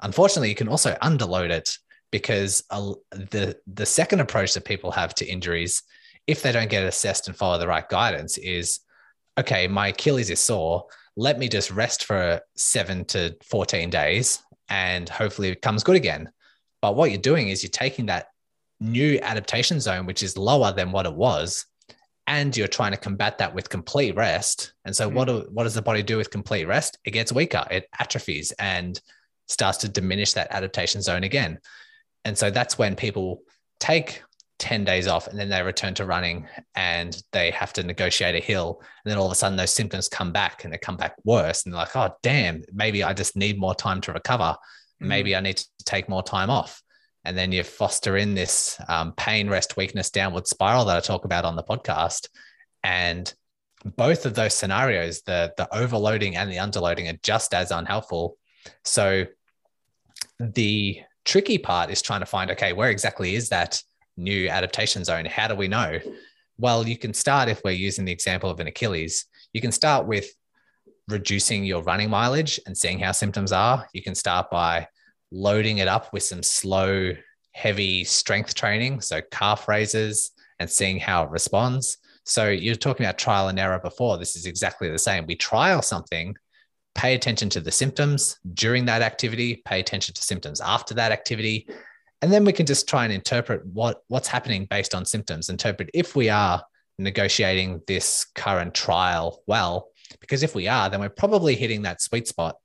unfortunately, 0.00 0.48
you 0.48 0.56
can 0.56 0.66
also 0.66 0.96
underload 1.00 1.50
it 1.50 1.78
because 2.16 2.62
the 2.70 3.54
the 3.66 3.84
second 3.84 4.20
approach 4.20 4.54
that 4.54 4.64
people 4.64 4.90
have 4.90 5.14
to 5.14 5.26
injuries 5.26 5.82
if 6.26 6.40
they 6.40 6.50
don't 6.50 6.70
get 6.70 6.82
assessed 6.82 7.28
and 7.28 7.36
follow 7.36 7.58
the 7.58 7.68
right 7.68 7.86
guidance 7.90 8.38
is 8.38 8.80
okay 9.38 9.68
my 9.68 9.88
achilles 9.88 10.30
is 10.30 10.40
sore. 10.40 10.86
Let 11.14 11.38
me 11.38 11.46
just 11.46 11.70
rest 11.70 12.04
for 12.04 12.40
7 12.56 13.04
to 13.06 13.36
14 13.44 13.90
days 13.90 14.42
and 14.70 15.06
hopefully 15.10 15.50
it 15.50 15.60
comes 15.60 15.84
good 15.84 15.96
again. 15.96 16.30
But 16.80 16.96
what 16.96 17.10
you're 17.10 17.20
doing 17.20 17.50
is 17.50 17.62
you're 17.62 17.68
taking 17.68 18.06
that 18.06 18.28
new 18.80 19.18
adaptation 19.20 19.78
zone 19.78 20.06
which 20.06 20.22
is 20.22 20.38
lower 20.38 20.72
than 20.72 20.92
what 20.92 21.04
it 21.04 21.14
was 21.14 21.66
and 22.26 22.56
you're 22.56 22.66
trying 22.66 22.92
to 22.92 22.98
combat 22.98 23.36
that 23.38 23.54
with 23.54 23.68
complete 23.68 24.16
rest. 24.16 24.72
And 24.86 24.96
so 24.96 25.06
mm-hmm. 25.06 25.16
what 25.16 25.28
do, 25.28 25.48
what 25.52 25.64
does 25.64 25.74
the 25.74 25.82
body 25.82 26.02
do 26.02 26.16
with 26.16 26.30
complete 26.30 26.64
rest? 26.64 26.96
It 27.04 27.10
gets 27.10 27.30
weaker. 27.30 27.66
It 27.70 27.90
atrophies 28.00 28.52
and 28.52 28.98
starts 29.48 29.76
to 29.78 29.88
diminish 29.90 30.32
that 30.32 30.50
adaptation 30.50 31.02
zone 31.02 31.24
again 31.24 31.60
and 32.26 32.36
so 32.36 32.50
that's 32.50 32.76
when 32.76 32.96
people 32.96 33.42
take 33.78 34.20
10 34.58 34.84
days 34.84 35.06
off 35.06 35.28
and 35.28 35.38
then 35.38 35.48
they 35.48 35.62
return 35.62 35.94
to 35.94 36.04
running 36.04 36.48
and 36.74 37.22
they 37.30 37.52
have 37.52 37.72
to 37.74 37.84
negotiate 37.84 38.34
a 38.34 38.44
hill. 38.44 38.80
And 38.80 39.10
then 39.12 39.16
all 39.16 39.26
of 39.26 39.32
a 39.32 39.36
sudden 39.36 39.56
those 39.56 39.70
symptoms 39.70 40.08
come 40.08 40.32
back 40.32 40.64
and 40.64 40.72
they 40.72 40.78
come 40.78 40.96
back 40.96 41.14
worse. 41.24 41.64
And 41.64 41.72
they're 41.72 41.78
like, 41.78 41.94
oh, 41.94 42.16
damn, 42.24 42.64
maybe 42.72 43.04
I 43.04 43.12
just 43.12 43.36
need 43.36 43.60
more 43.60 43.76
time 43.76 44.00
to 44.00 44.12
recover. 44.12 44.56
Mm. 45.00 45.06
Maybe 45.06 45.36
I 45.36 45.40
need 45.40 45.58
to 45.58 45.66
take 45.84 46.08
more 46.08 46.24
time 46.24 46.50
off. 46.50 46.82
And 47.24 47.38
then 47.38 47.52
you 47.52 47.62
foster 47.62 48.16
in 48.16 48.34
this 48.34 48.76
um, 48.88 49.12
pain, 49.12 49.48
rest, 49.48 49.76
weakness, 49.76 50.10
downward 50.10 50.48
spiral 50.48 50.86
that 50.86 50.96
I 50.96 51.00
talk 51.00 51.26
about 51.26 51.44
on 51.44 51.54
the 51.54 51.62
podcast. 51.62 52.26
And 52.82 53.32
both 53.84 54.26
of 54.26 54.34
those 54.34 54.54
scenarios, 54.54 55.22
the, 55.22 55.54
the 55.56 55.72
overloading 55.72 56.34
and 56.34 56.50
the 56.50 56.56
underloading, 56.56 57.08
are 57.08 57.18
just 57.22 57.54
as 57.54 57.70
unhelpful. 57.70 58.36
So 58.82 59.26
the 60.40 61.02
tricky 61.26 61.58
part 61.58 61.90
is 61.90 62.00
trying 62.00 62.20
to 62.20 62.26
find 62.26 62.50
okay, 62.50 62.72
where 62.72 62.90
exactly 62.90 63.34
is 63.34 63.50
that 63.50 63.82
new 64.16 64.48
adaptation 64.48 65.04
zone? 65.04 65.26
How 65.26 65.48
do 65.48 65.54
we 65.54 65.68
know? 65.68 65.98
Well, 66.56 66.88
you 66.88 66.96
can 66.96 67.12
start 67.12 67.50
if 67.50 67.60
we're 67.64 67.72
using 67.72 68.06
the 68.06 68.12
example 68.12 68.48
of 68.48 68.60
an 68.60 68.68
Achilles, 68.68 69.26
you 69.52 69.60
can 69.60 69.72
start 69.72 70.06
with 70.06 70.30
reducing 71.08 71.64
your 71.64 71.82
running 71.82 72.08
mileage 72.08 72.58
and 72.66 72.76
seeing 72.76 72.98
how 72.98 73.12
symptoms 73.12 73.52
are. 73.52 73.86
You 73.92 74.02
can 74.02 74.14
start 74.14 74.50
by 74.50 74.88
loading 75.30 75.78
it 75.78 75.88
up 75.88 76.12
with 76.12 76.22
some 76.22 76.42
slow, 76.42 77.12
heavy 77.52 78.04
strength 78.04 78.54
training, 78.54 79.00
so 79.02 79.20
calf 79.30 79.68
raises, 79.68 80.30
and 80.58 80.70
seeing 80.70 80.98
how 80.98 81.24
it 81.24 81.30
responds. 81.30 81.98
So 82.24 82.48
you're 82.48 82.74
talking 82.74 83.04
about 83.04 83.18
trial 83.18 83.48
and 83.48 83.58
error 83.58 83.78
before. 83.78 84.16
This 84.16 84.36
is 84.36 84.46
exactly 84.46 84.88
the 84.90 84.98
same. 84.98 85.26
We 85.26 85.36
trial 85.36 85.82
something 85.82 86.34
pay 86.96 87.14
attention 87.14 87.48
to 87.50 87.60
the 87.60 87.70
symptoms 87.70 88.38
during 88.54 88.86
that 88.86 89.02
activity, 89.02 89.62
pay 89.64 89.78
attention 89.78 90.14
to 90.14 90.22
symptoms 90.22 90.60
after 90.60 90.94
that 90.94 91.12
activity. 91.12 91.68
And 92.22 92.32
then 92.32 92.44
we 92.44 92.52
can 92.52 92.66
just 92.66 92.88
try 92.88 93.04
and 93.04 93.12
interpret 93.12 93.64
what, 93.66 94.02
what's 94.08 94.28
happening 94.28 94.66
based 94.68 94.94
on 94.94 95.04
symptoms, 95.04 95.50
interpret 95.50 95.90
if 95.92 96.16
we 96.16 96.30
are 96.30 96.64
negotiating 96.98 97.82
this 97.86 98.26
current 98.34 98.74
trial 98.74 99.42
well. 99.46 99.90
Because 100.20 100.42
if 100.42 100.54
we 100.54 100.66
are, 100.66 100.88
then 100.88 101.00
we're 101.00 101.10
probably 101.10 101.54
hitting 101.54 101.82
that 101.82 102.00
sweet 102.00 102.26
spot. 102.26 102.56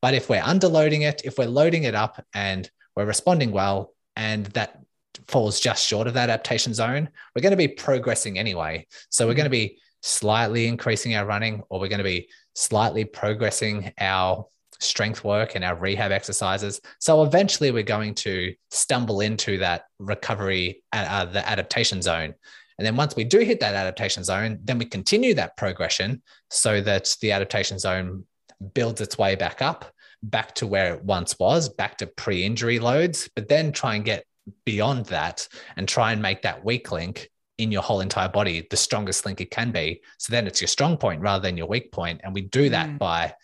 But 0.00 0.14
if 0.14 0.28
we're 0.28 0.40
underloading 0.40 1.02
it, 1.02 1.22
if 1.24 1.36
we're 1.36 1.46
loading 1.46 1.82
it 1.84 1.94
up 1.94 2.24
and 2.32 2.70
we're 2.94 3.06
responding 3.06 3.50
well, 3.50 3.92
and 4.16 4.46
that 4.46 4.78
falls 5.26 5.58
just 5.58 5.86
short 5.86 6.06
of 6.06 6.14
that 6.14 6.30
adaptation 6.30 6.74
zone, 6.74 7.08
we're 7.34 7.42
going 7.42 7.50
to 7.50 7.56
be 7.56 7.68
progressing 7.68 8.38
anyway. 8.38 8.86
So 9.08 9.26
we're 9.26 9.34
going 9.34 9.44
to 9.44 9.50
be 9.50 9.78
slightly 10.02 10.66
increasing 10.66 11.14
our 11.16 11.26
running, 11.26 11.62
or 11.68 11.80
we're 11.80 11.88
going 11.88 11.98
to 11.98 12.04
be 12.04 12.28
slightly 12.54 13.04
progressing 13.04 13.92
our 13.98 14.46
strength 14.80 15.22
work 15.24 15.54
and 15.54 15.64
our 15.64 15.76
rehab 15.76 16.10
exercises. 16.10 16.80
So 16.98 17.22
eventually 17.22 17.70
we're 17.70 17.82
going 17.82 18.14
to 18.16 18.54
stumble 18.70 19.20
into 19.20 19.58
that 19.58 19.84
recovery, 19.98 20.82
uh, 20.92 21.06
uh, 21.08 21.24
the 21.26 21.46
adaptation 21.48 22.02
zone. 22.02 22.34
And 22.78 22.86
then 22.86 22.96
once 22.96 23.14
we 23.14 23.24
do 23.24 23.40
hit 23.40 23.60
that 23.60 23.74
adaptation 23.74 24.24
zone, 24.24 24.58
then 24.64 24.78
we 24.78 24.86
continue 24.86 25.34
that 25.34 25.56
progression 25.58 26.22
so 26.48 26.80
that 26.80 27.14
the 27.20 27.32
adaptation 27.32 27.78
zone 27.78 28.24
builds 28.72 29.02
its 29.02 29.18
way 29.18 29.34
back 29.34 29.60
up, 29.60 29.92
back 30.22 30.54
to 30.56 30.66
where 30.66 30.94
it 30.94 31.04
once 31.04 31.38
was, 31.38 31.68
back 31.68 31.98
to 31.98 32.06
pre 32.06 32.42
injury 32.42 32.78
loads, 32.78 33.28
but 33.36 33.48
then 33.48 33.72
try 33.72 33.96
and 33.96 34.04
get 34.04 34.24
beyond 34.64 35.06
that 35.06 35.46
and 35.76 35.86
try 35.86 36.12
and 36.12 36.22
make 36.22 36.42
that 36.42 36.64
weak 36.64 36.90
link 36.90 37.28
in 37.60 37.70
your 37.70 37.82
whole 37.82 38.00
entire 38.00 38.28
body 38.28 38.66
the 38.70 38.76
strongest 38.76 39.26
link 39.26 39.40
it 39.40 39.50
can 39.50 39.70
be. 39.70 40.00
So 40.18 40.30
then 40.30 40.46
it's 40.46 40.60
your 40.60 40.68
strong 40.68 40.96
point 40.96 41.20
rather 41.20 41.42
than 41.42 41.56
your 41.56 41.66
weak 41.66 41.92
point. 41.92 42.20
And 42.24 42.34
we 42.34 42.42
do 42.42 42.70
that 42.70 42.88
mm. 42.88 42.98
by, 42.98 43.34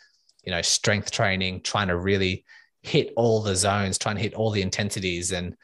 you 0.45 0.51
know, 0.51 0.63
strength 0.63 1.11
training, 1.11 1.63
trying 1.63 1.89
to 1.89 1.97
really 1.97 2.45
hit 2.83 3.13
all 3.17 3.43
the 3.43 3.55
zones, 3.55 3.99
trying 3.99 4.17
to 4.17 4.23
hit 4.23 4.35
all 4.35 4.51
the 4.51 4.63
intensities. 4.63 5.33
And 5.33 5.57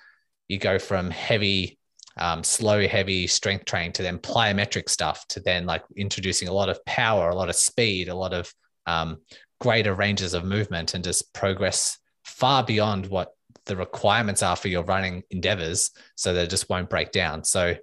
you 0.48 0.58
go 0.58 0.78
from 0.78 1.10
heavy, 1.10 1.78
um, 2.18 2.44
slow, 2.44 2.86
heavy 2.86 3.26
strength 3.26 3.64
training 3.64 3.92
to 3.92 4.02
then 4.02 4.18
plyometric 4.18 4.88
stuff 4.88 5.26
to 5.28 5.40
then 5.40 5.64
like 5.64 5.82
introducing 5.96 6.48
a 6.48 6.52
lot 6.52 6.68
of 6.68 6.84
power, 6.84 7.30
a 7.30 7.34
lot 7.34 7.48
of 7.48 7.56
speed, 7.56 8.08
a 8.08 8.14
lot 8.14 8.34
of 8.34 8.52
um, 8.86 9.18
greater 9.60 9.94
ranges 9.94 10.34
of 10.34 10.44
movement 10.44 10.94
and 10.94 11.04
just 11.04 11.32
progress 11.32 11.98
far 12.24 12.64
beyond 12.64 13.06
what 13.06 13.32
the 13.66 13.76
requirements 13.76 14.42
are 14.42 14.56
for 14.56 14.68
your 14.68 14.82
running 14.82 15.22
endeavors 15.30 15.90
so 16.16 16.34
that 16.34 16.44
it 16.44 16.50
just 16.50 16.68
won't 16.68 16.90
break 16.90 17.12
down. 17.12 17.44
So 17.44 17.74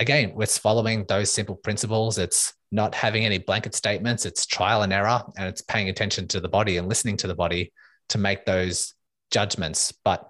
again, 0.00 0.34
it's 0.38 0.58
following 0.58 1.04
those 1.04 1.32
simple 1.32 1.56
principles. 1.56 2.18
It's 2.18 2.52
not 2.70 2.94
having 2.94 3.24
any 3.24 3.38
blanket 3.38 3.74
statements. 3.74 4.26
It's 4.26 4.46
trial 4.46 4.82
and 4.82 4.92
error, 4.92 5.22
and 5.36 5.48
it's 5.48 5.62
paying 5.62 5.88
attention 5.88 6.28
to 6.28 6.40
the 6.40 6.48
body 6.48 6.76
and 6.76 6.88
listening 6.88 7.16
to 7.18 7.26
the 7.26 7.34
body 7.34 7.72
to 8.10 8.18
make 8.18 8.44
those 8.44 8.94
judgments. 9.30 9.92
But 10.04 10.28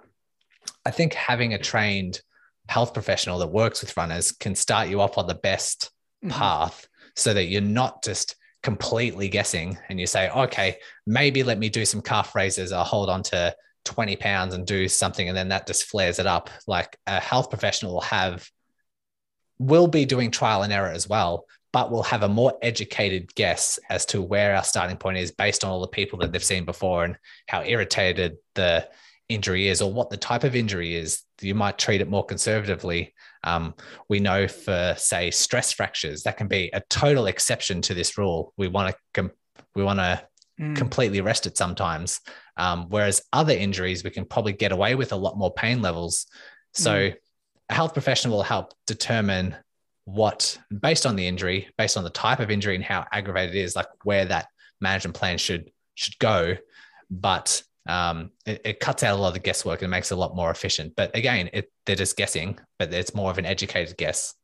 I 0.85 0.91
think 0.91 1.15
having 1.15 1.55
a 1.55 1.59
trained 1.59 2.21
health 2.69 2.95
professional 2.95 3.39
that 3.39 3.49
works 3.49 3.81
with 3.81 3.97
runners 3.97 4.33
can 4.33 4.55
start 4.55 4.89
you 4.89 5.01
off 5.01 5.19
on 5.19 5.27
the 5.27 5.35
best 5.35 5.91
mm-hmm. 6.25 6.37
path 6.37 6.87
so 7.15 7.33
that 7.33 7.47
you're 7.47 7.61
not 7.61 8.03
just 8.03 8.37
completely 8.63 9.29
guessing 9.29 9.79
and 9.89 10.01
you 10.01 10.07
say, 10.07 10.29
okay, 10.31 10.77
maybe 11.07 11.43
let 11.43 11.59
me 11.59 11.69
do 11.69 11.85
some 11.85 12.03
calf 12.03 12.35
raises. 12.35 12.73
I'll 12.73 12.85
hold 12.85 13.09
on 13.09 13.23
to 13.25 13.55
20 13.85 14.17
pounds 14.17 14.55
and 14.55 14.67
do 14.67 14.89
something. 14.89 15.29
And 15.29 15.37
then 15.37 15.49
that 15.49 15.67
just 15.67 15.85
flares 15.85 16.19
it 16.19 16.27
up. 16.27 16.51
Like 16.67 16.97
a 17.07 17.21
health 17.21 17.49
professional 17.49 17.95
will 17.95 18.01
have 18.01 18.49
will 19.59 19.87
be 19.87 20.05
doing 20.05 20.31
trial 20.31 20.63
and 20.63 20.73
error 20.73 20.91
as 20.91 21.09
well, 21.09 21.47
but 21.73 21.91
we'll 21.91 22.03
have 22.03 22.23
a 22.23 22.29
more 22.29 22.55
educated 22.63 23.35
guess 23.35 23.79
as 23.91 24.07
to 24.07 24.23
where 24.23 24.57
our 24.57 24.65
starting 24.65 24.97
point 24.97 25.19
is 25.19 25.31
based 25.31 25.65
on 25.65 25.71
all 25.71 25.81
the 25.81 25.89
people 25.89 26.19
that 26.19 26.33
they've 26.33 26.43
seen 26.43 26.65
before 26.65 27.05
and 27.05 27.17
how 27.49 27.63
irritated 27.63 28.37
the 28.55 28.89
injury 29.29 29.69
is 29.69 29.83
or 29.83 29.93
what 29.93 30.09
the 30.09 30.17
type 30.17 30.45
of 30.45 30.57
injury 30.57 30.95
is. 30.95 31.23
You 31.41 31.55
might 31.55 31.79
treat 31.79 32.01
it 32.01 32.09
more 32.09 32.25
conservatively. 32.25 33.15
Um, 33.45 33.75
we 34.09 34.21
know 34.21 34.49
for, 34.49 34.95
say, 34.97 35.31
stress 35.31 35.73
fractures, 35.73 36.23
that 36.23 36.37
can 36.37 36.49
be 36.49 36.71
a 36.73 36.83
total 36.89 37.27
exception 37.27 37.83
to 37.83 37.95
this 37.95 38.17
rule. 38.17 38.53
We 38.57 38.69
want 38.69 38.95
to 38.95 39.01
com- 39.13 39.33
we 39.75 39.85
want 39.85 39.99
to 39.99 40.27
mm. 40.59 40.75
completely 40.77 41.21
rest 41.21 41.47
it 41.47 41.57
sometimes. 41.57 42.21
Um, 42.57 42.87
whereas 42.89 43.23
other 43.33 43.53
injuries, 43.53 44.03
we 44.03 44.11
can 44.11 44.25
probably 44.25 44.55
get 44.55 44.73
away 44.73 44.95
with 44.95 45.13
a 45.13 45.17
lot 45.17 45.37
more 45.37 45.53
pain 45.53 45.83
levels. 45.83 46.27
So 46.73 46.93
mm 46.93 47.17
a 47.69 47.75
health 47.75 47.93
professional 47.93 48.37
will 48.37 48.43
help 48.43 48.75
determine 48.87 49.57
what, 50.05 50.57
based 50.81 51.05
on 51.05 51.17
the 51.17 51.27
injury, 51.27 51.69
based 51.77 51.97
on 51.97 52.05
the 52.05 52.11
type 52.11 52.41
of 52.41 52.51
injury 52.51 52.75
and 52.75 52.85
how 52.85 53.05
aggravated 53.13 53.55
it 53.57 53.61
is, 53.61 53.75
like 53.75 53.89
where 54.05 54.25
that 54.25 54.49
management 54.81 55.17
plan 55.17 55.39
should 55.39 55.71
should 55.95 56.19
go. 56.19 56.57
But 57.11 57.63
um, 57.89 58.31
it, 58.45 58.61
it, 58.65 58.81
cuts 58.81 59.03
out 59.03 59.17
a 59.17 59.21
lot 59.21 59.29
of 59.29 59.35
the 59.35 59.41
guesswork 59.41 59.83
and 59.83 59.91
makes 59.91 60.11
it 60.11 60.15
a 60.15 60.19
lot 60.19 60.35
more 60.35 60.51
efficient. 60.51 60.95
But 60.97 61.17
again, 61.17 61.51
it, 61.53 61.71
they're 61.87 61.97
just 61.97 62.17
guessing, 62.17 62.59
but 62.79 62.93
it's 62.93 63.15
more 63.15 63.31
of 63.31 63.39
an 63.39 63.47
educated 63.47 63.97
guess. 63.97 64.35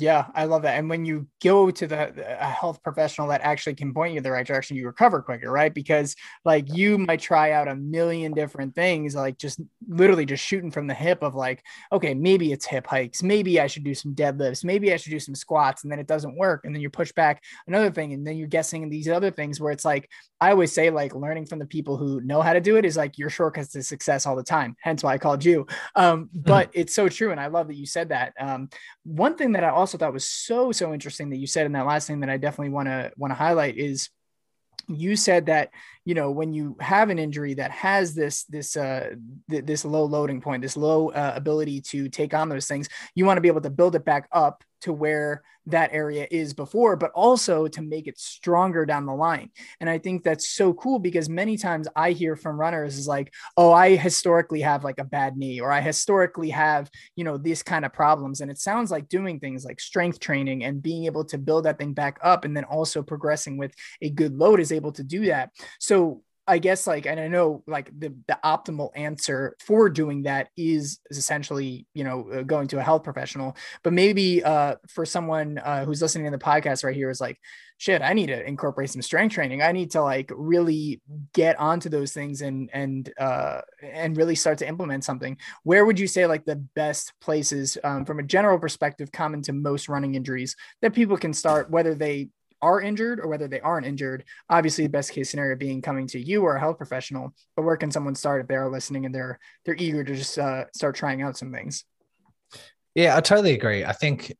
Yeah, 0.00 0.26
I 0.34 0.46
love 0.46 0.62
that. 0.62 0.78
And 0.78 0.88
when 0.88 1.04
you 1.04 1.26
go 1.42 1.70
to 1.70 1.86
the 1.86 2.12
a 2.40 2.46
health 2.46 2.82
professional 2.82 3.28
that 3.28 3.42
actually 3.42 3.74
can 3.74 3.92
point 3.92 4.12
you 4.12 4.18
in 4.18 4.22
the 4.22 4.30
right 4.30 4.46
direction, 4.46 4.76
you 4.76 4.86
recover 4.86 5.20
quicker, 5.20 5.50
right? 5.50 5.72
Because 5.72 6.16
like 6.44 6.74
you 6.74 6.96
might 6.96 7.20
try 7.20 7.52
out 7.52 7.68
a 7.68 7.74
million 7.74 8.32
different 8.32 8.74
things, 8.74 9.14
like 9.14 9.36
just 9.36 9.60
literally 9.88 10.24
just 10.24 10.44
shooting 10.44 10.70
from 10.70 10.86
the 10.86 10.94
hip 10.94 11.22
of 11.22 11.34
like, 11.34 11.62
okay, 11.92 12.14
maybe 12.14 12.50
it's 12.52 12.64
hip 12.64 12.86
hikes, 12.86 13.22
maybe 13.22 13.60
I 13.60 13.66
should 13.66 13.84
do 13.84 13.94
some 13.94 14.14
deadlifts, 14.14 14.64
maybe 14.64 14.92
I 14.92 14.96
should 14.96 15.10
do 15.10 15.20
some 15.20 15.34
squats, 15.34 15.82
and 15.82 15.92
then 15.92 15.98
it 15.98 16.06
doesn't 16.06 16.36
work, 16.36 16.64
and 16.64 16.74
then 16.74 16.80
you 16.80 16.88
push 16.88 17.12
back 17.12 17.42
another 17.66 17.90
thing, 17.90 18.12
and 18.14 18.26
then 18.26 18.36
you're 18.36 18.48
guessing 18.48 18.88
these 18.88 19.08
other 19.08 19.30
things 19.30 19.60
where 19.60 19.72
it's 19.72 19.84
like 19.84 20.08
I 20.40 20.50
always 20.52 20.72
say 20.72 20.88
like 20.88 21.14
learning 21.14 21.46
from 21.46 21.58
the 21.58 21.66
people 21.66 21.98
who 21.98 22.20
know 22.22 22.40
how 22.40 22.54
to 22.54 22.60
do 22.60 22.76
it 22.76 22.86
is 22.86 22.96
like 22.96 23.18
your 23.18 23.28
shortcuts 23.28 23.72
to 23.72 23.82
success 23.82 24.24
all 24.24 24.36
the 24.36 24.42
time. 24.42 24.74
Hence 24.80 25.02
why 25.02 25.12
I 25.12 25.18
called 25.18 25.44
you. 25.44 25.66
Um, 25.94 26.24
mm-hmm. 26.24 26.40
but 26.40 26.70
mm-hmm. 26.70 26.80
it's 26.80 26.94
so 26.94 27.08
true, 27.08 27.30
and 27.30 27.40
I 27.40 27.48
love 27.48 27.68
that 27.68 27.76
you 27.76 27.86
said 27.86 28.08
that. 28.08 28.32
Um, 28.40 28.70
one 29.04 29.36
thing 29.36 29.52
that 29.52 29.64
I 29.64 29.68
also 29.70 29.89
thought 29.98 30.12
was 30.12 30.24
so 30.24 30.72
so 30.72 30.92
interesting 30.92 31.30
that 31.30 31.38
you 31.38 31.46
said 31.46 31.66
in 31.66 31.72
that 31.72 31.86
last 31.86 32.06
thing 32.06 32.20
that 32.20 32.30
I 32.30 32.36
definitely 32.36 32.70
want 32.70 32.88
to 32.88 33.12
want 33.16 33.30
to 33.30 33.34
highlight 33.34 33.76
is 33.76 34.10
you 34.88 35.16
said 35.16 35.46
that 35.46 35.70
you 36.04 36.14
know 36.14 36.30
when 36.30 36.52
you 36.52 36.76
have 36.80 37.10
an 37.10 37.18
injury 37.18 37.54
that 37.54 37.70
has 37.70 38.14
this 38.14 38.44
this 38.44 38.76
uh 38.76 39.10
th- 39.50 39.64
this 39.64 39.84
low 39.84 40.04
loading 40.04 40.40
point 40.40 40.62
this 40.62 40.76
low 40.76 41.10
uh, 41.10 41.32
ability 41.34 41.80
to 41.80 42.08
take 42.08 42.34
on 42.34 42.48
those 42.48 42.66
things 42.66 42.88
you 43.14 43.24
want 43.24 43.36
to 43.36 43.40
be 43.42 43.48
able 43.48 43.60
to 43.60 43.70
build 43.70 43.94
it 43.94 44.04
back 44.04 44.28
up 44.32 44.64
to 44.82 44.92
where 44.92 45.42
that 45.66 45.90
area 45.92 46.26
is 46.30 46.54
before, 46.54 46.96
but 46.96 47.10
also 47.12 47.68
to 47.68 47.82
make 47.82 48.06
it 48.06 48.18
stronger 48.18 48.86
down 48.86 49.06
the 49.06 49.14
line. 49.14 49.50
And 49.80 49.88
I 49.88 49.98
think 49.98 50.22
that's 50.22 50.48
so 50.48 50.72
cool 50.72 50.98
because 50.98 51.28
many 51.28 51.56
times 51.56 51.86
I 51.94 52.12
hear 52.12 52.36
from 52.36 52.58
runners 52.58 52.98
is 52.98 53.06
like, 53.06 53.32
oh, 53.56 53.72
I 53.72 53.96
historically 53.96 54.62
have 54.62 54.84
like 54.84 54.98
a 54.98 55.04
bad 55.04 55.36
knee, 55.36 55.60
or 55.60 55.70
I 55.70 55.80
historically 55.80 56.50
have, 56.50 56.90
you 57.14 57.24
know, 57.24 57.36
these 57.36 57.62
kind 57.62 57.84
of 57.84 57.92
problems. 57.92 58.40
And 58.40 58.50
it 58.50 58.58
sounds 58.58 58.90
like 58.90 59.08
doing 59.08 59.38
things 59.38 59.64
like 59.64 59.80
strength 59.80 60.20
training 60.20 60.64
and 60.64 60.82
being 60.82 61.04
able 61.04 61.24
to 61.26 61.38
build 61.38 61.64
that 61.64 61.78
thing 61.78 61.92
back 61.92 62.18
up 62.22 62.44
and 62.44 62.56
then 62.56 62.64
also 62.64 63.02
progressing 63.02 63.56
with 63.56 63.74
a 64.02 64.10
good 64.10 64.34
load 64.34 64.60
is 64.60 64.72
able 64.72 64.92
to 64.92 65.04
do 65.04 65.26
that. 65.26 65.50
So 65.78 66.22
I 66.50 66.58
guess 66.58 66.86
like, 66.86 67.06
and 67.06 67.20
I 67.20 67.28
know 67.28 67.62
like 67.66 67.90
the, 67.96 68.12
the 68.26 68.38
optimal 68.44 68.90
answer 68.96 69.56
for 69.60 69.88
doing 69.88 70.24
that 70.24 70.48
is, 70.56 70.98
essentially, 71.10 71.86
you 71.94 72.02
know, 72.02 72.28
uh, 72.30 72.42
going 72.42 72.66
to 72.68 72.78
a 72.78 72.82
health 72.82 73.04
professional, 73.04 73.56
but 73.84 73.92
maybe 73.92 74.42
uh, 74.42 74.74
for 74.88 75.06
someone 75.06 75.58
uh, 75.58 75.84
who's 75.84 76.02
listening 76.02 76.24
to 76.24 76.36
the 76.36 76.44
podcast 76.44 76.82
right 76.82 76.96
here 76.96 77.08
is 77.08 77.20
like, 77.20 77.38
shit, 77.78 78.02
I 78.02 78.12
need 78.12 78.26
to 78.26 78.46
incorporate 78.46 78.90
some 78.90 79.00
strength 79.00 79.34
training. 79.34 79.62
I 79.62 79.72
need 79.72 79.92
to 79.92 80.02
like 80.02 80.30
really 80.34 81.00
get 81.32 81.58
onto 81.58 81.88
those 81.88 82.12
things 82.12 82.42
and, 82.42 82.68
and, 82.72 83.10
uh, 83.18 83.60
and 83.82 84.16
really 84.16 84.34
start 84.34 84.58
to 84.58 84.68
implement 84.68 85.04
something. 85.04 85.38
Where 85.62 85.86
would 85.86 85.98
you 85.98 86.08
say 86.08 86.26
like 86.26 86.44
the 86.44 86.56
best 86.74 87.12
places 87.20 87.78
um, 87.84 88.04
from 88.04 88.18
a 88.18 88.24
general 88.24 88.58
perspective, 88.58 89.12
common 89.12 89.40
to 89.42 89.52
most 89.52 89.88
running 89.88 90.14
injuries 90.14 90.56
that 90.82 90.94
people 90.94 91.16
can 91.16 91.32
start, 91.32 91.70
whether 91.70 91.94
they 91.94 92.28
are 92.62 92.80
injured 92.80 93.20
or 93.20 93.28
whether 93.28 93.48
they 93.48 93.60
aren't 93.60 93.86
injured. 93.86 94.24
Obviously, 94.48 94.84
the 94.84 94.90
best 94.90 95.12
case 95.12 95.30
scenario 95.30 95.56
being 95.56 95.82
coming 95.82 96.06
to 96.08 96.20
you 96.20 96.42
or 96.42 96.56
a 96.56 96.60
health 96.60 96.78
professional. 96.78 97.34
But 97.56 97.62
where 97.62 97.76
can 97.76 97.90
someone 97.90 98.14
start 98.14 98.40
if 98.40 98.48
they 98.48 98.56
are 98.56 98.70
listening 98.70 99.06
and 99.06 99.14
they're 99.14 99.38
they're 99.64 99.76
eager 99.76 100.04
to 100.04 100.14
just 100.14 100.38
uh, 100.38 100.64
start 100.74 100.94
trying 100.94 101.22
out 101.22 101.36
some 101.36 101.52
things? 101.52 101.84
Yeah, 102.94 103.16
I 103.16 103.20
totally 103.20 103.52
agree. 103.52 103.84
I 103.84 103.92
think 103.92 104.36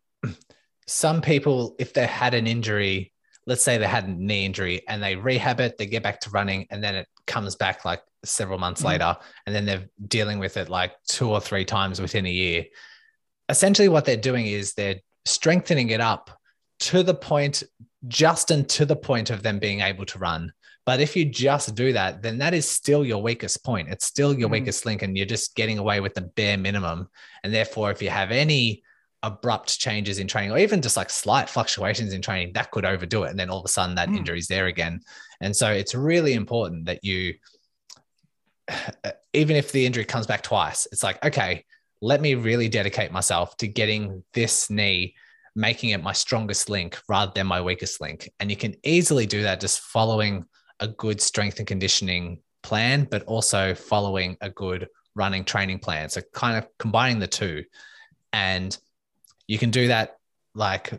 some 0.87 1.23
people, 1.23 1.77
if 1.79 1.93
they 1.93 2.07
had 2.07 2.35
an 2.35 2.47
injury, 2.47 3.12
let's 3.47 3.62
say 3.62 3.79
they 3.79 3.87
had 3.87 4.05
a 4.05 4.11
knee 4.11 4.45
injury 4.45 4.83
and 4.89 5.03
they 5.03 5.16
rehab 5.16 5.61
it, 5.61 5.79
they 5.79 5.87
get 5.87 6.03
back 6.03 6.21
to 6.21 6.31
running, 6.31 6.66
and 6.71 6.83
then 6.83 6.95
it 6.95 7.09
comes 7.27 7.55
back 7.57 7.85
like 7.85 8.03
several 8.25 8.59
months 8.59 8.81
mm-hmm. 8.81 8.89
later, 8.89 9.16
and 9.47 9.55
then 9.55 9.64
they're 9.64 9.89
dealing 10.09 10.39
with 10.39 10.57
it 10.57 10.68
like 10.68 10.93
two 11.07 11.31
or 11.31 11.41
three 11.41 11.64
times 11.64 12.01
within 12.01 12.27
a 12.27 12.31
year. 12.31 12.66
Essentially, 13.49 13.89
what 13.89 14.05
they're 14.05 14.16
doing 14.16 14.47
is 14.47 14.75
they're 14.75 15.01
strengthening 15.25 15.91
it 15.91 16.01
up 16.01 16.31
to 16.81 17.03
the 17.03 17.14
point 17.14 17.62
just 18.09 18.51
and 18.51 18.69
to 18.71 18.85
the 18.85 18.97
point 18.97 19.31
of 19.31 19.43
them 19.43 19.59
being 19.59 19.81
able 19.81 20.07
to 20.07 20.19
run. 20.19 20.53
But 20.87 21.01
if 21.01 21.15
you 21.15 21.25
just 21.25 21.75
do 21.75 21.93
that, 21.93 22.23
then 22.23 22.39
that 22.39 22.55
is 22.55 22.69
still 22.69 23.05
your 23.05 23.23
weakest 23.23 23.65
point. 23.65 23.89
It's 23.89 24.07
still 24.07 24.37
your 24.37 24.49
mm. 24.49 24.53
weakest 24.53 24.87
link, 24.87 25.03
and 25.03 25.17
you're 25.17 25.27
just 25.27 25.55
getting 25.55 25.79
away 25.79 26.01
with 26.01 26.15
the 26.15 26.23
bare 26.23 26.57
minimum. 26.57 27.09
And 27.45 27.53
therefore, 27.53 27.91
if 27.91 28.01
you 28.01 28.11
have 28.11 28.31
any 28.31 28.83
abrupt 29.23 29.79
changes 29.79 30.19
in 30.19 30.27
training 30.27 30.51
or 30.51 30.59
even 30.59 30.81
just 30.81 30.97
like 30.97 31.11
slight 31.11 31.49
fluctuations 31.49 32.15
in 32.15 32.23
training 32.23 32.53
that 32.55 32.71
could 32.71 32.87
overdo 32.87 33.25
it 33.25 33.31
and 33.31 33.39
then 33.39 33.51
all 33.51 33.59
of 33.59 33.65
a 33.65 33.69
sudden 33.69 33.95
that 33.95 34.09
mm. 34.09 34.17
injury 34.17 34.39
is 34.39 34.47
there 34.47 34.67
again 34.67 34.99
and 35.43 35.55
so 35.55 35.71
it's 35.71 35.95
really 35.95 36.33
important 36.33 36.87
that 36.87 37.05
you 37.05 37.35
even 39.35 39.57
if 39.57 39.73
the 39.73 39.85
injury 39.85 40.05
comes 40.05 40.27
back 40.27 40.43
twice 40.43 40.89
it's 40.91 41.03
like 41.03 41.23
okay 41.23 41.65
let 42.01 42.23
me 42.23 42.35
really 42.35 42.69
dedicate 42.69 43.13
myself 43.13 43.55
to 43.59 43.69
getting 43.69 44.25
this 44.33 44.71
knee 44.71 45.15
making 45.57 45.91
it 45.91 46.03
my 46.03 46.13
strongest 46.13 46.69
link 46.69 46.99
rather 47.09 47.33
than 47.35 47.47
my 47.47 47.61
weakest 47.61 48.01
link. 48.01 48.31
And 48.41 48.51
you 48.51 48.57
can 48.57 48.75
easily 48.85 49.27
do 49.27 49.43
that 49.43 49.61
just 49.61 49.81
following 49.81 50.45
a 50.79 50.89
good 50.89 51.21
strength 51.21 51.59
and 51.59 51.67
conditioning 51.67 52.41
plan 52.63 53.07
but 53.11 53.23
also 53.25 53.75
following 53.75 54.37
a 54.41 54.51
good 54.51 54.89
running 55.15 55.45
training 55.45 55.79
plan. 55.79 56.09
So 56.09 56.21
kind 56.33 56.57
of 56.57 56.67
combining 56.79 57.19
the 57.19 57.27
two. 57.27 57.65
And 58.33 58.77
you 59.47 59.59
can 59.59 59.71
do 59.71 59.89
that 59.89 60.17
like 60.55 60.93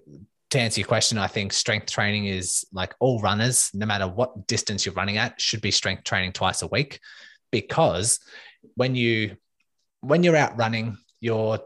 to 0.51 0.59
answer 0.59 0.81
your 0.81 0.87
question, 0.87 1.17
I 1.17 1.27
think 1.27 1.53
strength 1.53 1.89
training 1.89 2.25
is 2.25 2.65
like 2.73 2.93
all 2.99 3.21
runners, 3.21 3.71
no 3.73 3.85
matter 3.85 4.07
what 4.07 4.47
distance 4.47 4.85
you're 4.85 4.95
running 4.95 5.17
at, 5.17 5.39
should 5.39 5.61
be 5.61 5.71
strength 5.71 6.03
training 6.03 6.33
twice 6.33 6.61
a 6.61 6.67
week. 6.67 6.99
Because 7.51 8.19
when 8.75 8.95
you 8.95 9.37
when 10.01 10.23
you're 10.23 10.35
out 10.35 10.57
running, 10.57 10.97
you're 11.21 11.59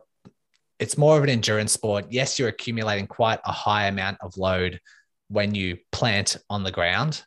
it's 0.79 0.97
more 0.97 1.17
of 1.17 1.23
an 1.23 1.29
endurance 1.29 1.73
sport. 1.73 2.05
Yes, 2.09 2.37
you're 2.37 2.49
accumulating 2.49 3.07
quite 3.07 3.39
a 3.45 3.51
high 3.51 3.87
amount 3.87 4.17
of 4.21 4.37
load 4.37 4.79
when 5.29 5.55
you 5.55 5.77
plant 5.91 6.37
on 6.49 6.63
the 6.63 6.71
ground. 6.71 7.23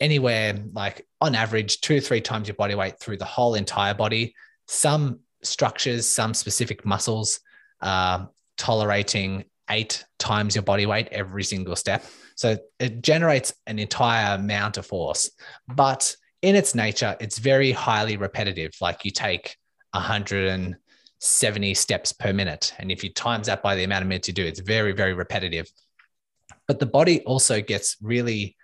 Anywhere 0.00 0.58
like 0.72 1.06
on 1.20 1.34
average, 1.34 1.80
two 1.80 1.96
to 1.96 2.00
three 2.00 2.20
times 2.20 2.48
your 2.48 2.56
body 2.56 2.74
weight 2.74 2.98
through 2.98 3.16
the 3.16 3.24
whole 3.24 3.54
entire 3.54 3.94
body. 3.94 4.34
Some 4.66 5.20
structures, 5.42 6.08
some 6.08 6.34
specific 6.34 6.84
muscles 6.84 7.40
uh, 7.80 8.26
tolerating 8.56 9.44
eight 9.70 10.04
times 10.18 10.54
your 10.54 10.62
body 10.62 10.86
weight 10.86 11.08
every 11.10 11.44
single 11.44 11.76
step. 11.76 12.04
So 12.36 12.58
it 12.80 13.02
generates 13.02 13.54
an 13.66 13.78
entire 13.78 14.34
amount 14.34 14.76
of 14.76 14.86
force. 14.86 15.30
But 15.68 16.16
in 16.42 16.56
its 16.56 16.74
nature, 16.74 17.16
it's 17.20 17.38
very 17.38 17.72
highly 17.72 18.16
repetitive. 18.16 18.72
Like 18.80 19.04
you 19.04 19.10
take 19.10 19.56
170 21.24 21.72
steps 21.72 22.12
per 22.12 22.34
minute. 22.34 22.74
And 22.78 22.92
if 22.92 23.02
you 23.02 23.10
times 23.10 23.46
that 23.46 23.62
by 23.62 23.74
the 23.74 23.84
amount 23.84 24.02
of 24.02 24.08
minutes 24.08 24.28
you 24.28 24.34
do, 24.34 24.44
it's 24.44 24.60
very, 24.60 24.92
very 24.92 25.14
repetitive. 25.14 25.66
But 26.68 26.80
the 26.80 26.86
body 26.86 27.22
also 27.22 27.62
gets 27.62 27.96
really 28.02 28.56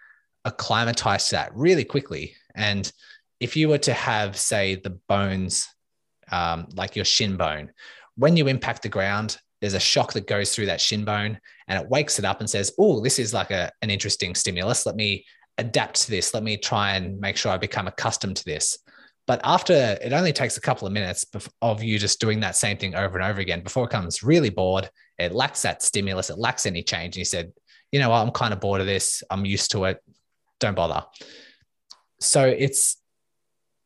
acclimatized 0.44 1.30
to 1.30 1.36
that 1.36 1.56
really 1.56 1.84
quickly. 1.84 2.34
And 2.54 2.92
if 3.40 3.56
you 3.56 3.70
were 3.70 3.78
to 3.78 3.94
have, 3.94 4.36
say, 4.36 4.74
the 4.74 4.98
bones, 5.08 5.68
um, 6.30 6.68
like 6.74 6.96
your 6.96 7.06
shin 7.06 7.38
bone, 7.38 7.70
when 8.16 8.36
you 8.36 8.46
impact 8.46 8.82
the 8.82 8.90
ground, 8.90 9.38
there's 9.62 9.72
a 9.72 9.80
shock 9.80 10.12
that 10.12 10.26
goes 10.26 10.54
through 10.54 10.66
that 10.66 10.82
shin 10.82 11.06
bone 11.06 11.40
and 11.66 11.82
it 11.82 11.88
wakes 11.88 12.18
it 12.18 12.26
up 12.26 12.40
and 12.40 12.50
says, 12.50 12.74
Oh, 12.78 13.00
this 13.00 13.18
is 13.18 13.32
like 13.32 13.50
a, 13.50 13.72
an 13.80 13.88
interesting 13.88 14.34
stimulus. 14.34 14.84
Let 14.84 14.96
me 14.96 15.24
adapt 15.56 16.02
to 16.02 16.11
this. 16.11 16.34
Let 16.34 16.42
me 16.42 16.58
try 16.58 16.96
and 16.96 17.18
make 17.18 17.38
sure 17.38 17.52
I 17.52 17.56
become 17.56 17.86
accustomed 17.86 18.36
to 18.36 18.44
this. 18.44 18.78
But 19.27 19.41
after 19.45 19.99
it 20.03 20.12
only 20.12 20.33
takes 20.33 20.57
a 20.57 20.61
couple 20.61 20.87
of 20.87 20.93
minutes 20.93 21.25
of 21.62 21.83
you 21.83 21.99
just 21.99 22.21
doing 22.21 22.41
that 22.41 22.57
same 22.57 22.77
thing 22.79 22.95
over 22.95 23.18
and 23.18 23.27
over 23.27 23.41
again 23.41 23.62
before 23.62 23.85
it 23.85 23.91
comes 23.91 24.23
really 24.23 24.51
bored. 24.51 24.91
It 25.18 25.33
lacks 25.33 25.62
that 25.62 25.83
stimulus, 25.83 26.31
it 26.31 26.39
lacks 26.39 26.66
any 26.66 26.83
change. 26.83 27.14
And 27.14 27.21
you 27.21 27.25
said, 27.25 27.53
you 27.93 28.01
know 28.01 28.12
I'm 28.12 28.31
kind 28.31 28.53
of 28.53 28.61
bored 28.61 28.81
of 28.81 28.87
this. 28.87 29.23
I'm 29.31 29.45
used 29.45 29.73
to 29.73 29.85
it. 29.85 30.03
Don't 30.59 30.75
bother. 30.75 31.05
So 32.21 32.45
it's 32.45 32.97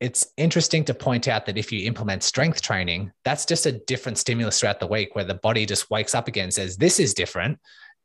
it's 0.00 0.26
interesting 0.36 0.84
to 0.84 0.94
point 0.94 1.28
out 1.28 1.46
that 1.46 1.56
if 1.56 1.72
you 1.72 1.86
implement 1.86 2.22
strength 2.22 2.60
training, 2.60 3.12
that's 3.24 3.46
just 3.46 3.64
a 3.64 3.72
different 3.72 4.18
stimulus 4.18 4.60
throughout 4.60 4.80
the 4.80 4.86
week 4.86 5.14
where 5.14 5.24
the 5.24 5.34
body 5.34 5.64
just 5.64 5.90
wakes 5.90 6.14
up 6.14 6.28
again 6.28 6.50
says, 6.50 6.76
This 6.76 7.00
is 7.00 7.14
different. 7.14 7.58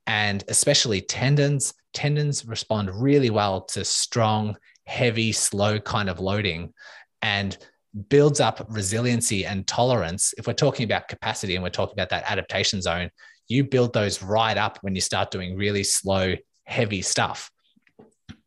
And 0.08 0.44
especially 0.48 1.02
tendons, 1.02 1.74
tendons 1.94 2.46
respond 2.46 2.90
really 2.94 3.30
well 3.30 3.62
to 3.62 3.84
strong, 3.84 4.56
heavy, 4.86 5.32
slow 5.32 5.80
kind 5.80 6.10
of 6.10 6.20
loading 6.20 6.74
and 7.22 7.58
builds 8.10 8.40
up 8.40 8.66
resiliency 8.70 9.46
and 9.46 9.68
tolerance. 9.68 10.34
If 10.38 10.48
we're 10.48 10.54
talking 10.54 10.84
about 10.84 11.08
capacity 11.08 11.56
and 11.56 11.64
we're 11.64 11.70
talking 11.70 11.94
about 11.94 12.10
that 12.10 12.30
adaptation 12.30 12.82
zone, 12.82 13.10
you 13.48 13.64
build 13.64 13.94
those 13.94 14.22
right 14.22 14.58
up 14.58 14.78
when 14.82 14.94
you 14.96 15.02
start 15.02 15.32
doing 15.32 15.58
really 15.58 15.84
slow, 15.84 16.36
heavy 16.66 17.02
stuff 17.02 17.52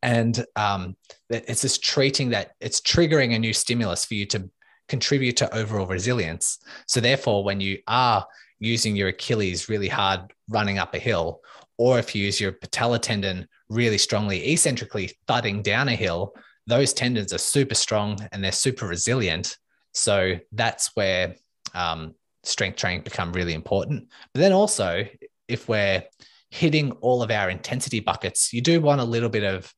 and 0.02 0.44
um, 0.56 0.96
it's 1.30 1.62
just 1.62 1.82
treating 1.82 2.30
that 2.30 2.52
it's 2.60 2.80
triggering 2.80 3.34
a 3.34 3.38
new 3.38 3.52
stimulus 3.52 4.04
for 4.04 4.14
you 4.14 4.26
to 4.26 4.50
contribute 4.88 5.36
to 5.36 5.54
overall 5.54 5.86
resilience 5.86 6.58
so 6.86 7.00
therefore 7.00 7.44
when 7.44 7.60
you 7.60 7.78
are 7.86 8.26
using 8.58 8.94
your 8.94 9.08
achilles 9.08 9.68
really 9.68 9.88
hard 9.88 10.20
running 10.50 10.78
up 10.78 10.94
a 10.94 10.98
hill 10.98 11.40
or 11.78 11.98
if 11.98 12.14
you 12.14 12.24
use 12.24 12.40
your 12.40 12.52
patella 12.52 12.98
tendon 12.98 13.46
really 13.68 13.96
strongly 13.96 14.52
eccentrically 14.52 15.10
thudding 15.26 15.62
down 15.62 15.88
a 15.88 15.96
hill 15.96 16.34
those 16.66 16.92
tendons 16.92 17.32
are 17.32 17.38
super 17.38 17.74
strong 17.74 18.18
and 18.32 18.42
they're 18.42 18.52
super 18.52 18.86
resilient 18.86 19.56
so 19.92 20.38
that's 20.52 20.90
where 20.94 21.34
um, 21.74 22.14
strength 22.44 22.76
training 22.76 23.02
become 23.02 23.32
really 23.32 23.54
important 23.54 24.08
but 24.32 24.40
then 24.40 24.52
also 24.52 25.04
if 25.48 25.68
we're 25.68 26.02
hitting 26.50 26.92
all 27.00 27.22
of 27.22 27.30
our 27.30 27.50
intensity 27.50 28.00
buckets 28.00 28.52
you 28.52 28.60
do 28.60 28.80
want 28.80 29.00
a 29.00 29.04
little 29.04 29.28
bit 29.28 29.44
of 29.44 29.72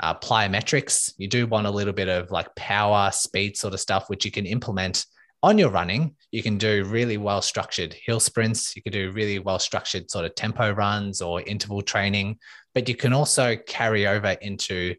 uh, 0.00 0.14
plyometrics. 0.14 1.12
You 1.18 1.28
do 1.28 1.46
want 1.46 1.66
a 1.66 1.70
little 1.70 1.92
bit 1.92 2.08
of 2.08 2.30
like 2.30 2.54
power, 2.54 3.10
speed 3.10 3.56
sort 3.56 3.74
of 3.74 3.80
stuff, 3.80 4.08
which 4.08 4.24
you 4.24 4.30
can 4.30 4.46
implement 4.46 5.06
on 5.42 5.58
your 5.58 5.70
running. 5.70 6.16
You 6.30 6.42
can 6.42 6.58
do 6.58 6.84
really 6.84 7.16
well 7.16 7.42
structured 7.42 7.94
hill 7.94 8.20
sprints. 8.20 8.74
You 8.76 8.82
can 8.82 8.92
do 8.92 9.10
really 9.10 9.38
well 9.38 9.58
structured 9.58 10.10
sort 10.10 10.24
of 10.24 10.34
tempo 10.34 10.72
runs 10.72 11.20
or 11.20 11.42
interval 11.42 11.82
training, 11.82 12.38
but 12.74 12.88
you 12.88 12.94
can 12.94 13.12
also 13.12 13.56
carry 13.56 14.06
over 14.06 14.36
into 14.40 14.94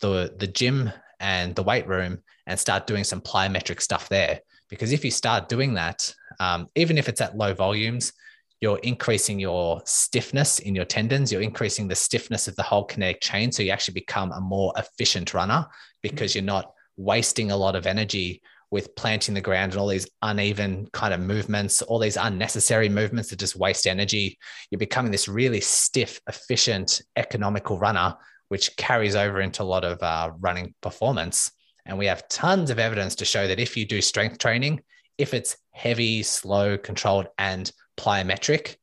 the, 0.00 0.34
the 0.38 0.46
gym 0.46 0.90
and 1.20 1.54
the 1.54 1.62
weight 1.62 1.86
room 1.86 2.18
and 2.46 2.58
start 2.58 2.86
doing 2.86 3.04
some 3.04 3.20
plyometric 3.20 3.80
stuff 3.80 4.08
there. 4.08 4.40
Because 4.68 4.92
if 4.92 5.04
you 5.04 5.10
start 5.10 5.48
doing 5.48 5.74
that, 5.74 6.12
um, 6.38 6.68
even 6.74 6.96
if 6.96 7.08
it's 7.08 7.20
at 7.20 7.36
low 7.36 7.54
volumes, 7.54 8.12
you're 8.60 8.78
increasing 8.78 9.38
your 9.38 9.80
stiffness 9.84 10.58
in 10.58 10.74
your 10.74 10.84
tendons, 10.84 11.32
you're 11.32 11.40
increasing 11.40 11.88
the 11.88 11.94
stiffness 11.94 12.46
of 12.46 12.56
the 12.56 12.62
whole 12.62 12.84
kinetic 12.84 13.20
chain. 13.20 13.50
So 13.50 13.62
you 13.62 13.70
actually 13.70 13.94
become 13.94 14.32
a 14.32 14.40
more 14.40 14.72
efficient 14.76 15.32
runner 15.32 15.66
because 16.02 16.34
you're 16.34 16.44
not 16.44 16.72
wasting 16.96 17.50
a 17.50 17.56
lot 17.56 17.74
of 17.74 17.86
energy 17.86 18.42
with 18.70 18.94
planting 18.94 19.34
the 19.34 19.40
ground 19.40 19.72
and 19.72 19.80
all 19.80 19.88
these 19.88 20.08
uneven 20.22 20.88
kind 20.92 21.12
of 21.12 21.20
movements, 21.20 21.82
all 21.82 21.98
these 21.98 22.16
unnecessary 22.16 22.88
movements 22.88 23.30
that 23.30 23.38
just 23.38 23.56
waste 23.56 23.86
energy. 23.86 24.38
You're 24.70 24.78
becoming 24.78 25.10
this 25.10 25.26
really 25.26 25.60
stiff, 25.60 26.20
efficient, 26.28 27.02
economical 27.16 27.78
runner, 27.78 28.14
which 28.50 28.76
carries 28.76 29.16
over 29.16 29.40
into 29.40 29.62
a 29.62 29.64
lot 29.64 29.84
of 29.84 30.02
uh, 30.02 30.30
running 30.40 30.74
performance. 30.80 31.52
And 31.86 31.96
we 31.96 32.06
have 32.06 32.28
tons 32.28 32.70
of 32.70 32.78
evidence 32.78 33.14
to 33.16 33.24
show 33.24 33.46
that 33.48 33.60
if 33.60 33.76
you 33.76 33.86
do 33.86 34.02
strength 34.02 34.38
training, 34.38 34.82
if 35.18 35.34
it's 35.34 35.56
heavy, 35.70 36.22
slow, 36.22 36.76
controlled, 36.76 37.28
and 37.38 37.70
plyometric, 37.96 38.76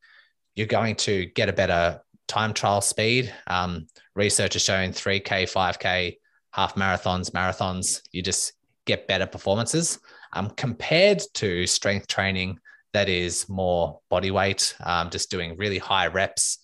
you're 0.55 0.67
going 0.67 0.95
to 0.95 1.25
get 1.27 1.49
a 1.49 1.53
better 1.53 2.01
time 2.27 2.53
trial 2.53 2.81
speed. 2.81 3.33
Um, 3.47 3.87
research 4.15 4.53
has 4.53 4.63
shown 4.63 4.91
3K, 4.91 5.43
5K, 5.43 6.17
half 6.51 6.75
marathons, 6.75 7.31
marathons, 7.31 8.01
you 8.11 8.21
just 8.21 8.53
get 8.85 9.07
better 9.07 9.27
performances 9.27 9.99
um, 10.33 10.49
compared 10.51 11.21
to 11.33 11.67
strength 11.67 12.07
training 12.07 12.59
that 12.93 13.09
is 13.09 13.47
more 13.49 13.99
body 14.09 14.31
weight, 14.31 14.75
um, 14.83 15.09
just 15.09 15.29
doing 15.29 15.55
really 15.57 15.77
high 15.77 16.07
reps, 16.07 16.59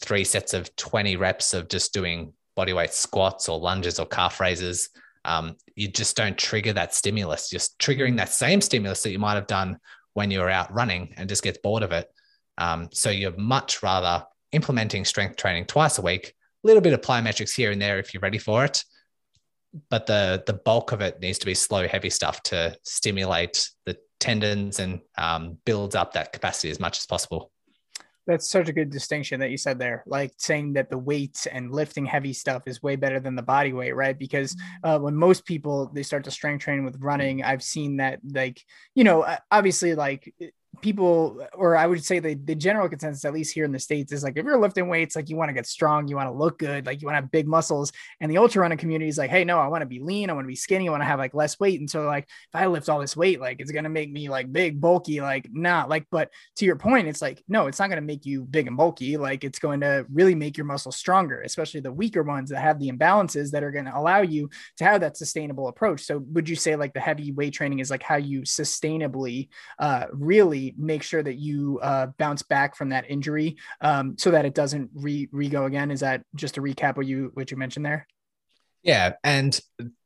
three 0.00 0.24
sets 0.24 0.54
of 0.54 0.74
20 0.76 1.16
reps 1.16 1.54
of 1.54 1.68
just 1.68 1.92
doing 1.92 2.32
body 2.54 2.72
weight 2.72 2.92
squats 2.92 3.48
or 3.48 3.58
lunges 3.58 3.98
or 3.98 4.06
calf 4.06 4.40
raises. 4.40 4.90
Um, 5.24 5.56
you 5.74 5.88
just 5.88 6.16
don't 6.16 6.36
trigger 6.36 6.72
that 6.74 6.94
stimulus, 6.94 7.48
just 7.48 7.78
triggering 7.78 8.16
that 8.18 8.28
same 8.28 8.60
stimulus 8.60 9.02
that 9.02 9.10
you 9.10 9.18
might 9.18 9.34
have 9.34 9.46
done 9.46 9.78
when 10.12 10.30
you 10.30 10.40
were 10.40 10.50
out 10.50 10.72
running 10.72 11.14
and 11.16 11.28
just 11.28 11.42
gets 11.42 11.58
bored 11.58 11.82
of 11.82 11.92
it. 11.92 12.08
Um, 12.58 12.88
so 12.92 13.10
you're 13.10 13.36
much 13.36 13.82
rather 13.82 14.24
implementing 14.52 15.04
strength 15.04 15.36
training 15.36 15.64
twice 15.66 15.98
a 15.98 16.02
week, 16.02 16.34
a 16.62 16.66
little 16.66 16.82
bit 16.82 16.92
of 16.92 17.00
plyometrics 17.00 17.54
here 17.54 17.72
and 17.72 17.80
there 17.80 17.98
if 17.98 18.14
you're 18.14 18.20
ready 18.20 18.38
for 18.38 18.64
it. 18.64 18.84
But 19.90 20.06
the 20.06 20.44
the 20.46 20.52
bulk 20.52 20.92
of 20.92 21.00
it 21.00 21.20
needs 21.20 21.38
to 21.38 21.46
be 21.46 21.54
slow, 21.54 21.88
heavy 21.88 22.10
stuff 22.10 22.44
to 22.44 22.76
stimulate 22.84 23.68
the 23.86 23.98
tendons 24.20 24.78
and 24.78 25.00
um, 25.18 25.58
builds 25.64 25.96
up 25.96 26.12
that 26.12 26.32
capacity 26.32 26.70
as 26.70 26.78
much 26.78 26.98
as 26.98 27.06
possible 27.06 27.50
that's 28.26 28.48
such 28.48 28.68
a 28.68 28.72
good 28.72 28.90
distinction 28.90 29.40
that 29.40 29.50
you 29.50 29.56
said 29.56 29.78
there 29.78 30.02
like 30.06 30.32
saying 30.38 30.72
that 30.72 30.90
the 30.90 30.98
weights 30.98 31.46
and 31.46 31.72
lifting 31.72 32.06
heavy 32.06 32.32
stuff 32.32 32.62
is 32.66 32.82
way 32.82 32.96
better 32.96 33.20
than 33.20 33.34
the 33.34 33.42
body 33.42 33.72
weight 33.72 33.94
right 33.94 34.18
because 34.18 34.54
mm-hmm. 34.54 34.90
uh, 34.90 34.98
when 34.98 35.14
most 35.14 35.44
people 35.44 35.90
they 35.94 36.02
start 36.02 36.24
to 36.24 36.30
strength 36.30 36.62
train 36.62 36.84
with 36.84 36.96
running 37.00 37.42
i've 37.42 37.62
seen 37.62 37.98
that 37.98 38.20
like 38.32 38.60
you 38.94 39.04
know 39.04 39.26
obviously 39.50 39.94
like 39.94 40.32
people, 40.84 41.44
or 41.54 41.76
I 41.76 41.86
would 41.86 42.04
say 42.04 42.18
the, 42.18 42.34
the 42.34 42.54
general 42.54 42.90
consensus, 42.90 43.24
at 43.24 43.32
least 43.32 43.54
here 43.54 43.64
in 43.64 43.72
the 43.72 43.78
States, 43.78 44.12
is 44.12 44.22
like 44.22 44.36
if 44.36 44.44
you're 44.44 44.60
lifting 44.60 44.88
weights, 44.88 45.16
like 45.16 45.30
you 45.30 45.36
want 45.36 45.48
to 45.48 45.54
get 45.54 45.66
strong, 45.66 46.06
you 46.06 46.14
want 46.14 46.28
to 46.28 46.36
look 46.36 46.58
good, 46.58 46.84
like 46.84 47.00
you 47.00 47.06
want 47.06 47.16
to 47.16 47.22
have 47.22 47.30
big 47.30 47.48
muscles. 47.48 47.90
And 48.20 48.30
the 48.30 48.36
ultra 48.36 48.60
running 48.60 48.76
community 48.76 49.08
is 49.08 49.16
like, 49.16 49.30
hey, 49.30 49.44
no, 49.44 49.58
I 49.58 49.66
want 49.68 49.80
to 49.80 49.86
be 49.86 50.00
lean, 50.00 50.28
I 50.28 50.34
want 50.34 50.44
to 50.44 50.48
be 50.48 50.54
skinny, 50.54 50.86
I 50.86 50.90
want 50.90 51.00
to 51.00 51.06
have 51.06 51.18
like 51.18 51.32
less 51.32 51.58
weight. 51.58 51.80
And 51.80 51.88
so, 51.88 52.02
like, 52.02 52.24
if 52.24 52.54
I 52.54 52.66
lift 52.66 52.90
all 52.90 53.00
this 53.00 53.16
weight, 53.16 53.40
like 53.40 53.60
it's 53.60 53.72
gonna 53.72 53.88
make 53.88 54.12
me 54.12 54.28
like 54.28 54.52
big, 54.52 54.78
bulky, 54.78 55.22
like 55.22 55.48
not 55.50 55.88
like, 55.88 56.06
but 56.10 56.28
to 56.56 56.66
your 56.66 56.76
point, 56.76 57.08
it's 57.08 57.22
like, 57.22 57.42
no, 57.48 57.66
it's 57.66 57.78
not 57.78 57.88
gonna 57.88 58.02
make 58.02 58.26
you 58.26 58.44
big 58.44 58.66
and 58.66 58.76
bulky. 58.76 59.16
Like 59.16 59.42
it's 59.42 59.58
going 59.58 59.80
to 59.80 60.04
really 60.12 60.34
make 60.34 60.58
your 60.58 60.66
muscles 60.66 60.96
stronger, 60.96 61.40
especially 61.40 61.80
the 61.80 61.92
weaker 61.92 62.22
ones 62.22 62.50
that 62.50 62.60
have 62.60 62.78
the 62.78 62.90
imbalances 62.90 63.50
that 63.52 63.64
are 63.64 63.70
going 63.70 63.86
to 63.86 63.96
allow 63.96 64.20
you 64.20 64.50
to 64.76 64.84
have 64.84 65.00
that 65.00 65.16
sustainable 65.16 65.68
approach. 65.68 66.02
So 66.02 66.18
would 66.18 66.48
you 66.48 66.56
say 66.56 66.76
like 66.76 66.92
the 66.92 67.00
heavy 67.00 67.32
weight 67.32 67.54
training 67.54 67.78
is 67.78 67.90
like 67.90 68.02
how 68.02 68.16
you 68.16 68.42
sustainably 68.42 69.48
uh, 69.78 70.06
really 70.12 70.73
make 70.76 71.02
sure 71.02 71.22
that 71.22 71.34
you 71.34 71.78
uh, 71.82 72.06
bounce 72.18 72.42
back 72.42 72.76
from 72.76 72.88
that 72.90 73.08
injury 73.10 73.56
um, 73.80 74.16
so 74.18 74.30
that 74.30 74.44
it 74.44 74.54
doesn't 74.54 74.90
re 74.94 75.28
re 75.32 75.48
go 75.48 75.64
again? 75.64 75.90
Is 75.90 76.00
that 76.00 76.22
just 76.34 76.54
to 76.54 76.62
recap 76.62 76.96
what 76.96 77.06
you 77.06 77.30
what 77.34 77.50
you 77.50 77.56
mentioned 77.56 77.84
there? 77.84 78.06
Yeah, 78.82 79.14
and 79.24 79.58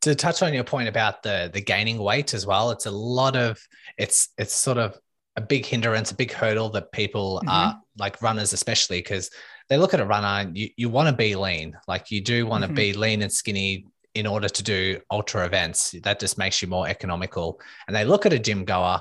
to 0.03 0.15
touch 0.15 0.43
on 0.43 0.55
your 0.55 0.65
point 0.65 0.89
about 0.89 1.23
the 1.23 1.51
the 1.53 1.61
gaining 1.61 1.99
weight 1.99 2.35
as 2.35 2.47
well, 2.47 2.71
it's 2.71 2.87
a 2.87 2.91
lot 2.91 3.37
of 3.37 3.59
it's 3.99 4.29
it's 4.39 4.55
sort 4.55 4.79
of 4.79 4.97
a 5.37 5.41
big 5.41 5.65
hindrance, 5.65 6.11
a 6.11 6.17
big 6.17 6.33
hurdle 6.33 6.69
that 6.71 6.91
people 6.93 7.39
mm-hmm. 7.39 7.49
are 7.49 7.81
like 7.97 8.21
runners, 8.23 8.53
especially 8.53 8.99
because 8.99 9.31
they 9.69 9.79
look 9.79 9.95
at 9.95 10.01
a 10.01 10.05
runner, 10.05 10.51
you, 10.53 10.69
you 10.77 10.89
want 10.89 11.09
to 11.09 11.15
be 11.15 11.37
lean, 11.37 11.77
like 11.87 12.11
you 12.11 12.21
do 12.21 12.47
want 12.47 12.63
to 12.63 12.69
mm-hmm. 12.69 12.75
be 12.75 12.93
lean 12.93 13.23
and 13.23 13.33
skinny 13.33 13.87
in 14.15 14.27
order 14.27 14.49
to 14.49 14.63
do 14.63 15.01
ultra 15.11 15.45
events. 15.45 15.95
That 16.03 16.19
just 16.19 16.39
makes 16.39 16.61
you 16.61 16.67
more 16.69 16.89
economical. 16.89 17.61
And 17.87 17.95
they 17.95 18.05
look 18.05 18.27
at 18.27 18.33
a 18.33 18.39
gym 18.39 18.65
goer 18.65 19.01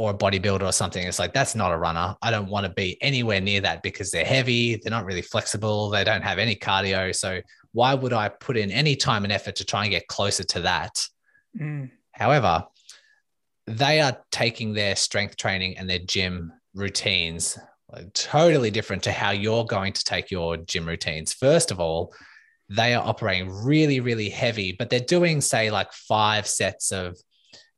or 0.00 0.12
a 0.12 0.14
bodybuilder 0.14 0.62
or 0.62 0.72
something. 0.72 1.06
It's 1.06 1.18
like, 1.18 1.34
that's 1.34 1.54
not 1.54 1.72
a 1.72 1.76
runner. 1.76 2.16
I 2.22 2.30
don't 2.30 2.48
want 2.48 2.64
to 2.64 2.72
be 2.72 2.96
anywhere 3.02 3.40
near 3.40 3.60
that 3.60 3.82
because 3.82 4.10
they're 4.10 4.24
heavy. 4.24 4.76
They're 4.76 4.90
not 4.90 5.04
really 5.04 5.20
flexible. 5.20 5.90
They 5.90 6.04
don't 6.04 6.22
have 6.22 6.38
any 6.38 6.56
cardio. 6.56 7.14
So 7.14 7.42
why 7.72 7.92
would 7.92 8.14
I 8.14 8.30
put 8.30 8.56
in 8.56 8.70
any 8.70 8.96
time 8.96 9.24
and 9.24 9.32
effort 9.32 9.56
to 9.56 9.64
try 9.66 9.82
and 9.84 9.90
get 9.90 10.08
closer 10.08 10.42
to 10.44 10.60
that? 10.62 11.06
Mm. 11.60 11.90
However, 12.12 12.64
they 13.66 14.00
are 14.00 14.16
taking 14.32 14.72
their 14.72 14.96
strength 14.96 15.36
training 15.36 15.76
and 15.76 15.88
their 15.88 15.98
gym 15.98 16.52
routines 16.74 17.58
totally 18.14 18.70
different 18.70 19.02
to 19.02 19.12
how 19.12 19.32
you're 19.32 19.66
going 19.66 19.92
to 19.92 20.04
take 20.04 20.30
your 20.30 20.56
gym 20.56 20.86
routines. 20.86 21.34
First 21.34 21.70
of 21.70 21.78
all, 21.78 22.14
they 22.70 22.94
are 22.94 23.06
operating 23.06 23.50
really, 23.50 24.00
really 24.00 24.30
heavy, 24.30 24.72
but 24.72 24.88
they're 24.88 25.00
doing, 25.00 25.42
say, 25.42 25.70
like 25.70 25.92
five 25.92 26.46
sets 26.46 26.90
of, 26.90 27.18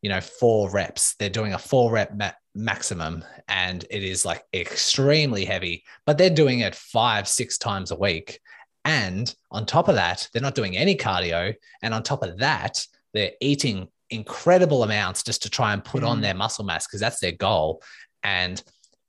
you 0.03 0.09
know, 0.09 0.21
four 0.21 0.71
reps. 0.71 1.15
They're 1.15 1.31
doing 1.31 1.55
a 1.55 1.59
four 1.59 1.91
rep 1.91 2.15
ma- 2.15 2.33
maximum 2.55 3.25
and 3.49 3.85
it 3.89 4.03
is 4.03 4.25
like 4.25 4.45
extremely 4.53 5.45
heavy, 5.45 5.85
but 6.05 6.19
they're 6.19 6.29
doing 6.29 6.61
it 6.61 6.75
five, 6.75 7.27
six 7.27 7.57
times 7.57 7.93
a 7.93 7.97
week. 7.97 8.41
And 8.85 9.33
on 9.51 9.65
top 9.65 9.89
of 9.89 9.95
that, 9.95 10.29
they're 10.33 10.43
not 10.43 10.57
doing 10.57 10.77
any 10.77 10.97
cardio. 10.97 11.55
And 11.83 11.95
on 11.95 12.03
top 12.03 12.25
of 12.25 12.39
that, 12.39 12.85
they're 13.15 13.33
eating 13.41 13.89
incredible 14.11 14.83
amounts 14.83 15.23
just 15.23 15.43
to 15.43 15.51
try 15.51 15.73
and 15.73 15.85
put 15.85 16.03
mm. 16.03 16.09
on 16.09 16.21
their 16.21 16.35
muscle 16.35 16.65
mass 16.65 16.87
because 16.87 17.01
that's 17.01 17.21
their 17.21 17.33
goal. 17.33 17.83
And 18.25 18.63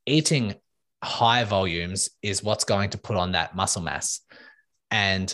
eating 0.06 0.56
high 1.04 1.44
volumes 1.44 2.10
is 2.22 2.44
what's 2.44 2.64
going 2.64 2.92
to 2.92 2.98
put 2.98 3.18
on 3.18 3.34
that 3.34 3.56
muscle 3.56 3.82
mass. 3.82 4.22
And 4.92 5.34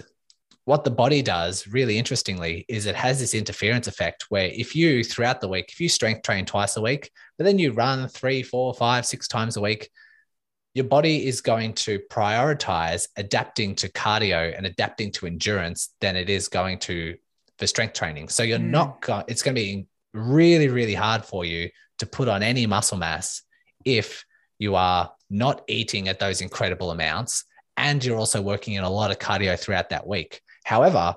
what 0.70 0.84
the 0.84 0.92
body 0.92 1.24
does, 1.24 1.68
really 1.68 1.98
interestingly, 1.98 2.64
is 2.70 2.86
it 2.86 2.94
has 2.94 3.20
this 3.20 3.34
interference 3.34 3.88
effect 3.88 4.28
where 4.30 4.52
if 4.54 4.76
you 4.76 5.04
throughout 5.04 5.42
the 5.42 5.48
week, 5.48 5.66
if 5.72 5.80
you 5.80 5.90
strength 5.90 6.22
train 6.22 6.46
twice 6.46 6.78
a 6.78 6.82
week, 6.82 7.10
but 7.40 7.46
then 7.46 7.58
you 7.58 7.72
run 7.72 8.08
three, 8.08 8.44
four, 8.44 8.72
five, 8.76 9.04
six 9.04 9.28
times 9.28 9.58
a 9.58 9.62
week, 9.62 9.90
your 10.76 10.86
body 10.86 11.26
is 11.26 11.42
going 11.42 11.74
to 11.74 11.98
prioritize 12.12 13.08
adapting 13.18 13.74
to 13.78 13.92
cardio 13.92 14.56
and 14.56 14.68
adapting 14.68 15.12
to 15.14 15.26
endurance 15.26 15.90
than 16.02 16.16
it 16.16 16.30
is 16.30 16.48
going 16.48 16.78
to 16.78 17.16
for 17.58 17.66
strength 17.66 17.96
training. 17.96 18.30
So 18.30 18.44
you're 18.44 18.60
mm. 18.60 18.70
not, 18.70 19.02
go- 19.02 19.24
it's 19.28 19.42
going 19.42 19.56
to 19.56 19.62
be 19.62 19.88
really, 20.14 20.68
really 20.68 20.94
hard 20.94 21.26
for 21.26 21.46
you 21.46 21.72
to 21.98 22.06
put 22.06 22.28
on 22.28 22.44
any 22.44 22.68
muscle 22.68 23.00
mass 23.00 23.42
if 23.86 24.24
you 24.60 24.76
are 24.76 25.12
not 25.32 25.64
eating 25.68 26.10
at 26.10 26.20
those 26.20 26.42
incredible 26.42 26.92
amounts 26.92 27.46
and 27.76 28.06
you're 28.06 28.20
also 28.20 28.40
working 28.40 28.76
in 28.76 28.84
a 28.84 28.90
lot 28.90 29.10
of 29.10 29.18
cardio 29.18 29.58
throughout 29.58 29.90
that 29.90 30.06
week. 30.06 30.42
However, 30.70 31.16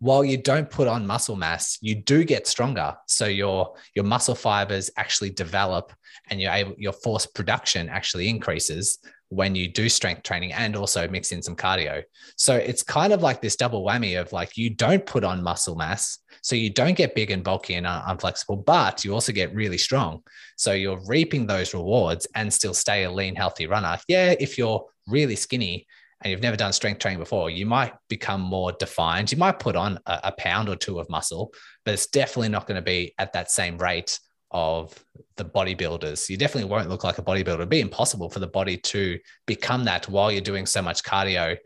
while 0.00 0.24
you 0.24 0.36
don't 0.36 0.68
put 0.68 0.88
on 0.88 1.06
muscle 1.06 1.36
mass, 1.36 1.78
you 1.80 1.94
do 1.94 2.24
get 2.24 2.48
stronger. 2.48 2.96
So 3.06 3.26
your 3.26 3.76
your 3.94 4.04
muscle 4.04 4.34
fibers 4.34 4.90
actually 4.96 5.30
develop 5.30 5.92
and 6.28 6.40
you're 6.40 6.50
able 6.52 6.74
your 6.76 6.92
force 6.92 7.24
production 7.24 7.88
actually 7.88 8.28
increases 8.28 8.98
when 9.28 9.54
you 9.54 9.68
do 9.68 9.88
strength 9.88 10.24
training 10.24 10.52
and 10.54 10.74
also 10.74 11.06
mix 11.06 11.30
in 11.30 11.40
some 11.40 11.54
cardio. 11.54 12.02
So 12.36 12.56
it's 12.56 12.82
kind 12.82 13.12
of 13.12 13.22
like 13.22 13.40
this 13.40 13.54
double 13.54 13.84
whammy 13.84 14.20
of 14.20 14.32
like 14.32 14.56
you 14.56 14.70
don't 14.70 15.06
put 15.06 15.22
on 15.22 15.40
muscle 15.40 15.76
mass, 15.76 16.18
so 16.42 16.56
you 16.56 16.70
don't 16.70 16.96
get 16.96 17.14
big 17.14 17.30
and 17.30 17.44
bulky 17.44 17.74
and 17.74 17.86
unflexible, 17.86 18.64
but 18.64 19.04
you 19.04 19.14
also 19.14 19.32
get 19.32 19.54
really 19.54 19.78
strong. 19.78 20.24
So 20.56 20.72
you're 20.72 21.00
reaping 21.06 21.46
those 21.46 21.74
rewards 21.74 22.26
and 22.34 22.52
still 22.52 22.74
stay 22.74 23.04
a 23.04 23.12
lean, 23.12 23.36
healthy 23.36 23.68
runner. 23.68 23.98
Yeah, 24.08 24.34
if 24.40 24.58
you're 24.58 24.84
really 25.06 25.36
skinny 25.36 25.86
and 26.22 26.30
you've 26.30 26.42
never 26.42 26.56
done 26.56 26.72
strength 26.72 26.98
training 26.98 27.20
before, 27.20 27.48
you 27.48 27.64
might 27.64 27.94
become 28.08 28.40
more 28.40 28.72
defined. 28.72 29.30
You 29.30 29.38
might 29.38 29.58
put 29.58 29.76
on 29.76 29.98
a, 30.06 30.20
a 30.24 30.32
pound 30.32 30.68
or 30.68 30.76
two 30.76 30.98
of 30.98 31.08
muscle, 31.08 31.52
but 31.84 31.94
it's 31.94 32.08
definitely 32.08 32.48
not 32.48 32.66
going 32.66 32.76
to 32.76 32.82
be 32.82 33.14
at 33.18 33.32
that 33.34 33.50
same 33.50 33.78
rate 33.78 34.18
of 34.50 34.92
the 35.36 35.44
bodybuilders. 35.44 36.28
You 36.28 36.36
definitely 36.36 36.70
won't 36.70 36.88
look 36.88 37.04
like 37.04 37.18
a 37.18 37.22
bodybuilder. 37.22 37.54
It'd 37.54 37.68
be 37.68 37.80
impossible 37.80 38.30
for 38.30 38.40
the 38.40 38.46
body 38.46 38.76
to 38.78 39.18
become 39.46 39.84
that 39.84 40.08
while 40.08 40.32
you're 40.32 40.40
doing 40.40 40.66
so 40.66 40.82
much 40.82 41.02
cardio 41.02 41.56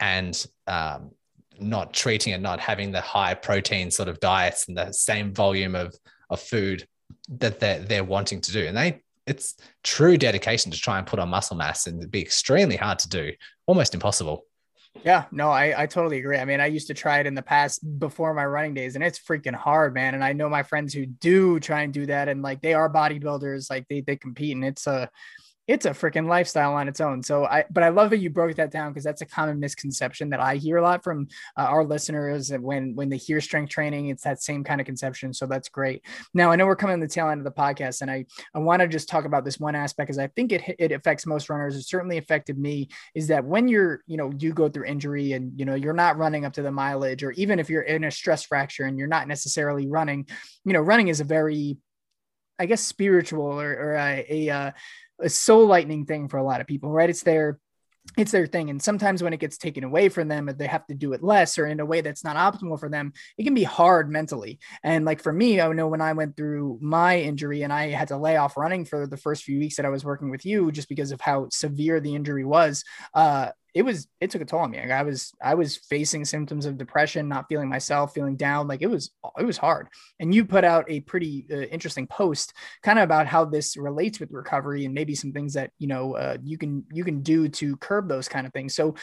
and 0.00 0.46
um, 0.66 1.12
not 1.58 1.94
treating 1.94 2.32
it, 2.32 2.40
not 2.40 2.60
having 2.60 2.90
the 2.90 3.00
high 3.00 3.34
protein 3.34 3.90
sort 3.90 4.08
of 4.08 4.20
diets 4.20 4.68
and 4.68 4.76
the 4.76 4.92
same 4.92 5.32
volume 5.32 5.74
of, 5.74 5.94
of 6.28 6.40
food 6.40 6.86
that 7.28 7.60
they're, 7.60 7.80
they're 7.80 8.04
wanting 8.04 8.40
to 8.40 8.52
do. 8.52 8.66
And 8.66 8.76
they, 8.76 9.00
it's 9.26 9.56
true 9.82 10.16
dedication 10.16 10.72
to 10.72 10.80
try 10.80 10.98
and 10.98 11.06
put 11.06 11.18
on 11.18 11.28
muscle 11.28 11.56
mass 11.56 11.86
and 11.86 11.98
it'd 11.98 12.10
be 12.10 12.22
extremely 12.22 12.76
hard 12.76 12.98
to 13.00 13.08
do, 13.08 13.32
almost 13.66 13.94
impossible. 13.94 14.44
Yeah, 15.04 15.24
no, 15.32 15.50
I, 15.50 15.82
I 15.82 15.86
totally 15.86 16.18
agree. 16.18 16.38
I 16.38 16.44
mean, 16.44 16.60
I 16.60 16.66
used 16.66 16.86
to 16.88 16.94
try 16.94 17.18
it 17.18 17.26
in 17.26 17.34
the 17.34 17.42
past 17.42 17.80
before 17.98 18.34
my 18.34 18.44
running 18.44 18.74
days, 18.74 18.94
and 18.94 19.02
it's 19.02 19.18
freaking 19.18 19.54
hard, 19.54 19.94
man. 19.94 20.14
And 20.14 20.22
I 20.22 20.32
know 20.34 20.48
my 20.48 20.62
friends 20.62 20.92
who 20.92 21.06
do 21.06 21.58
try 21.58 21.82
and 21.82 21.92
do 21.92 22.06
that, 22.06 22.28
and 22.28 22.42
like 22.42 22.60
they 22.60 22.74
are 22.74 22.92
bodybuilders, 22.92 23.70
like 23.70 23.88
they 23.88 24.02
they 24.02 24.16
compete, 24.16 24.54
and 24.54 24.64
it's 24.64 24.86
a 24.86 25.08
it's 25.68 25.86
a 25.86 25.90
freaking 25.90 26.26
lifestyle 26.26 26.74
on 26.74 26.88
its 26.88 27.00
own. 27.00 27.22
So 27.22 27.44
I, 27.44 27.64
but 27.70 27.84
I 27.84 27.90
love 27.90 28.10
that 28.10 28.18
you 28.18 28.30
broke 28.30 28.56
that 28.56 28.72
down 28.72 28.90
because 28.90 29.04
that's 29.04 29.22
a 29.22 29.26
common 29.26 29.60
misconception 29.60 30.30
that 30.30 30.40
I 30.40 30.56
hear 30.56 30.78
a 30.78 30.82
lot 30.82 31.04
from 31.04 31.28
uh, 31.56 31.62
our 31.62 31.84
listeners. 31.84 32.50
When 32.50 32.96
when 32.96 33.08
they 33.08 33.16
hear 33.16 33.40
strength 33.40 33.70
training, 33.70 34.08
it's 34.08 34.24
that 34.24 34.42
same 34.42 34.64
kind 34.64 34.80
of 34.80 34.86
conception. 34.86 35.32
So 35.32 35.46
that's 35.46 35.68
great. 35.68 36.04
Now 36.34 36.50
I 36.50 36.56
know 36.56 36.66
we're 36.66 36.76
coming 36.76 37.00
to 37.00 37.06
the 37.06 37.12
tail 37.12 37.28
end 37.28 37.40
of 37.40 37.44
the 37.44 37.52
podcast, 37.52 38.02
and 38.02 38.10
I 38.10 38.26
I 38.54 38.58
want 38.58 38.82
to 38.82 38.88
just 38.88 39.08
talk 39.08 39.24
about 39.24 39.44
this 39.44 39.60
one 39.60 39.76
aspect 39.76 40.08
because 40.08 40.18
I 40.18 40.26
think 40.28 40.52
it 40.52 40.76
it 40.78 40.90
affects 40.90 41.26
most 41.26 41.48
runners. 41.48 41.76
It 41.76 41.82
certainly 41.82 42.18
affected 42.18 42.58
me. 42.58 42.88
Is 43.14 43.28
that 43.28 43.44
when 43.44 43.68
you're 43.68 44.02
you 44.06 44.16
know 44.16 44.32
you 44.36 44.52
go 44.52 44.68
through 44.68 44.86
injury 44.86 45.32
and 45.32 45.58
you 45.58 45.64
know 45.64 45.74
you're 45.74 45.92
not 45.92 46.18
running 46.18 46.44
up 46.44 46.54
to 46.54 46.62
the 46.62 46.72
mileage, 46.72 47.22
or 47.22 47.30
even 47.32 47.60
if 47.60 47.70
you're 47.70 47.82
in 47.82 48.04
a 48.04 48.10
stress 48.10 48.42
fracture 48.42 48.84
and 48.84 48.98
you're 48.98 49.06
not 49.06 49.28
necessarily 49.28 49.86
running, 49.86 50.26
you 50.64 50.72
know 50.72 50.80
running 50.80 51.06
is 51.06 51.20
a 51.20 51.24
very 51.24 51.76
I 52.58 52.66
guess 52.66 52.80
spiritual 52.80 53.60
or, 53.60 53.72
or 53.72 53.94
a, 53.94 54.24
a, 54.28 54.48
uh, 54.50 54.70
a 55.20 55.28
soul 55.28 55.66
lightening 55.66 56.06
thing 56.06 56.28
for 56.28 56.38
a 56.38 56.44
lot 56.44 56.60
of 56.60 56.66
people, 56.66 56.90
right? 56.90 57.10
It's 57.10 57.22
their 57.22 57.58
it's 58.18 58.32
their 58.32 58.46
thing. 58.46 58.68
And 58.68 58.82
sometimes 58.82 59.22
when 59.22 59.32
it 59.32 59.40
gets 59.40 59.56
taken 59.56 59.84
away 59.84 60.08
from 60.08 60.28
them, 60.28 60.50
they 60.58 60.66
have 60.66 60.86
to 60.88 60.94
do 60.94 61.12
it 61.12 61.22
less 61.22 61.58
or 61.58 61.66
in 61.66 61.80
a 61.80 61.86
way 61.86 62.00
that's 62.00 62.24
not 62.24 62.36
optimal 62.36 62.78
for 62.78 62.88
them, 62.88 63.12
it 63.38 63.44
can 63.44 63.54
be 63.54 63.62
hard 63.62 64.10
mentally. 64.10 64.58
And 64.82 65.04
like 65.04 65.22
for 65.22 65.32
me, 65.32 65.60
I 65.60 65.72
know 65.72 65.86
when 65.88 66.00
I 66.00 66.12
went 66.12 66.36
through 66.36 66.78
my 66.82 67.20
injury 67.20 67.62
and 67.62 67.72
I 67.72 67.88
had 67.90 68.08
to 68.08 68.16
lay 68.16 68.36
off 68.36 68.56
running 68.56 68.84
for 68.84 69.06
the 69.06 69.16
first 69.16 69.44
few 69.44 69.58
weeks 69.58 69.76
that 69.76 69.86
I 69.86 69.90
was 69.90 70.04
working 70.04 70.30
with 70.30 70.44
you, 70.44 70.72
just 70.72 70.88
because 70.88 71.12
of 71.12 71.20
how 71.20 71.48
severe 71.50 72.00
the 72.00 72.14
injury 72.14 72.44
was, 72.44 72.84
uh, 73.14 73.50
it 73.74 73.82
was 73.82 74.06
it 74.20 74.30
took 74.30 74.42
a 74.42 74.44
toll 74.44 74.60
on 74.60 74.70
me. 74.70 74.78
Like 74.78 74.90
I 74.90 75.02
was 75.02 75.32
I 75.42 75.54
was 75.54 75.76
facing 75.76 76.24
symptoms 76.24 76.66
of 76.66 76.76
depression, 76.76 77.28
not 77.28 77.46
feeling 77.48 77.68
myself, 77.68 78.12
feeling 78.12 78.36
down. 78.36 78.68
Like 78.68 78.82
it 78.82 78.88
was 78.88 79.10
it 79.38 79.44
was 79.44 79.56
hard. 79.56 79.88
And 80.20 80.34
you 80.34 80.44
put 80.44 80.64
out 80.64 80.84
a 80.88 81.00
pretty 81.00 81.46
uh, 81.50 81.62
interesting 81.62 82.06
post, 82.06 82.52
kind 82.82 82.98
of 82.98 83.04
about 83.04 83.26
how 83.26 83.46
this 83.46 83.76
relates 83.76 84.20
with 84.20 84.30
recovery 84.30 84.84
and 84.84 84.94
maybe 84.94 85.14
some 85.14 85.32
things 85.32 85.54
that 85.54 85.70
you 85.78 85.86
know 85.88 86.16
uh, 86.16 86.36
you 86.42 86.58
can 86.58 86.84
you 86.92 87.02
can 87.02 87.22
do 87.22 87.48
to 87.48 87.76
curb 87.76 88.08
those 88.08 88.28
kind 88.28 88.46
of 88.46 88.52
things. 88.52 88.74
So 88.74 88.94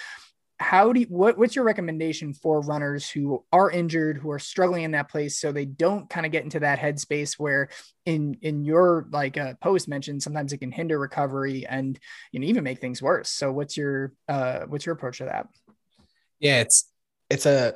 how 0.59 0.91
do 0.91 0.99
you, 1.01 1.05
what, 1.07 1.37
what's 1.37 1.55
your 1.55 1.63
recommendation 1.63 2.33
for 2.33 2.61
runners 2.61 3.09
who 3.09 3.43
are 3.51 3.71
injured 3.71 4.17
who 4.17 4.29
are 4.29 4.39
struggling 4.39 4.83
in 4.83 4.91
that 4.91 5.09
place 5.09 5.39
so 5.39 5.51
they 5.51 5.65
don't 5.65 6.09
kind 6.09 6.25
of 6.25 6.31
get 6.31 6.43
into 6.43 6.59
that 6.59 6.79
headspace 6.79 7.33
where 7.39 7.69
in 8.05 8.37
in 8.41 8.65
your 8.65 9.07
like 9.11 9.37
uh, 9.37 9.53
post 9.61 9.87
mentioned 9.87 10.21
sometimes 10.21 10.51
it 10.51 10.57
can 10.57 10.71
hinder 10.71 10.99
recovery 10.99 11.65
and 11.65 11.99
you 12.31 12.39
know 12.39 12.47
even 12.47 12.63
make 12.63 12.81
things 12.81 13.01
worse 13.01 13.29
so 13.29 13.51
what's 13.51 13.77
your 13.77 14.13
uh 14.27 14.61
what's 14.67 14.85
your 14.85 14.93
approach 14.93 15.19
to 15.19 15.25
that 15.25 15.47
yeah 16.39 16.59
it's 16.59 16.91
it's 17.29 17.45
a 17.45 17.75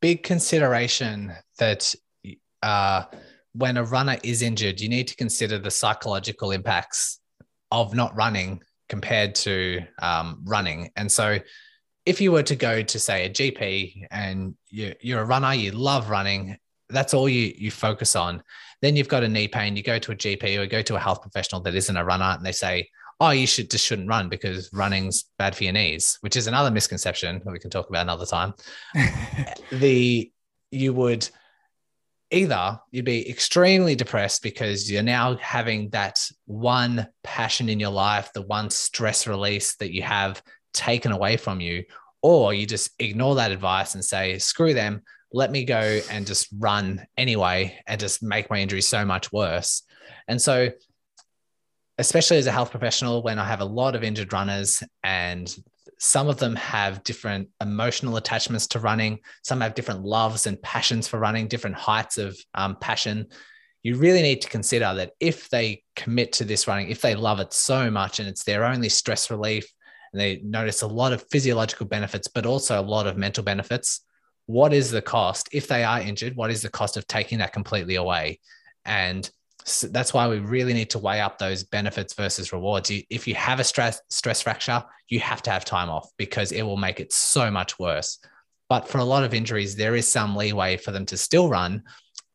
big 0.00 0.22
consideration 0.22 1.32
that 1.58 1.94
uh 2.62 3.04
when 3.54 3.76
a 3.76 3.84
runner 3.84 4.16
is 4.22 4.42
injured 4.42 4.80
you 4.80 4.88
need 4.88 5.08
to 5.08 5.16
consider 5.16 5.58
the 5.58 5.70
psychological 5.70 6.50
impacts 6.50 7.20
of 7.70 7.94
not 7.94 8.14
running 8.14 8.62
compared 8.92 9.34
to 9.34 9.80
um, 10.02 10.42
running. 10.44 10.90
And 10.96 11.10
so, 11.10 11.38
if 12.04 12.20
you 12.20 12.32
were 12.32 12.42
to 12.42 12.56
go 12.56 12.82
to 12.82 12.98
say 12.98 13.26
a 13.26 13.30
GP 13.30 14.06
and 14.10 14.54
you, 14.70 14.94
you're 15.00 15.22
a 15.22 15.26
runner, 15.26 15.54
you 15.54 15.70
love 15.72 16.10
running, 16.10 16.56
that's 16.88 17.14
all 17.14 17.28
you 17.28 17.54
you 17.56 17.70
focus 17.70 18.16
on. 18.16 18.42
Then 18.80 18.96
you've 18.96 19.08
got 19.08 19.22
a 19.22 19.28
knee 19.28 19.48
pain, 19.48 19.76
you 19.76 19.82
go 19.82 19.98
to 19.98 20.12
a 20.12 20.16
GP 20.16 20.58
or 20.58 20.66
go 20.66 20.82
to 20.82 20.96
a 20.96 21.00
health 21.00 21.22
professional 21.22 21.60
that 21.62 21.74
isn't 21.74 21.96
a 21.96 22.04
runner, 22.04 22.34
and 22.36 22.44
they 22.44 22.52
say, 22.52 22.88
"Oh, 23.20 23.30
you 23.30 23.46
should 23.46 23.70
just 23.70 23.86
shouldn't 23.86 24.08
run 24.08 24.28
because 24.28 24.72
running's 24.72 25.24
bad 25.38 25.54
for 25.54 25.64
your 25.64 25.72
knees," 25.72 26.18
which 26.20 26.36
is 26.36 26.48
another 26.48 26.70
misconception 26.70 27.40
that 27.44 27.52
we 27.52 27.58
can 27.58 27.70
talk 27.70 27.88
about 27.88 28.02
another 28.02 28.26
time. 28.26 28.54
the 29.72 30.30
you 30.70 30.92
would 30.92 31.28
either 32.30 32.80
you'd 32.90 33.04
be 33.04 33.28
extremely 33.28 33.94
depressed 33.94 34.42
because 34.42 34.90
you're 34.90 35.02
now 35.02 35.36
having 35.36 35.90
that 35.90 36.18
one 36.46 37.06
passion 37.22 37.68
in 37.68 37.78
your 37.78 37.90
life, 37.90 38.32
the 38.32 38.42
one 38.42 38.70
stress 38.70 39.26
release 39.26 39.76
that 39.76 39.92
you 39.92 40.02
have 40.02 40.42
taken 40.72 41.12
away 41.12 41.36
from 41.36 41.60
you, 41.60 41.84
or 42.22 42.54
you 42.54 42.66
just 42.66 42.90
ignore 42.98 43.36
that 43.36 43.52
advice 43.52 43.94
and 43.94 44.04
say, 44.04 44.38
screw 44.38 44.74
them, 44.74 45.02
let 45.32 45.50
me 45.50 45.64
go 45.64 46.00
and 46.10 46.26
just 46.26 46.48
run 46.58 47.04
anyway 47.16 47.78
and 47.86 48.00
just 48.00 48.22
make 48.22 48.50
my 48.50 48.58
injury 48.58 48.82
so 48.82 49.04
much 49.04 49.32
worse. 49.32 49.82
And 50.28 50.40
so, 50.40 50.70
especially 51.98 52.36
as 52.38 52.46
a 52.46 52.52
health 52.52 52.70
professional, 52.70 53.22
when 53.22 53.38
I 53.38 53.46
have 53.46 53.60
a 53.60 53.64
lot 53.64 53.94
of 53.94 54.04
injured 54.04 54.32
runners 54.32 54.82
and 55.02 55.54
some 56.02 56.28
of 56.28 56.38
them 56.38 56.56
have 56.56 57.04
different 57.04 57.48
emotional 57.60 58.16
attachments 58.16 58.66
to 58.66 58.80
running. 58.80 59.20
Some 59.44 59.60
have 59.60 59.76
different 59.76 60.02
loves 60.02 60.48
and 60.48 60.60
passions 60.60 61.06
for 61.06 61.20
running, 61.20 61.46
different 61.46 61.76
heights 61.76 62.18
of 62.18 62.36
um, 62.54 62.76
passion. 62.80 63.28
You 63.84 63.96
really 63.96 64.20
need 64.20 64.42
to 64.42 64.48
consider 64.48 64.92
that 64.94 65.12
if 65.20 65.48
they 65.48 65.84
commit 65.94 66.32
to 66.32 66.44
this 66.44 66.66
running, 66.66 66.90
if 66.90 67.02
they 67.02 67.14
love 67.14 67.38
it 67.38 67.52
so 67.52 67.88
much 67.88 68.18
and 68.18 68.28
it's 68.28 68.42
their 68.42 68.64
only 68.64 68.88
stress 68.88 69.30
relief, 69.30 69.64
and 70.12 70.20
they 70.20 70.40
notice 70.44 70.82
a 70.82 70.86
lot 70.86 71.12
of 71.12 71.24
physiological 71.30 71.86
benefits, 71.86 72.28
but 72.28 72.46
also 72.46 72.80
a 72.80 72.82
lot 72.82 73.06
of 73.06 73.16
mental 73.16 73.42
benefits, 73.42 74.02
what 74.46 74.72
is 74.72 74.90
the 74.90 75.02
cost? 75.02 75.48
If 75.52 75.66
they 75.68 75.84
are 75.84 76.00
injured, 76.00 76.36
what 76.36 76.50
is 76.50 76.62
the 76.62 76.68
cost 76.68 76.96
of 76.96 77.06
taking 77.06 77.38
that 77.38 77.52
completely 77.52 77.94
away? 77.94 78.40
And 78.84 79.28
so 79.64 79.86
that's 79.86 80.12
why 80.12 80.28
we 80.28 80.38
really 80.38 80.74
need 80.74 80.90
to 80.90 80.98
weigh 80.98 81.20
up 81.20 81.38
those 81.38 81.62
benefits 81.62 82.14
versus 82.14 82.52
rewards. 82.52 82.90
You, 82.90 83.02
if 83.10 83.28
you 83.28 83.34
have 83.36 83.60
a 83.60 83.64
stress 83.64 84.00
stress 84.10 84.42
fracture, 84.42 84.82
you 85.08 85.20
have 85.20 85.42
to 85.42 85.50
have 85.50 85.64
time 85.64 85.88
off 85.88 86.10
because 86.16 86.52
it 86.52 86.62
will 86.62 86.76
make 86.76 87.00
it 87.00 87.12
so 87.12 87.50
much 87.50 87.78
worse. 87.78 88.18
But 88.68 88.88
for 88.88 88.98
a 88.98 89.04
lot 89.04 89.24
of 89.24 89.34
injuries, 89.34 89.76
there 89.76 89.94
is 89.94 90.10
some 90.10 90.34
leeway 90.34 90.76
for 90.78 90.90
them 90.90 91.06
to 91.06 91.16
still 91.16 91.48
run 91.48 91.84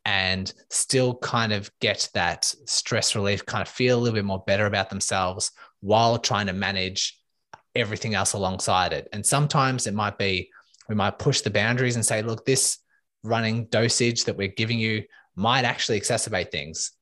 and 0.06 0.54
still 0.70 1.16
kind 1.16 1.52
of 1.52 1.70
get 1.82 2.10
that 2.14 2.46
stress 2.66 3.14
relief, 3.14 3.46
kind 3.46 3.62
of 3.62 3.68
feel 3.68 3.98
a 3.98 4.00
little 4.00 4.16
bit 4.16 4.24
more 4.24 4.44
better 4.48 4.66
about 4.66 4.90
themselves 4.90 5.52
while 5.82 6.18
trying 6.18 6.48
to 6.48 6.54
manage 6.54 7.20
everything 7.78 8.16
else 8.16 8.34
alongside 8.34 8.94
it. 8.94 9.08
And 9.14 9.26
sometimes 9.26 9.88
it 9.88 9.94
might 9.94 10.18
be 10.18 10.50
we 10.90 10.96
might 10.96 11.20
push 11.20 11.42
the 11.42 11.50
boundaries 11.50 11.96
and 11.96 12.06
say, 12.06 12.22
look, 12.22 12.46
this 12.46 12.80
running 13.24 13.66
dosage 13.66 14.24
that 14.26 14.38
we're 14.38 14.48
giving 14.48 14.80
you 14.80 15.04
might 15.36 15.66
actually 15.66 16.00
exacerbate 16.00 16.52
things 16.52 16.94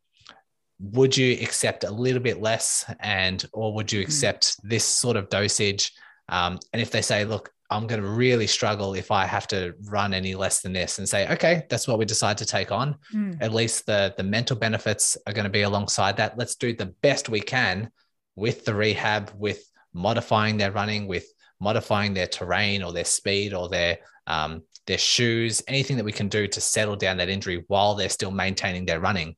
would 0.79 1.15
you 1.15 1.37
accept 1.41 1.83
a 1.83 1.91
little 1.91 2.21
bit 2.21 2.41
less 2.41 2.85
and 2.99 3.45
or 3.53 3.73
would 3.73 3.91
you 3.91 4.01
hmm. 4.01 4.05
accept 4.05 4.57
this 4.63 4.83
sort 4.83 5.15
of 5.17 5.29
dosage 5.29 5.93
um, 6.29 6.59
and 6.73 6.81
if 6.81 6.91
they 6.91 7.01
say 7.01 7.23
look 7.23 7.51
i'm 7.69 7.87
going 7.87 8.01
to 8.01 8.07
really 8.07 8.47
struggle 8.47 8.93
if 8.93 9.09
i 9.09 9.25
have 9.25 9.47
to 9.47 9.73
run 9.85 10.13
any 10.13 10.35
less 10.35 10.61
than 10.61 10.73
this 10.73 10.97
and 10.97 11.07
say 11.07 11.27
okay 11.31 11.65
that's 11.69 11.87
what 11.87 11.97
we 11.97 12.05
decide 12.05 12.37
to 12.37 12.45
take 12.45 12.71
on 12.71 12.95
mm. 13.13 13.37
at 13.41 13.53
least 13.53 13.85
the 13.85 14.13
the 14.17 14.23
mental 14.23 14.55
benefits 14.55 15.17
are 15.25 15.33
going 15.33 15.45
to 15.45 15.49
be 15.49 15.61
alongside 15.61 16.17
that 16.17 16.37
let's 16.37 16.55
do 16.55 16.73
the 16.73 16.93
best 17.01 17.29
we 17.29 17.39
can 17.39 17.89
with 18.35 18.65
the 18.65 18.75
rehab 18.75 19.31
with 19.37 19.71
modifying 19.95 20.57
their 20.57 20.71
running 20.71 21.07
with 21.07 21.25
modifying 21.59 22.13
their 22.13 22.27
terrain 22.27 22.83
or 22.83 22.93
their 22.93 23.05
speed 23.05 23.53
or 23.53 23.69
their 23.69 23.97
um, 24.27 24.61
their 24.85 24.97
shoes 24.99 25.63
anything 25.67 25.97
that 25.97 26.05
we 26.05 26.11
can 26.11 26.27
do 26.27 26.47
to 26.47 26.61
settle 26.61 26.95
down 26.95 27.17
that 27.17 27.29
injury 27.29 27.63
while 27.67 27.95
they're 27.95 28.09
still 28.09 28.31
maintaining 28.31 28.85
their 28.85 28.99
running 28.99 29.35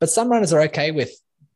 but 0.00 0.08
some 0.08 0.30
runners 0.30 0.52
are 0.52 0.62
okay 0.62 0.90
with 0.90 1.12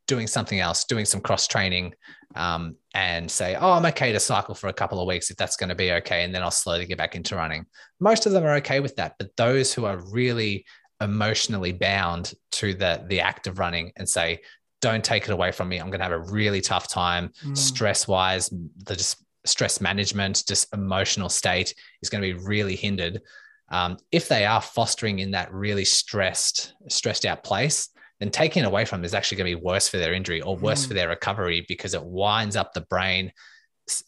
doing 0.07 0.27
something 0.27 0.59
else, 0.59 0.83
doing 0.85 1.05
some 1.05 1.21
cross 1.21 1.47
training, 1.47 1.93
um, 2.35 2.75
and 2.93 3.29
say, 3.29 3.55
"Oh, 3.55 3.71
I'm 3.71 3.85
okay 3.87 4.11
to 4.11 4.19
cycle 4.19 4.55
for 4.55 4.67
a 4.67 4.73
couple 4.73 4.99
of 4.99 5.07
weeks 5.07 5.31
if 5.31 5.37
that's 5.37 5.55
going 5.55 5.69
to 5.69 5.75
be 5.75 5.91
okay, 5.93 6.23
and 6.23 6.33
then 6.33 6.43
I'll 6.43 6.51
slowly 6.51 6.85
get 6.85 6.97
back 6.97 7.15
into 7.15 7.35
running." 7.35 7.65
Most 7.99 8.25
of 8.25 8.31
them 8.31 8.43
are 8.43 8.55
okay 8.55 8.79
with 8.79 8.95
that, 8.97 9.15
but 9.17 9.35
those 9.37 9.73
who 9.73 9.85
are 9.85 9.97
really 10.11 10.65
emotionally 11.01 11.71
bound 11.71 12.33
to 12.53 12.73
the 12.73 13.03
the 13.07 13.21
act 13.21 13.47
of 13.47 13.59
running 13.59 13.91
and 13.95 14.07
say, 14.07 14.41
"Don't 14.83 15.03
take 15.03 15.23
it 15.23 15.31
away 15.31 15.51
from 15.51 15.69
me. 15.69 15.79
I'm 15.79 15.87
going 15.87 15.99
to 15.99 16.05
have 16.05 16.11
a 16.11 16.31
really 16.31 16.61
tough 16.61 16.87
time, 16.87 17.31
mm. 17.43 17.57
stress 17.57 18.07
wise. 18.07 18.49
The 18.49 18.95
just 18.95 19.23
stress 19.45 19.81
management, 19.81 20.43
just 20.47 20.73
emotional 20.73 21.29
state 21.29 21.73
is 22.01 22.09
going 22.09 22.21
to 22.21 22.33
be 22.33 22.45
really 22.45 22.75
hindered." 22.75 23.21
Um, 23.69 23.97
if 24.11 24.27
they 24.27 24.45
are 24.45 24.61
fostering 24.61 25.19
in 25.19 25.31
that 25.31 25.51
really 25.51 25.85
stressed, 25.85 26.73
stressed 26.89 27.25
out 27.25 27.43
place, 27.43 27.89
then 28.19 28.29
taking 28.29 28.63
it 28.63 28.67
away 28.67 28.85
from 28.85 28.99
them 28.99 29.05
is 29.05 29.15
actually 29.15 29.37
going 29.37 29.51
to 29.51 29.57
be 29.57 29.63
worse 29.63 29.87
for 29.87 29.97
their 29.97 30.13
injury 30.13 30.41
or 30.41 30.55
worse 30.55 30.85
mm. 30.85 30.89
for 30.89 30.93
their 30.93 31.09
recovery 31.09 31.65
because 31.67 31.93
it 31.93 32.03
winds 32.03 32.55
up 32.55 32.73
the 32.73 32.81
brain 32.81 33.31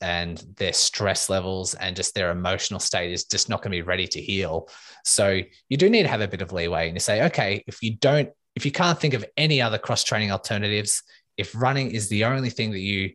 and 0.02 0.44
their 0.58 0.74
stress 0.74 1.30
levels 1.30 1.74
and 1.74 1.96
just 1.96 2.16
their 2.16 2.32
emotional 2.32 2.80
state 2.80 3.12
is 3.12 3.26
just 3.26 3.50
not 3.50 3.62
going 3.62 3.72
to 3.72 3.78
be 3.78 3.82
ready 3.82 4.08
to 4.08 4.22
heal. 4.22 4.70
So 5.04 5.42
you 5.70 5.78
do 5.78 5.90
need 5.90 6.04
to 6.04 6.10
have 6.10 6.22
a 6.22 6.28
bit 6.28 6.42
of 6.42 6.54
leeway 6.54 6.88
and 6.88 6.96
you 6.96 7.02
say, 7.02 7.26
okay, 7.26 7.64
if 7.68 7.82
you 7.82 7.96
don't, 7.98 8.30
if 8.56 8.66
you 8.66 8.72
can't 8.72 9.00
think 9.00 9.14
of 9.14 9.26
any 9.38 9.62
other 9.62 9.78
cross 9.78 10.04
training 10.04 10.32
alternatives, 10.32 11.04
if 11.38 11.54
running 11.54 11.92
is 11.92 12.10
the 12.10 12.26
only 12.26 12.50
thing 12.50 12.72
that 12.72 12.80
you 12.80 13.12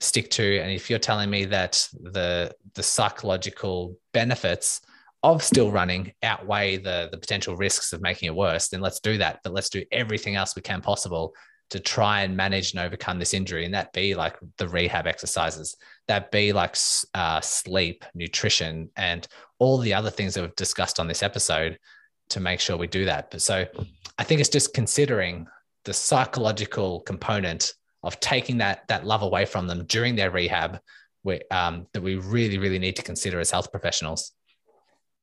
stick 0.00 0.30
to, 0.30 0.60
and 0.60 0.72
if 0.72 0.88
you're 0.88 0.98
telling 0.98 1.30
me 1.30 1.44
that 1.46 1.86
the 2.00 2.54
the 2.74 2.82
psychological 2.82 3.98
benefits 4.12 4.80
of 5.22 5.42
still 5.42 5.70
running 5.70 6.12
outweigh 6.22 6.76
the 6.76 7.08
the 7.10 7.18
potential 7.18 7.56
risks 7.56 7.92
of 7.92 8.00
making 8.00 8.28
it 8.28 8.34
worse, 8.34 8.68
then 8.68 8.80
let's 8.80 9.00
do 9.00 9.18
that. 9.18 9.40
But 9.44 9.52
let's 9.52 9.70
do 9.70 9.84
everything 9.92 10.36
else 10.36 10.56
we 10.56 10.62
can 10.62 10.80
possible 10.80 11.34
to 11.70 11.78
try 11.78 12.22
and 12.22 12.34
manage 12.34 12.72
and 12.72 12.80
overcome 12.80 13.18
this 13.18 13.34
injury. 13.34 13.66
And 13.66 13.74
that 13.74 13.92
be 13.92 14.14
like 14.14 14.36
the 14.56 14.68
rehab 14.68 15.06
exercises, 15.06 15.76
that 16.06 16.30
be 16.30 16.52
like 16.52 16.76
uh, 17.12 17.42
sleep, 17.42 18.06
nutrition, 18.14 18.88
and 18.96 19.26
all 19.58 19.76
the 19.76 19.92
other 19.92 20.08
things 20.10 20.34
that 20.34 20.40
we've 20.40 20.56
discussed 20.56 20.98
on 20.98 21.08
this 21.08 21.22
episode 21.22 21.78
to 22.30 22.40
make 22.40 22.60
sure 22.60 22.76
we 22.76 22.86
do 22.86 23.04
that. 23.06 23.30
But 23.30 23.42
so 23.42 23.66
I 24.18 24.24
think 24.24 24.40
it's 24.40 24.50
just 24.50 24.74
considering 24.74 25.46
the 25.84 25.94
psychological 25.94 27.00
component 27.00 27.74
of 28.02 28.20
taking 28.20 28.58
that 28.58 28.86
that 28.88 29.04
love 29.04 29.22
away 29.22 29.44
from 29.44 29.66
them 29.66 29.84
during 29.86 30.16
their 30.16 30.30
rehab, 30.30 30.80
we, 31.24 31.40
um, 31.50 31.86
that 31.92 32.02
we 32.02 32.16
really 32.16 32.58
really 32.58 32.78
need 32.78 32.96
to 32.96 33.02
consider 33.02 33.40
as 33.40 33.50
health 33.50 33.70
professionals 33.70 34.32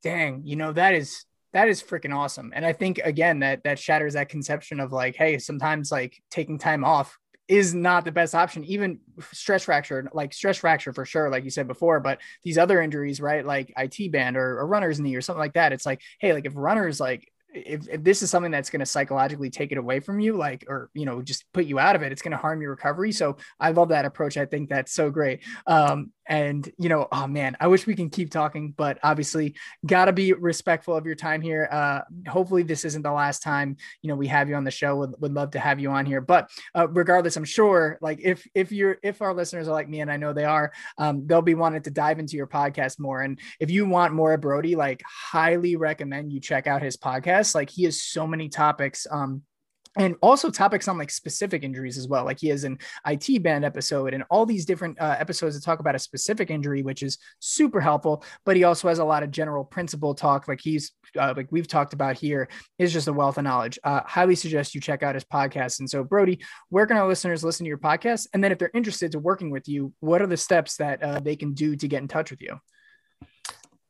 dang, 0.06 0.44
you 0.46 0.56
know, 0.56 0.72
that 0.72 0.94
is 0.94 1.26
that 1.52 1.68
is 1.68 1.82
freaking 1.82 2.16
awesome. 2.16 2.54
And 2.56 2.66
I 2.66 2.74
think 2.74 3.00
again 3.04 3.40
that 3.40 3.64
that 3.64 3.80
shatters 3.80 4.14
that 4.14 4.30
conception 4.30 4.80
of 4.80 4.94
like, 4.94 5.16
hey, 5.16 5.40
sometimes 5.40 5.92
like 5.92 6.22
taking 6.30 6.60
time 6.60 6.86
off 6.86 7.18
is 7.48 7.76
not 7.76 8.06
the 8.06 8.12
best 8.12 8.34
option. 8.34 8.64
Even 8.66 9.00
stress 9.32 9.66
fracture, 9.66 10.10
like 10.14 10.34
stress 10.34 10.58
fracture 10.58 10.94
for 10.94 11.06
sure, 11.06 11.30
like 11.30 11.44
you 11.44 11.50
said 11.50 11.68
before, 11.68 12.00
but 12.00 12.20
these 12.44 12.58
other 12.58 12.82
injuries, 12.82 13.22
right? 13.22 13.46
Like 13.46 13.72
IT 13.78 14.12
band 14.12 14.36
or 14.36 14.60
a 14.60 14.66
runner's 14.66 15.00
knee 15.00 15.16
or 15.16 15.22
something 15.22 15.40
like 15.40 15.54
that. 15.54 15.72
It's 15.72 15.86
like, 15.86 16.02
hey, 16.20 16.34
like 16.34 16.46
if 16.46 16.54
runners 16.56 17.00
like 17.00 17.32
if, 17.56 17.88
if 17.90 18.04
this 18.04 18.22
is 18.22 18.30
something 18.30 18.52
that's 18.52 18.70
going 18.70 18.82
to 18.82 18.86
psychologically 18.86 19.50
take 19.50 19.72
it 19.72 19.78
away 19.78 20.00
from 20.00 20.20
you, 20.20 20.36
like, 20.36 20.66
or, 20.68 20.90
you 20.94 21.06
know, 21.06 21.22
just 21.22 21.52
put 21.54 21.66
you 21.66 21.80
out 21.80 21.96
of 21.96 22.02
it, 22.02 22.12
it's 22.12 22.22
going 22.22 22.32
to 22.32 22.38
harm 22.38 22.62
your 22.62 22.72
recovery. 22.72 23.12
So 23.12 23.38
I 23.60 23.72
love 23.72 23.90
that 23.90 24.06
approach. 24.06 24.38
I 24.38 24.46
think 24.46 24.70
that's 24.70 24.94
so 24.94 25.10
great. 25.10 25.44
Um, 25.66 26.12
and 26.28 26.72
you 26.78 26.90
know 26.90 27.08
oh 27.12 27.28
man 27.28 27.56
i 27.60 27.68
wish 27.68 27.86
we 27.86 27.96
can 27.96 28.10
keep 28.10 28.32
talking 28.32 28.74
but 28.76 28.98
obviously 29.04 29.54
got 29.86 30.06
to 30.06 30.14
be 30.14 30.34
respectful 30.34 30.96
of 30.96 31.06
your 31.06 31.16
time 31.16 31.42
here 31.42 31.68
uh 31.72 32.02
hopefully 32.28 32.64
this 32.64 32.84
isn't 32.84 33.04
the 33.04 33.12
last 33.12 33.44
time 33.44 33.78
you 34.02 34.10
know 34.10 34.16
we 34.16 34.28
have 34.28 34.50
you 34.50 34.56
on 34.56 34.64
the 34.64 34.72
show 34.72 34.96
would, 34.96 35.14
would 35.20 35.34
love 35.34 35.52
to 35.52 35.60
have 35.60 35.80
you 35.80 35.92
on 35.92 36.06
here 36.06 36.22
but 36.22 36.50
uh, 36.74 36.88
regardless 36.90 37.38
i'm 37.38 37.46
sure 37.46 37.98
like 38.02 38.20
if 38.24 38.48
if 38.56 38.72
you're 38.72 38.98
if 39.04 39.22
our 39.22 39.34
listeners 39.34 39.68
are 39.68 39.74
like 39.74 39.90
me 39.90 40.02
and 40.02 40.12
i 40.12 40.18
know 40.18 40.34
they 40.34 40.46
are 40.46 40.72
um, 40.98 41.26
they'll 41.28 41.42
be 41.42 41.54
wanting 41.54 41.82
to 41.82 41.92
dive 41.92 42.20
into 42.20 42.36
your 42.36 42.48
podcast 42.48 43.00
more 43.00 43.22
and 43.22 43.40
if 43.60 43.70
you 43.70 43.86
want 43.86 44.14
more 44.14 44.34
of 44.34 44.42
brodie 44.42 44.76
like 44.76 45.04
highly 45.08 45.76
recommend 45.76 46.34
you 46.34 46.40
check 46.40 46.66
out 46.66 46.82
his 46.82 46.98
podcast 46.98 47.45
like 47.54 47.70
he 47.70 47.84
has 47.84 48.02
so 48.02 48.26
many 48.26 48.50
topics 48.50 49.06
um 49.12 49.44
and 49.98 50.16
also 50.22 50.50
topics 50.50 50.88
on 50.88 50.98
like 50.98 51.10
specific 51.10 51.64
injuries 51.64 51.98
as 51.98 52.08
well. 52.08 52.26
Like 52.26 52.40
he 52.40 52.50
has 52.50 52.64
an 52.64 52.78
IT 53.08 53.42
band 53.44 53.64
episode 53.64 54.14
and 54.14 54.24
all 54.30 54.46
these 54.46 54.66
different 54.66 55.00
uh, 55.00 55.16
episodes 55.18 55.56
that 55.56 55.64
talk 55.64 55.80
about 55.80 55.96
a 55.96 56.00
specific 56.00 56.50
injury, 56.50 56.84
which 56.84 57.02
is 57.02 57.18
super 57.40 57.80
helpful. 57.80 58.24
But 58.46 58.58
he 58.58 58.64
also 58.64 58.90
has 58.90 59.00
a 59.00 59.06
lot 59.06 59.24
of 59.24 59.32
general 59.32 59.64
principle 59.64 60.14
talk, 60.14 60.48
like 60.48 60.60
he's 60.62 60.92
uh, 61.18 61.34
like 61.36 61.52
we've 61.52 61.68
talked 61.68 61.94
about 61.94 62.18
here, 62.18 62.50
is 62.78 62.92
just 62.92 63.08
a 63.08 63.14
wealth 63.14 63.38
of 63.38 63.46
knowledge. 63.46 63.80
Uh, 63.84 64.02
highly 64.06 64.36
suggest 64.36 64.76
you 64.76 64.82
check 64.82 65.04
out 65.04 65.16
his 65.16 65.24
podcast. 65.24 65.80
And 65.80 65.90
so, 65.90 66.04
Brodie, 66.04 66.44
where 66.70 66.86
can 66.86 66.98
our 66.98 67.08
listeners 67.08 67.44
listen 67.44 67.64
to 67.64 67.70
your 67.70 67.78
podcast? 67.78 68.28
And 68.34 68.44
then, 68.44 68.52
if 68.52 68.58
they're 68.58 68.72
interested 68.74 69.12
to 69.14 69.20
working 69.20 69.50
with 69.50 69.68
you, 69.68 69.94
what 70.00 70.22
are 70.22 70.28
the 70.28 70.38
steps 70.38 70.78
that 70.78 71.02
uh, 71.02 71.20
they 71.20 71.36
can 71.36 71.54
do 71.54 71.76
to 71.76 71.88
get 71.88 72.02
in 72.02 72.08
touch 72.08 72.32
with 72.32 72.42
you? 72.42 72.60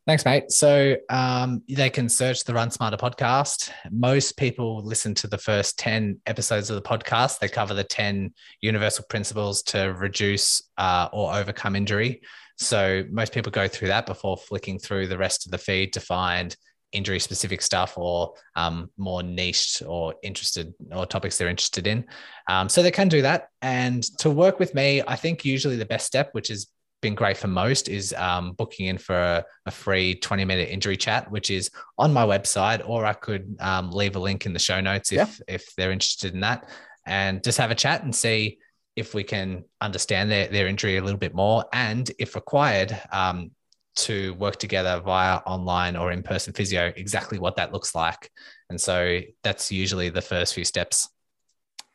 Thanks, 0.08 0.24
mate. 0.24 0.52
So 0.52 0.98
um, 1.10 1.64
they 1.68 1.90
can 1.90 2.10
search 2.10 2.44
the 2.44 2.54
Run 2.54 2.70
Smarter 2.70 2.96
podcast. 2.96 3.72
Most 3.90 4.38
people 4.38 4.84
listen 4.86 5.16
to 5.16 5.28
the 5.28 5.40
first 5.40 5.80
10 5.80 6.22
episodes 6.28 6.70
of 6.70 6.76
the 6.76 6.88
podcast. 6.88 7.40
They 7.40 7.48
cover 7.48 7.74
the 7.74 7.84
10 7.84 8.32
universal 8.62 9.04
principles 9.10 9.64
to 9.64 9.96
reduce 9.98 10.62
uh, 10.78 11.10
or 11.12 11.34
overcome 11.34 11.76
injury. 11.76 12.22
So 12.60 13.04
most 13.10 13.34
people 13.34 13.52
go 13.52 13.68
through 13.68 13.88
that 13.88 14.06
before 14.06 14.38
flicking 14.38 14.78
through 14.78 15.08
the 15.08 15.18
rest 15.18 15.48
of 15.48 15.52
the 15.52 15.58
feed 15.58 15.94
to 15.94 16.00
find 16.00 16.56
injury 16.92 17.20
specific 17.20 17.64
stuff 17.64 17.98
or 17.98 18.36
um, 18.56 18.92
more 18.98 19.24
niche 19.24 19.82
or 19.88 20.14
interested 20.22 20.72
or 20.92 21.08
topics 21.08 21.40
they're 21.40 21.50
interested 21.50 21.88
in. 21.88 22.06
Um, 22.48 22.70
so 22.70 22.84
they 22.84 22.92
can 22.92 23.08
do 23.08 23.24
that. 23.24 23.50
And 23.64 24.04
to 24.20 24.30
work 24.30 24.60
with 24.60 24.76
me, 24.76 25.02
I 25.08 25.16
think 25.16 25.44
usually 25.44 25.78
the 25.78 25.86
best 25.86 26.06
step, 26.06 26.30
which 26.34 26.52
is 26.52 26.68
been 27.06 27.14
great 27.14 27.38
for 27.38 27.48
most 27.48 27.88
is 27.88 28.16
um, 28.18 28.54
booking 28.54 28.88
in 28.88 28.98
for 28.98 29.16
a, 29.16 29.46
a, 29.68 29.72
free 29.72 30.16
20 30.16 30.44
minute 30.44 30.70
injury 30.70 30.98
chat, 30.98 31.30
which 31.30 31.52
is 31.52 31.70
on 32.00 32.12
my 32.12 32.26
website, 32.26 32.82
or 32.90 33.06
I 33.06 33.14
could 33.14 33.56
um, 33.60 33.92
leave 33.92 34.16
a 34.16 34.20
link 34.20 34.48
in 34.48 34.54
the 34.54 34.60
show 34.60 34.82
notes 34.82 35.12
if, 35.12 35.18
yeah. 35.18 35.56
if 35.56 35.76
they're 35.76 35.92
interested 35.92 36.34
in 36.34 36.40
that 36.40 36.68
and 37.06 37.44
just 37.44 37.60
have 37.60 37.70
a 37.70 37.76
chat 37.76 38.04
and 38.04 38.16
see 38.16 38.58
if 38.96 39.14
we 39.14 39.24
can 39.24 39.66
understand 39.82 40.32
their, 40.32 40.48
their 40.48 40.66
injury 40.66 40.98
a 40.98 41.04
little 41.04 41.20
bit 41.20 41.36
more. 41.36 41.66
And 41.72 42.10
if 42.18 42.34
required, 42.34 43.00
um, 43.12 43.52
to 43.98 44.34
work 44.34 44.58
together 44.58 45.00
via 45.06 45.38
online 45.46 45.96
or 45.96 46.12
in 46.12 46.24
person 46.24 46.54
physio, 46.54 46.92
exactly 46.96 47.38
what 47.38 47.56
that 47.58 47.72
looks 47.72 47.94
like. 47.94 48.32
And 48.70 48.82
so 48.82 49.22
that's 49.44 49.72
usually 49.72 50.10
the 50.10 50.24
first 50.24 50.56
few 50.56 50.66
steps. 50.66 51.08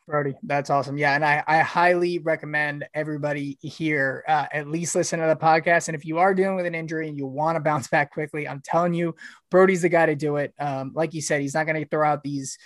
Brodie, 0.07 0.35
that's 0.43 0.71
awesome. 0.71 0.99
Yeah, 0.99 1.15
and 1.15 1.25
I, 1.25 1.43
I 1.47 1.59
highly 1.61 2.19
recommend 2.19 2.85
everybody 2.95 3.59
here 3.63 4.25
uh, 4.27 4.47
at 4.53 4.67
least 4.67 4.95
listen 4.97 5.21
to 5.21 5.27
the 5.27 5.37
podcast. 5.37 5.89
And 5.89 5.95
if 5.95 6.05
you 6.05 6.19
are 6.19 6.35
dealing 6.35 6.57
with 6.57 6.67
an 6.67 6.75
injury 6.75 7.09
and 7.09 7.17
you 7.17 7.27
want 7.27 7.57
to 7.57 7.61
bounce 7.61 7.87
back 7.87 8.13
quickly, 8.13 8.49
I'm 8.49 8.61
telling 8.65 8.93
you, 8.93 9.15
Brodie's 9.51 9.83
the 9.83 9.89
guy 9.89 10.07
to 10.07 10.17
do 10.17 10.37
it. 10.37 10.53
Um, 10.59 10.93
like 10.95 11.15
you 11.15 11.23
said, 11.23 11.41
he's 11.41 11.55
not 11.55 11.67
going 11.67 11.81
to 11.81 11.89
throw 11.89 12.09
out 12.09 12.25
these, 12.25 12.59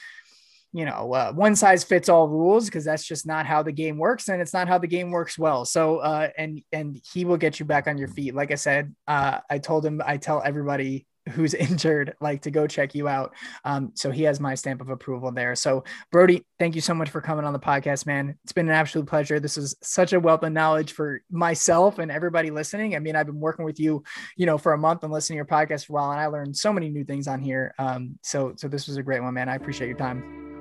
you 0.73 0.87
know, 0.87 1.13
uh, 1.13 1.33
one 1.33 1.55
size 1.55 1.85
fits 1.85 2.09
all 2.09 2.29
rules 2.29 2.65
because 2.65 2.85
that's 2.85 3.05
just 3.07 3.27
not 3.27 3.45
how 3.47 3.63
the 3.63 3.73
game 3.73 3.99
works, 3.99 4.29
and 4.29 4.41
it's 4.41 4.55
not 4.55 4.67
how 4.67 4.79
the 4.79 4.87
game 4.89 5.11
works 5.11 5.39
well. 5.39 5.65
So, 5.65 5.99
uh, 5.99 6.31
and 6.39 6.63
and 6.73 7.01
he 7.13 7.25
will 7.25 7.37
get 7.37 7.61
you 7.61 7.67
back 7.67 7.87
on 7.87 7.99
your 7.99 8.09
feet. 8.09 8.35
Like 8.35 8.53
I 8.53 8.57
said, 8.57 8.95
uh, 9.07 9.41
I 9.51 9.59
told 9.59 9.85
him, 9.85 10.01
I 10.05 10.17
tell 10.17 10.43
everybody 10.43 11.07
who's 11.31 11.55
injured 11.55 12.15
like 12.21 12.43
to 12.43 12.51
go 12.51 12.67
check 12.67 12.95
you 12.95 13.09
out. 13.09 13.35
Um, 13.65 13.93
so 13.95 14.11
he 14.11 14.23
has 14.25 14.41
my 14.41 14.55
stamp 14.55 14.81
of 14.81 14.91
approval 14.91 15.33
there. 15.33 15.55
So 15.55 15.85
brodie 16.11 16.47
thank 16.59 16.75
you 16.75 16.81
so 16.81 16.95
much 16.95 17.11
for 17.11 17.21
coming 17.21 17.45
on 17.45 17.53
the 17.53 17.59
podcast 17.59 18.07
man. 18.07 18.37
It's 18.45 18.53
been 18.53 18.69
an 18.69 18.75
absolute 18.75 19.07
pleasure. 19.07 19.41
This 19.41 19.57
is 19.57 19.75
such 19.83 20.13
a 20.13 20.21
wealth 20.21 20.43
of 20.43 20.53
knowledge 20.53 20.93
for 20.93 21.21
myself 21.31 21.99
and 21.99 22.11
everybody 22.11 22.51
listening. 22.51 22.95
I 22.95 22.99
mean 22.99 23.17
i've 23.17 23.27
been 23.27 23.41
working 23.41 23.65
with 23.65 23.81
you 23.81 24.03
you 24.37 24.47
know 24.47 24.59
for 24.59 24.73
a 24.73 24.79
month 24.79 25.03
and 25.03 25.13
listening 25.13 25.37
to 25.37 25.39
your 25.39 25.45
podcast 25.47 25.87
for 25.87 25.93
a 25.93 25.95
while 25.95 26.11
and 26.13 26.21
i 26.21 26.27
learned 26.27 26.57
so 26.57 26.73
many 26.73 26.89
new 26.89 27.05
things 27.05 27.29
on 27.29 27.41
here. 27.41 27.75
Um, 27.79 28.19
so 28.23 28.55
so 28.57 28.69
this 28.69 28.87
was 28.87 28.97
a 28.97 29.03
great 29.03 29.23
one 29.23 29.35
man. 29.35 29.49
I 29.49 29.57
appreciate 29.57 29.89
your 29.89 29.99
time 29.99 30.54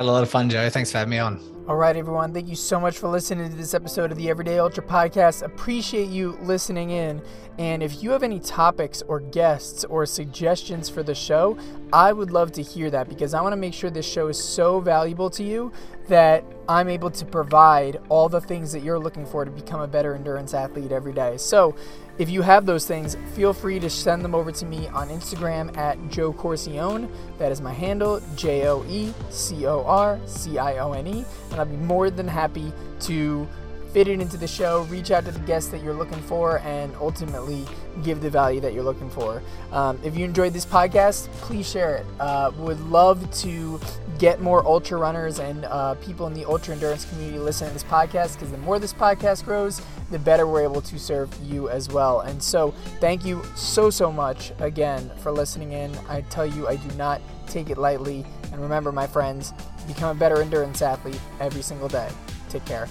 had 0.00 0.08
a 0.08 0.12
lot 0.12 0.22
of 0.22 0.30
fun, 0.30 0.48
Joe. 0.48 0.70
Thanks 0.70 0.90
for 0.90 0.96
having 0.96 1.10
me 1.10 1.18
on. 1.18 1.38
All 1.68 1.76
right, 1.76 1.94
everyone. 1.94 2.32
Thank 2.32 2.48
you 2.48 2.56
so 2.56 2.80
much 2.80 2.96
for 2.96 3.06
listening 3.06 3.50
to 3.50 3.54
this 3.54 3.74
episode 3.74 4.10
of 4.10 4.16
the 4.16 4.30
Everyday 4.30 4.58
Ultra 4.58 4.82
podcast. 4.82 5.42
Appreciate 5.42 6.08
you 6.08 6.38
listening 6.40 6.88
in. 6.88 7.22
And 7.58 7.82
if 7.82 8.02
you 8.02 8.10
have 8.12 8.22
any 8.22 8.40
topics 8.40 9.02
or 9.02 9.20
guests 9.20 9.84
or 9.84 10.06
suggestions 10.06 10.88
for 10.88 11.02
the 11.02 11.14
show, 11.14 11.58
I 11.92 12.14
would 12.14 12.30
love 12.30 12.50
to 12.52 12.62
hear 12.62 12.88
that 12.90 13.10
because 13.10 13.34
I 13.34 13.42
want 13.42 13.52
to 13.52 13.58
make 13.58 13.74
sure 13.74 13.90
this 13.90 14.10
show 14.10 14.28
is 14.28 14.42
so 14.42 14.80
valuable 14.80 15.28
to 15.28 15.44
you 15.44 15.70
that 16.08 16.44
I'm 16.66 16.88
able 16.88 17.10
to 17.10 17.24
provide 17.26 18.00
all 18.08 18.30
the 18.30 18.40
things 18.40 18.72
that 18.72 18.82
you're 18.82 18.98
looking 18.98 19.26
for 19.26 19.44
to 19.44 19.50
become 19.50 19.82
a 19.82 19.86
better 19.86 20.14
endurance 20.14 20.54
athlete 20.54 20.92
every 20.92 21.12
day. 21.12 21.36
So, 21.36 21.76
if 22.20 22.28
you 22.28 22.42
have 22.42 22.66
those 22.66 22.86
things, 22.86 23.16
feel 23.34 23.54
free 23.54 23.80
to 23.80 23.88
send 23.88 24.22
them 24.22 24.34
over 24.34 24.52
to 24.52 24.66
me 24.66 24.86
on 24.88 25.08
Instagram 25.08 25.74
at 25.78 25.96
Joe 26.10 26.34
Corcione. 26.34 27.08
That 27.38 27.50
is 27.50 27.62
my 27.62 27.72
handle, 27.72 28.20
J 28.36 28.68
O 28.68 28.84
E 28.90 29.14
C 29.30 29.64
O 29.64 29.82
R 29.84 30.20
C 30.26 30.58
I 30.58 30.76
O 30.80 30.92
N 30.92 31.06
E. 31.06 31.24
And 31.50 31.58
I'll 31.58 31.64
be 31.64 31.76
more 31.78 32.10
than 32.10 32.28
happy 32.28 32.74
to 33.00 33.48
fit 33.94 34.06
it 34.06 34.20
into 34.20 34.36
the 34.36 34.46
show, 34.46 34.82
reach 34.90 35.10
out 35.10 35.24
to 35.24 35.32
the 35.32 35.40
guests 35.40 35.70
that 35.70 35.82
you're 35.82 35.94
looking 35.94 36.20
for, 36.20 36.58
and 36.58 36.94
ultimately 37.00 37.64
give 38.04 38.20
the 38.20 38.28
value 38.28 38.60
that 38.60 38.74
you're 38.74 38.84
looking 38.84 39.08
for. 39.08 39.42
Um, 39.72 39.98
if 40.04 40.14
you 40.14 40.26
enjoyed 40.26 40.52
this 40.52 40.66
podcast, 40.66 41.28
please 41.40 41.68
share 41.68 41.96
it. 41.96 42.06
Uh, 42.20 42.52
would 42.58 42.80
love 42.82 43.28
to 43.38 43.80
get 44.20 44.42
more 44.42 44.64
ultra 44.66 44.98
runners 44.98 45.38
and 45.38 45.64
uh, 45.64 45.94
people 45.94 46.26
in 46.26 46.34
the 46.34 46.44
ultra 46.44 46.74
endurance 46.74 47.06
community 47.06 47.38
listening 47.38 47.70
to 47.70 47.74
this 47.74 47.82
podcast 47.82 48.34
because 48.34 48.50
the 48.50 48.58
more 48.58 48.78
this 48.78 48.92
podcast 48.92 49.44
grows, 49.46 49.80
the 50.10 50.18
better 50.18 50.46
we're 50.46 50.62
able 50.62 50.82
to 50.82 50.98
serve 50.98 51.34
you 51.42 51.70
as 51.70 51.88
well. 51.88 52.20
And 52.20 52.40
so, 52.40 52.72
thank 53.00 53.24
you 53.24 53.42
so, 53.56 53.88
so 53.88 54.12
much 54.12 54.52
again 54.58 55.10
for 55.22 55.32
listening 55.32 55.72
in. 55.72 55.90
I 56.06 56.20
tell 56.22 56.44
you, 56.44 56.68
I 56.68 56.76
do 56.76 56.94
not 56.96 57.22
take 57.46 57.70
it 57.70 57.78
lightly. 57.78 58.26
And 58.52 58.60
remember, 58.60 58.92
my 58.92 59.06
friends, 59.06 59.54
become 59.86 60.14
a 60.14 60.20
better 60.20 60.42
endurance 60.42 60.82
athlete 60.82 61.20
every 61.40 61.62
single 61.62 61.88
day. 61.88 62.10
Take 62.50 62.66
care. 62.66 62.88